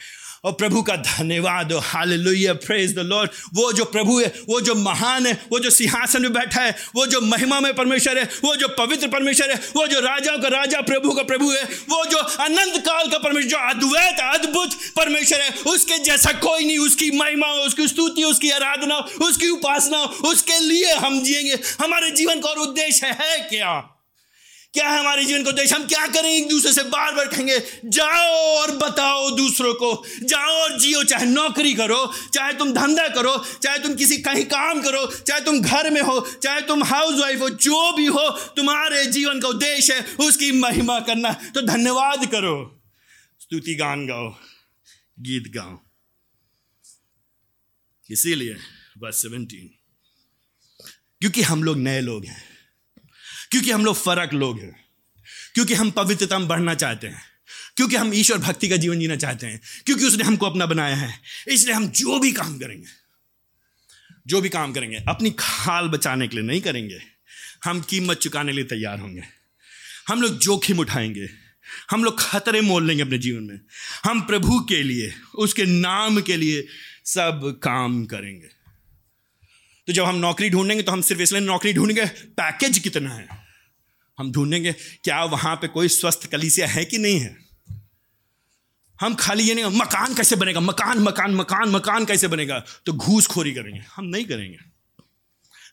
और 0.43 0.51
प्रभु 0.51 0.81
का 0.81 0.95
धन्यवाद। 0.95 1.73
हो 1.73 1.79
हालेलुया 1.79 2.53
प्रेज 2.53 2.95
द 2.95 2.99
लॉर्ड 2.99 3.29
वो 3.53 3.73
जो 3.73 3.85
प्रभु 3.85 4.19
है, 4.19 4.33
वो 4.49 4.61
जो 4.61 4.75
महान 4.75 5.25
है, 5.25 5.45
वो 5.51 5.59
जो 5.59 5.69
सिंहासन 5.69 6.21
में 6.21 6.33
बैठा 6.33 6.61
है, 6.61 6.75
वो 6.95 7.05
जो 7.05 7.21
महिमा 7.21 7.59
में 7.59 7.73
परमेश्वर 7.73 8.17
है, 8.17 8.23
वो 8.23 8.55
जो 8.55 8.67
पवित्र 8.67 9.07
परमेश्वर 9.07 9.51
है, 9.51 9.61
वो 9.75 9.88
जो 9.88 9.99
राजाओं 9.99 10.38
का 10.38 10.47
राजा, 10.47 10.81
प्रभु 10.81 11.11
का 11.11 11.23
प्रभु 11.23 11.51
है, 11.51 11.63
वो 11.63 12.05
जो 12.05 12.17
अनंत 12.17 12.77
काल 12.85 13.07
का 13.07 13.17
परमेश्वर, 13.17 13.49
जो 13.49 13.57
अद्वैत, 13.57 14.19
अद्भुत 14.19 14.73
परमेश्वर 14.73 15.41
है, 15.41 15.49
उसके 15.49 15.97
जैसा 15.97 16.31
कोई 16.31 16.65
नहीं, 16.65 16.77
उसकी 16.77 17.11
महिमा 17.11 17.47
हो 17.47 17.53
उसकी 17.53 17.88
स्तुति, 17.88 18.23
उसकी 18.23 18.49
आराधना, 18.49 18.97
उसकी 18.97 19.49
उपासना, 19.49 19.97
उसके 19.97 20.59
लिए 20.59 20.93
हम 20.93 21.23
जिएँगे। 21.23 21.59
हमारे 21.83 22.11
जीवन 22.11 22.39
का 22.39 22.49
और 22.49 22.57
उद्देश्य 22.57 23.07
है 23.07 23.39
क्या? 23.39 23.93
क्या 24.78 24.89
है 24.89 24.99
हमारे 24.99 25.25
जीवन 25.25 25.43
को 25.43 25.49
उद्देश्य 25.49 25.75
हम 25.75 25.86
क्या 25.88 26.07
करें? 26.07 26.30
एक 26.30 26.49
दूसरे 26.49 26.73
से 26.73 26.84
बार 26.84 27.15
बार 27.15 27.28
कहेंगे, 27.28 27.59
जाओ 27.86 28.57
और 28.57 28.71
बताओ 28.78 29.30
दूसरों 29.32 29.73
को। 29.73 30.03
जाओ 30.23 30.61
और 30.63 30.80
जियो, 30.80 31.03
चाहे 31.03 31.25
नौकरी 31.25 31.73
करो, 31.73 32.13
चाहे 32.34 32.53
तुम 32.53 32.73
धंधा 32.73 33.07
करो, 33.07 33.38
चाहे 33.63 33.80
तुम 33.80 33.95
किसी 33.95 34.17
कहीं 34.17 34.45
काम 34.45 34.82
करो, 34.82 35.05
चाहे 35.21 35.41
तुम 35.41 35.59
घर 35.61 35.89
में 35.91 36.01
हो, 36.01 36.19
चाहे 36.43 36.61
तुम 36.61 36.84
हाउस 36.84 37.19
वाइफ 37.19 37.41
हो, 37.41 37.49
जो 37.49 37.91
भी 37.93 38.05
हो, 38.05 38.30
तुम्हारे 38.30 39.05
जीवन 39.05 39.39
का 39.39 39.47
उद्देश्य 39.47 39.93
है 39.93 40.15
उसकी 40.19 40.51
महिमा 40.51 40.99
करना। 40.99 41.32
तो 41.34 41.61
धन्यवाद 41.61 42.25
करो। 42.25 42.55
स्तुति 43.39 43.75
गान 43.75 44.07
गाओ, 44.07 44.30
गीत 45.19 45.51
गाओ। 45.55 45.80
इसीलिए 48.09 48.55
बस 48.97 49.21
सेवेंटीन 49.21 49.69
क्योंकि 51.21 51.41
हम 51.41 51.63
लोग 51.63 51.78
नए 51.78 52.01
लोग 52.01 52.25
हैं। 52.25 52.56
क्योंकि 53.51 53.71
हम 53.71 53.85
लोग 53.85 53.95
फ़र्क 53.95 54.33
लोग 54.33 54.59
हैं। 54.59 54.85
क्योंकि 55.53 55.73
हम 55.73 55.91
पवित्रता 55.91 56.39
में 56.39 56.47
बढ़ना 56.47 56.73
चाहते 56.73 57.07
हैं। 57.07 57.21
क्योंकि 57.75 57.95
हम 57.95 58.13
ईश्वर 58.13 58.37
भक्ति 58.37 58.69
का 58.69 58.77
जीवन 58.77 58.99
जीना 58.99 59.15
चाहते 59.15 59.47
हैं। 59.47 59.61
क्योंकि 59.85 60.05
उसने 60.05 60.23
हमको 60.23 60.45
अपना 60.45 60.65
बनाया 60.65 60.95
है। 60.95 61.19
इसलिए 61.47 61.75
हम 61.75 61.87
जो 61.87 62.19
भी 62.19 62.31
काम 62.31 62.59
करेंगे, 62.59 62.87
जो 64.27 64.41
भी 64.41 64.49
काम 64.49 64.73
करेंगे, 64.73 64.95
अपनी 64.95 65.35
खाल 65.39 65.87
बचाने 65.87 66.27
के 66.27 66.37
लिए 66.37 66.45
नहीं 66.45 66.61
करेंगे। 66.61 67.01
हम 67.65 67.81
कीमत 67.81 68.17
चुकाने 68.17 68.51
के 68.51 68.55
लिए 68.55 68.65
तैयार 68.65 68.99
होंगे। 68.99 69.23
हम 70.07 70.21
लोग 70.21 70.37
जोखिम 70.37 70.79
उठाएँगे। 70.79 71.29
हम 71.91 72.03
लोग 72.03 72.19
खतरे 72.19 72.61
मोल 72.61 72.87
लेंगे 72.87 73.03
अपने 73.03 73.17
जीवन 73.17 73.43
में। 73.43 73.59
हम 74.03 74.21
प्रभु 74.21 74.59
के 74.59 74.83
लिए, 74.83 75.13
उसके 75.35 75.65
नाम 75.65 76.21
के 76.21 76.37
लिए 76.37 76.67
सब 77.05 77.59
काम 77.63 78.05
करेंगे। 78.05 78.56
तो 79.88 79.93
जब 79.93 80.03
हम 80.03 80.15
नौकरी 80.15 80.49
ढूंढेंगे 80.49 80.83
तो 80.83 80.91
हम 80.91 81.01
सिर्फ़ 81.01 81.21
इसलिए 81.21 81.41
नौकरी 81.41 81.73
ढूंढेंगे 81.73 82.05
पैकेज 82.29 82.79
कितना 82.79 83.09
है? 83.09 83.27
हम 84.19 84.31
ढूंढेंगे, 84.31 84.71
क्या 85.03 85.23
वहाँ 85.23 85.55
पे 85.55 85.67
कोई 85.67 85.88
स्वस्थ 85.88 86.31
कलीसिया 86.31 86.67
है 86.67 86.85
कि 86.85 86.97
नहीं 86.97 87.19
है? 87.19 87.38
हम 89.01 89.15
खाली 89.15 89.43
ये 89.43 89.53
नहीं, 89.53 89.65
मकान 89.65 90.15
कैसे 90.15 90.35
बनेगा? 90.35 90.59
मकान 90.59 90.99
मकान 90.99 91.35
मकान 91.35 91.69
मकान 91.69 92.05
कैसे 92.05 92.27
बनेगा? 92.27 92.65
तो 92.85 92.93
घूसखोरी 92.93 93.51
करेंगे। 93.51 93.83
हम 93.95 94.05
नहीं 94.05 94.25
करेंगे। 94.25 94.57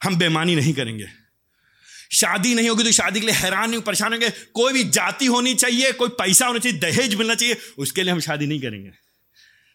हम 0.05 0.17
बेमानी 0.17 0.57
नहीं 0.57 0.75
करेंगे। 0.75 1.07
शादी 2.13 2.55
नहीं 2.55 2.69
होगी 2.69 2.85
तो 2.85 2.93
शादी 2.93 3.21
के 3.21 3.27
लिए 3.27 3.35
हैरान 3.35 3.71
नहीं, 3.71 3.81
परेशान 3.81 4.13
होंगे। 4.13 4.31
कोई 4.31 4.73
भी 4.73 4.85
जाति 4.85 5.27
होनी 5.27 5.55
चाहिए, 5.55 5.93
कोई 5.93 6.09
पैसा 6.09 6.47
होना 6.47 6.59
चाहिए, 6.59 6.79
दहेज 6.79 7.15
मिलना 7.15 7.35
चाहिए, 7.35 7.57
उसके 7.79 8.03
लिए 8.03 8.13
हम 8.13 8.21
शादी 8.21 8.47
नहीं 8.47 8.61
करेंगे। 8.61 8.91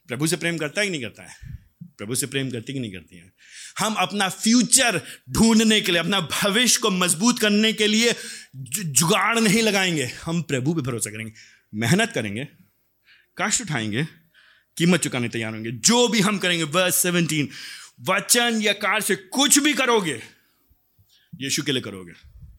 प्रभु 0.07 0.27
से 0.27 0.35
प्रेम 0.35 0.57
करता 0.57 0.81
है 0.81 0.87
कि 0.87 0.91
नहीं 0.91 1.01
करता 1.01 1.23
है? 1.23 1.68
प्रभु 1.83 2.15
से 2.15 2.27
प्रेम 2.27 2.49
करती 2.51 2.73
कि 2.73 2.79
नहीं 2.79 2.91
करती 2.91 3.17
है? 3.17 3.33
हम 3.79 3.93
अपना 3.93 4.29
फ्यूचर 4.29 5.01
ढूँढने 5.29 5.81
के 5.81 5.91
लिए, 5.91 5.99
अपना 5.99 6.19
भविष्य 6.21 6.79
को 6.79 6.89
मज़बूत 6.89 7.39
करने 7.39 7.73
के 7.73 7.87
लिए 7.87 8.15
जुगाड़ 8.55 9.39
नहीं 9.39 9.61
लगाएँगे। 9.61 10.05
हम 10.05 10.41
प्रभु 10.41 10.73
पे 10.73 10.81
भरोसा 10.81 11.09
करेंगे। 11.09 11.33
मेहनत 11.73 12.11
करेंगे, 12.11 12.47
कष्ट 13.37 13.61
उठाएँगे, 13.61 14.03
कीमत 14.77 14.99
चुकाने 14.99 15.29
तैयार 15.29 15.53
होंगे। 15.53 15.71
जो 15.71 16.07
भी 16.07 16.19
हम 16.19 16.37
करेंगे 16.37 16.63
वर्स 16.63 16.95
सेवनटीन 16.95 17.49
वचन 18.01 18.59
या 18.61 18.73
कार 18.73 19.01
से 19.01 19.15
कुछ 19.15 19.59
भी 19.59 19.73
करोगे, 19.73 20.21
यीशु 21.35 21.63
के 21.63 21.71
लिए 21.71 21.81
करोगे, 21.81 22.11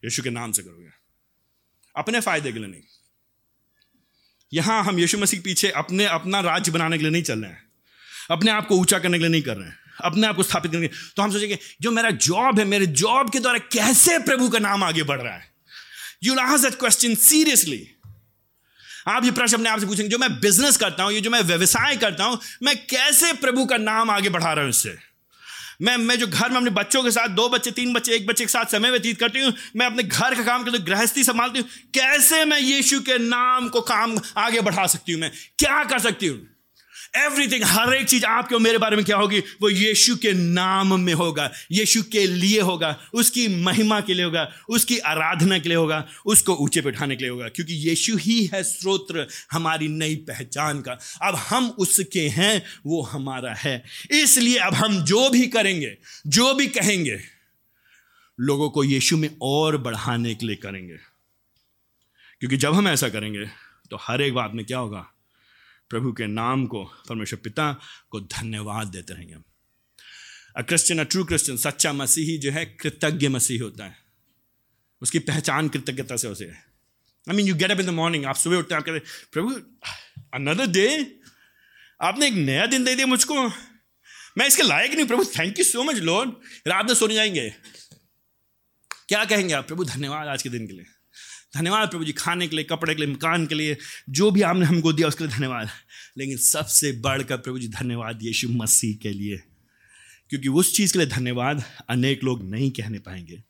यीशु 0.04 0.22
के 0.22 0.30
नाम 0.30 0.52
से 0.52 0.62
करोगे। 0.62 0.88
अपने 1.96 2.20
फ़ायदे 2.20 2.52
के 2.52 2.58
लिए 2.58 2.68
नहीं। 2.68 2.82
यहाँ 4.52 4.84
हम 4.84 4.98
यीशु 4.98 5.18
मसीह 5.18 5.40
पीछे 5.40 5.70
अपने, 5.70 6.04
अपना 6.04 6.40
राज्य 6.40 6.72
बनाने 6.72 6.98
के 6.98 7.02
लिए 7.04 7.12
नहीं 7.12 7.22
चल 7.22 7.38
रहे 7.38 7.50
हैं। 7.50 7.69
अपने 8.30 8.50
आप 8.50 8.66
को 8.66 8.76
ऊँचा 8.76 8.98
करने 8.98 9.18
के 9.18 9.24
लिए 9.24 9.30
नहीं 9.30 9.42
कर 9.42 9.56
रहे 9.56 9.68
हैं। 9.68 9.78
अपने 10.04 10.26
आप 10.26 10.36
को 10.36 10.42
स्थापित 10.42 10.72
करने 10.72 10.88
के 10.88 10.94
लिए। 10.94 11.12
तो 11.16 11.22
हम 11.22 11.30
सोचेंगे, 11.30 11.58
जो 11.82 11.90
मेरा 11.90 12.10
जॉब 12.10 12.58
है, 12.58 12.64
मेरे 12.64 12.86
जॉब 12.86 13.30
के 13.30 13.38
द्वारा 13.38 13.58
कैसे 13.58 14.18
प्रभु 14.18 14.48
का 14.48 14.58
नाम 14.58 14.84
आगे 14.84 15.02
बढ़ 15.02 15.20
रहा 15.20 15.34
है? 15.34 15.50
यू 16.22 16.34
लाज 16.34 16.62
दैट 16.62 16.74
क्वेश्चन 16.74 17.14
सीरियसली 17.14 17.86
आप 19.08 19.24
ये 19.24 19.30
प्रश्न 19.30 19.56
अपने 19.56 19.68
आप 19.68 19.80
से 19.80 19.86
पूछेंगे, 19.86 20.08
जो 20.08 20.18
मैं 20.18 20.40
बिज़नेस 20.40 20.76
करता 20.76 21.02
हूँ, 21.02 21.12
ये 21.12 21.20
जो 21.20 21.30
मैं 21.30 21.40
व्यवसाय 21.40 21.96
करता 21.96 22.24
हूँ, 22.24 22.38
मैं 22.62 22.76
कैसे 22.86 23.32
प्रभु 23.32 23.64
का 23.66 23.76
नाम 23.76 24.10
आगे 24.10 24.28
बढ़ा 24.28 24.52
रहा 24.52 24.62
हूँ 24.62 24.70
इससे? 24.70 24.96
मैं 25.82 25.96
मैं 25.96 26.18
जो 26.18 26.26
घर 26.26 26.50
में 26.50 26.56
अपने 26.56 26.70
बच्चों 26.70 27.02
के 27.02 27.10
साथ, 27.10 27.28
दो 27.28 27.48
बच्चे, 27.48 27.70
तीन 27.70 27.92
बच्चे, 27.92 28.12
एक 28.12 28.26
बच्चे 28.26 28.44
के 28.44 28.48
साथ 28.48 28.64
समय 28.64 28.90
व्यतीत 28.90 29.18
करती 29.18 29.40
हूँ, 29.40 29.52
मैं 29.76 29.86
अपने 29.86 30.02
घर 30.02 30.34
का 30.34 30.42
काम 30.42 30.64
करती 30.64 30.78
हूँ 30.78 30.86
गृहस्थी 30.86 31.24
संभालती 31.24 31.58
हूँ, 31.58 31.68
कैसे 31.94 32.44
मैं 32.44 32.60
यीशु 32.60 33.00
के 33.00 33.18
नाम 33.18 33.68
को 33.68 33.80
काम 33.80 34.18
आगे 34.36 34.60
बढ़ा 34.60 34.86
सकती 34.86 35.12
हूँ 35.12 35.20
मैं? 35.20 35.30
क्या 35.58 35.84
कर 35.84 35.98
सकती 35.98 36.26
हूँ? 36.26 36.38
एवरीथिंग 37.16 37.64
हर 37.64 37.94
एक 37.94 38.08
चीज़ 38.08 38.24
आपके 38.24 38.54
और 38.54 38.60
मेरे 38.60 38.78
बारे 38.78 38.96
में 38.96 39.04
क्या 39.04 39.16
होगी, 39.16 39.38
वो 39.38 39.68
यीशु 39.68 40.16
के 40.16 40.32
नाम 40.32 41.00
में 41.00 41.14
होगा, 41.14 41.52
यीशु 41.72 42.02
के 42.02 42.26
लिए 42.26 42.60
होगा, 42.60 43.00
उसकी 43.14 43.48
महिमा 43.48 44.00
के 44.00 44.14
लिए 44.14 44.24
होगा, 44.24 44.52
उसकी 44.68 44.98
आराधना 44.98 45.58
के 45.58 45.68
लिए 45.68 45.78
होगा, 45.78 46.08
उसको 46.26 46.54
ऊँचे 46.54 46.80
पे 46.80 46.88
उठाने 46.88 47.16
के 47.16 47.24
लिए 47.24 47.30
होगा, 47.30 47.48
क्योंकि 47.48 47.74
यीशु 47.74 48.16
ही 48.16 48.46
है 48.46 48.62
स्रोत्र 48.62 49.26
हमारी 49.52 49.88
नई 49.88 50.16
पहचान 50.16 50.80
का। 50.80 50.98
अब 51.22 51.34
हम 51.34 51.68
उसके 51.68 52.28
हैं, 52.28 52.62
वो 52.86 53.02
हमारा 53.02 53.54
है। 53.54 53.84
इसलिए 54.10 54.58
अब 54.58 54.74
हम 54.74 55.04
जो 55.04 55.30
भी 55.30 55.46
करेंगे, 55.46 55.96
जो 56.26 56.54
भी 56.54 56.66
कहेंगे, 56.66 57.20
लोगों 58.40 58.70
को 58.70 58.84
यीशु 58.84 59.16
में 59.16 59.30
और 59.42 59.76
बढ़ाने 59.76 60.34
के 60.34 60.46
लिए 60.46 60.56
करेंगे। 60.56 60.96
क्योंकि 62.40 62.56
जब 62.56 62.74
हम 62.74 62.88
ऐसा 62.88 63.08
करेंगे 63.08 63.46
तो 63.90 63.98
हर 64.00 64.22
एक 64.22 64.34
बात 64.34 64.50
में 64.54 64.64
क्या 64.64 64.78
होगा? 64.78 65.12
प्रभु 65.90 66.12
के 66.12 66.26
नाम 66.26 66.66
को, 66.66 66.84
परमेश्वर 66.84 67.38
पिता 67.38 67.80
को 68.10 68.20
धन्यवाद 68.20 68.86
देते 68.86 69.14
रहेंगे 69.14 69.34
हम। 69.34 69.44
A 70.56 70.62
Christian 70.62 71.00
a 71.00 71.02
true 71.02 71.24
Christian 71.24 71.58
सच्चा 71.58 71.92
मसीही 71.92 72.38
जो 72.38 72.50
है, 72.50 72.64
कृतज्ञ 72.66 73.28
मसीह 73.28 73.62
होता 73.62 73.84
है। 73.84 73.96
उसकी 75.02 75.18
पहचान 75.18 75.68
कृतज्ञता 75.68 76.16
से 76.16 76.28
उसे 76.28 76.44
है। 76.44 76.64
I 77.28 77.36
mean 77.36 77.46
you 77.46 77.54
get 77.54 77.70
up 77.70 77.80
in 77.80 77.86
the 77.86 77.90
morning 77.90 78.24
आप 78.24 78.36
सुबह 78.36 78.56
उठते 78.56 78.74
हैं, 78.74 78.80
आप 78.80 78.86
कहते 78.86 78.98
प्रभु 79.32 79.54
अनदर 80.34 80.66
डे 80.66 81.16
आपने 82.02 82.26
एक 82.26 82.34
नया 82.34 82.66
दिन 82.66 82.84
दे 82.84 82.94
दिया 82.94 83.06
मुझको। 83.06 83.48
मैं 84.38 84.46
इसके 84.46 84.62
लायक 84.62 84.92
नहीं 84.92 85.06
प्रभु 85.06 85.24
thank 85.24 85.58
you 85.58 85.64
so 85.64 85.82
much 85.82 85.96
Lord 85.96 86.30
रात 86.66 86.86
में 86.86 86.94
सोने 86.94 87.14
जाएँगे। 87.14 87.50
क्या 89.08 89.24
कहेंगे 89.24 89.54
आप? 89.54 89.68
प्रभु, 89.68 89.84
धन्यवाद 89.84 90.28
आज 90.28 90.42
के 90.42 90.48
दिन 90.48 90.66
के 90.66 90.72
लिए। 90.72 90.86
धन्यवाद 91.56 91.90
प्रभु 91.90 92.04
जी 92.04 92.12
खाने 92.12 92.48
के 92.48 92.56
लिए, 92.56 92.64
कपड़े 92.64 92.94
के 92.94 93.04
लिए, 93.04 93.14
मकान 93.14 93.46
के 93.46 93.54
लिए, 93.54 93.76
जो 94.10 94.30
भी 94.30 94.42
आपने 94.42 94.66
हमको 94.66 94.92
दिया 94.92 95.08
उसके 95.08 95.24
लिए 95.24 95.36
धन्यवाद। 95.36 95.68
लेकिन 96.18 96.36
सबसे 96.36 96.92
बढ़कर 96.92 97.36
प्रभु 97.36 97.58
जी 97.58 97.68
धन्यवाद 97.68 98.18
यीशु 98.22 98.48
मसीह 98.48 98.96
के 98.96 99.10
लिए। 99.10 99.42
क्योंकि 100.30 100.48
उस 100.48 100.76
चीज़ 100.76 100.92
के 100.92 100.98
लिए 100.98 101.08
धन्यवाद 101.08 101.64
अनेक 101.88 102.24
लोग 102.24 102.50
नहीं 102.50 102.70
कहने 102.70 102.98
पाएँगे। 102.98 103.42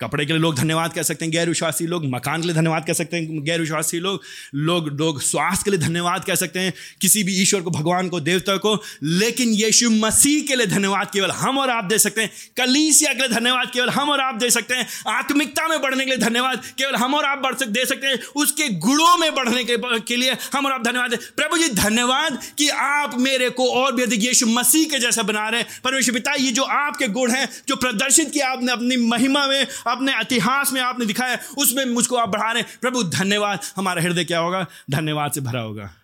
कपड़े 0.00 0.24
के 0.26 0.32
लिए 0.32 0.42
लोग 0.42 0.54
धन्यवाद 0.54 0.92
कह 0.92 1.02
सकते 1.02 1.24
हैं 1.24 1.32
गैर 1.32 1.48
विश्वासी 1.48 1.86
लोग 1.86 2.04
मकान 2.04 2.40
के 2.40 2.46
लिए 2.46 2.56
धन्यवाद 2.56 2.86
कह 2.86 2.92
सकते 2.92 3.16
हैं 3.16 3.44
गैर 3.44 3.60
विश्वासी 3.60 3.98
लोग 3.98 4.22
लोग 4.54 4.88
लोग 4.88 5.20
स्वास्थ्य 5.22 5.64
के 5.64 5.70
लिए 5.70 5.80
धन्यवाद 5.80 6.24
कह 6.24 6.34
सकते 6.34 6.60
हैं 6.60 6.72
किसी 7.00 7.22
भी 7.24 7.36
ईश्वर 7.42 7.60
को 7.60 7.70
भगवान 7.70 8.08
को 8.08 8.20
देवता 8.20 8.56
को 8.56 8.74
लेकिन 9.02 9.48
यीशु 9.48 9.90
मसीह 9.90 10.42
के 10.42 10.56
लिए 10.56 10.66
धन्यवाद 10.66 11.10
केवल 11.12 11.30
हम 11.30 11.58
और 11.58 11.70
आप 11.70 11.84
दे 11.84 11.98
सकते 11.98 12.20
हैं 12.20 12.30
कलीसिया 12.56 13.12
के 13.12 13.18
लिए 13.18 13.28
धन्यवाद 13.28 13.70
केवल 13.74 13.90
हम 13.90 14.10
और 14.10 14.20
आप 14.20 14.34
दे 14.34 14.50
सकते 14.50 14.74
हैं 14.74 14.86
आत्मिकता 15.08 15.68
में 15.68 15.80
बढ़ने 15.82 16.04
के 16.04 16.10
लिए 16.10 16.18
धन्यवाद 16.18 16.66
केवल 16.78 16.94
हम 16.94 17.14
और 17.14 17.24
आप 17.24 17.38
बढ़ 17.38 17.54
सकते 17.54 17.72
दे 17.72 17.86
सकते 17.86 18.06
हैं 18.06 18.18
उसके 18.36 18.68
गुणों 18.78 19.16
में 19.16 19.34
बढ़ने 19.34 19.64
के, 19.64 19.76
के 20.00 20.16
लिए 20.16 20.36
हम 20.52 20.66
और 20.66 20.72
आप 20.72 20.84
धन्यवाद 20.84 21.18
प्रभु 21.36 21.58
जी 21.58 21.68
धन्यवाद 21.68 22.38
कि 22.58 22.68
आप 22.68 23.18
मेरे 23.18 23.50
को 23.50 23.70
और 23.70 23.94
भी 23.94 24.02
अधिक 24.02 24.24
यीशु 24.24 24.46
मसीह 24.46 24.84
के 24.84 24.98
जैसा 24.98 25.22
बना 25.22 25.48
रहे 25.48 25.60
हैं। 25.60 25.80
परमेश्वर 25.84 26.14
पिता 26.14 26.34
ये 26.34 26.52
जो 26.52 26.62
आपके 26.62 27.08
गुण 27.08 27.30
हैं 27.30 27.48
जो 27.68 27.76
प्रदर्शित 27.76 28.30
किया 28.30 28.48
आपने 28.48 28.72
अपनी 28.72 28.96
महिमा 28.96 29.46
में 29.46 29.66
अपने 29.88 30.20
इतिहास 30.20 30.72
में 30.72 30.80
आपने 30.80 31.06
दिखाया 31.06 31.38
उसमें 31.58 31.84
मुझको 31.84 32.16
आप 32.16 32.28
बढ़ा 32.28 32.52
रहे 32.52 32.62
प्रभु, 32.62 33.02
धन्यवाद। 33.02 33.60
हमारा 33.76 34.02
हृदय 34.02 34.24
क्या 34.24 34.38
होगा? 34.38 34.66
धन्यवाद 34.90 35.32
से 35.32 35.40
भरा 35.40 35.60
होगा। 35.60 35.94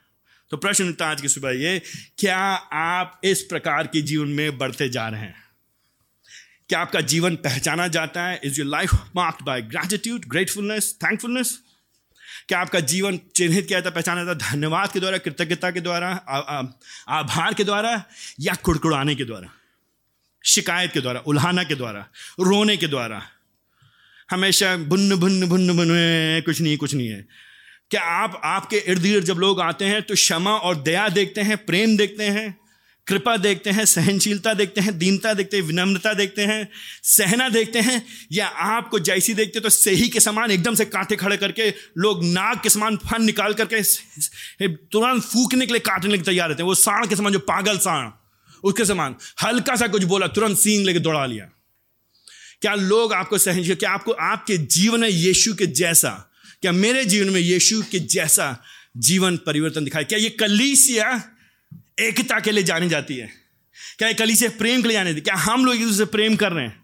तो 0.51 0.57
प्रश्न 0.57 0.97
आज 1.03 1.21
की 1.21 1.29
सुबह 1.29 1.51
ये, 1.51 1.83
क्या 2.19 2.39
आप 2.73 3.21
इस 3.25 3.43
प्रकार 3.43 3.87
के 3.87 4.03
जीवन 4.03 4.29
में 4.29 4.59
बढ़ते 4.59 4.89
जा 4.89 5.09
रहे 5.09 5.21
हैं? 5.21 5.35
क्या 6.69 6.81
आपका 6.81 7.01
जीवन 7.01 7.37
पहचाना 7.37 7.89
जाता 7.89 8.23
है? 8.23 8.41
Is 8.45 8.59
your 8.59 8.69
life 8.69 8.95
marked 9.17 9.45
by 9.45 9.63
gratitude 9.63 10.25
gratefulness 10.25 10.97
thankfulness 11.05 11.59
क्या 12.49 12.61
आपका 12.61 12.81
जीवन 12.81 13.19
चिन्हित 13.37 13.69
किया 13.69 13.81
जाता 13.81 13.95
पहचाना 13.95 14.25
जाता 14.25 14.51
धन्यवाद 14.51 14.93
के 14.93 15.01
द्वारा, 15.01 15.19
कृतज्ञता 15.19 15.71
के 15.71 15.81
द्वारा 15.81 16.09
आभार 17.09 17.55
के 17.55 17.65
द्वारा, 17.65 18.05
या 18.41 18.55
कुड़कुड़ाने 18.55 19.15
के 19.15 19.25
द्वारा? 19.25 19.49
शिकायत 20.45 20.93
के 20.93 21.01
द्वारा, 21.01 21.21
उल्हाना 21.21 21.65
के 21.65 21.75
द्वारा, 21.75 22.07
रोने 22.41 22.77
के 22.77 22.87
द्वारा? 22.87 23.23
हमेशा 24.33 24.77
भुन्न 24.79 25.17
भुन्न 25.17 25.47
भुन्न 25.49 25.77
भुन्न 25.77 26.43
कुछ 26.47 26.61
नहीं 26.61 26.77
कुछ 26.77 26.95
नहीं 26.95 27.09
है। 27.09 27.27
क्या 27.91 28.03
आप, 28.03 28.41
आपके 28.45 28.77
इर्द 28.79 29.03
गिर्द 29.03 29.25
जब 29.25 29.39
लोग 29.39 29.61
आते 29.61 29.85
हैं 29.85 30.03
तो 30.03 30.15
क्षमा 30.15 30.51
और 30.51 30.83
दया 30.83 31.09
देखते 31.11 31.41
हैं, 31.41 31.57
प्रेम 31.67 31.97
देखते 31.97 32.25
हैं, 32.27 32.55
कृपा 33.07 33.37
देखते 33.37 33.71
हैं, 33.71 33.85
सहनशीलता 33.85 34.53
देखते 34.55 34.81
हैं, 34.81 34.97
दीनता 34.99 35.33
देखते 35.35 35.57
हैं, 35.57 35.65
विनम्रता 35.65 36.13
देखते 36.15 36.43
हैं, 36.43 36.69
सहना 37.05 37.49
देखते 37.49 37.79
हैं, 37.81 38.03
या 38.33 38.47
आपको 38.47 38.99
जैसी 39.01 39.35
देखते 39.35 39.61
तो 39.61 39.69
सही 39.71 40.09
के 40.09 40.21
समान 40.21 40.51
एकदम 40.51 40.75
से 40.75 40.85
कांटे 40.87 41.17
खड़े 41.17 41.37
करके 41.37 41.69
लोग 41.99 42.25
नाग 42.25 42.61
के 42.63 42.69
समान 42.69 42.97
फन 43.05 43.25
निकाल 43.25 43.55
करके 43.55 43.83
तुरंत 44.67 45.23
फूकने 45.23 45.67
के 45.67 45.73
लिए 45.73 45.81
काटने 45.81 46.11
के 46.11 46.15
लिए 46.15 46.25
तैयार 46.25 46.49
रहते 46.49 46.63
हैं। 46.63 46.69
वो 46.69 46.75
साण 46.77 47.07
के 47.07 47.17
समान, 47.17 47.33
जो 47.33 47.39
पागल 47.49 47.79
साण, 47.79 48.11
उसके 48.65 48.85
समान, 48.85 49.17
हल्का 49.45 49.77
सा 49.77 49.87
कुछ 49.89 50.05
बोला, 50.05 50.27
तुरंत 50.29 50.59
सींग 50.59 50.87
लेके 50.87 50.99
दौड़ा 51.01 51.25
लिया। 51.27 51.51
क्या 52.63 52.75
लोग 52.75 53.13
आपको 53.13 53.39
सहन 53.39 53.75
क्या 53.75 53.91
आपको 53.91 54.13
आपके 54.13 54.57
जीवन 54.57 55.01
में 55.01 55.09
यीशु 55.09 55.55
के 55.55 55.67
जैसा, 55.67 56.11
क्या 56.63 56.73
मेरे 56.73 57.05
जीवन 57.05 57.31
में 57.31 57.41
यीशु 57.41 57.83
के 57.83 57.99
जैसा 57.99 58.63
जीवन 58.97 59.37
परिवर्तन 59.37 59.85
दिखाए 59.85 60.05
क्या 60.05 60.19
ये 60.19 60.31
कलीसिया 60.31 61.11
एकता 62.01 62.41
के 62.41 62.53
लिए 62.53 62.65
जानी 62.65 62.89
जाती 62.89 63.17
है? 63.17 63.31
क्या 63.99 64.09
ये 64.09 64.15
कलीसिया 64.15 64.51
प्रेम 64.59 64.83
के 64.83 64.89
लिए 64.89 64.97
जानी 64.97 65.21
क्या 65.21 65.35
हम 65.35 65.65
लोग 65.65 65.75
एक 65.75 65.87
दूसरे 65.87 66.05
प्रेम 66.05 66.37
कर 66.37 66.53
रहे 66.53 66.65
हैं? 66.65 66.83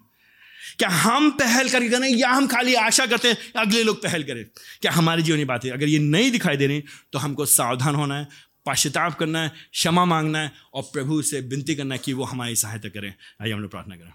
क्या 0.78 0.88
हम 0.88 1.30
पहल 1.30 1.68
करके 1.68 1.88
करें 1.88 2.08
या 2.08 2.30
हम 2.30 2.46
खाली 2.46 2.74
आशा 2.74 3.06
करते 3.06 3.28
हैं 3.28 3.36
अगले 3.56 3.82
लोग 3.82 4.02
पहल 4.02 4.22
करें? 4.22 4.44
क्या 4.80 4.92
हमारे 4.92 5.22
जीवन 5.22 5.38
की 5.38 5.44
बात 5.44 5.64
है? 5.64 5.70
अगर 5.70 5.88
ये 5.88 5.98
नहीं 5.98 6.30
दिखाई 6.30 6.56
दे 6.56 6.66
रही 6.66 6.84
तो 7.12 7.18
हमको 7.18 7.46
सावधान 7.46 7.94
होना 7.94 8.18
है, 8.18 8.28
पश्चाताप 8.66 9.18
करना 9.18 9.42
है, 9.42 9.52
क्षमा 9.72 10.04
मांगना 10.04 10.38
है 10.38 10.52
और 10.74 10.82
प्रभु 10.82 11.22
से 11.22 11.40
विनती 11.40 11.74
करना 11.74 11.94
है 11.94 12.00
कि 12.04 12.12
वो 12.12 12.24
हमारी 12.24 12.56
सहायता 12.56 12.88
करें। 12.88 13.14
आइए 13.42 13.52
हम 13.52 13.60
लोग 13.60 13.70
प्रार्थना 13.70 13.96
करें। 13.96 14.12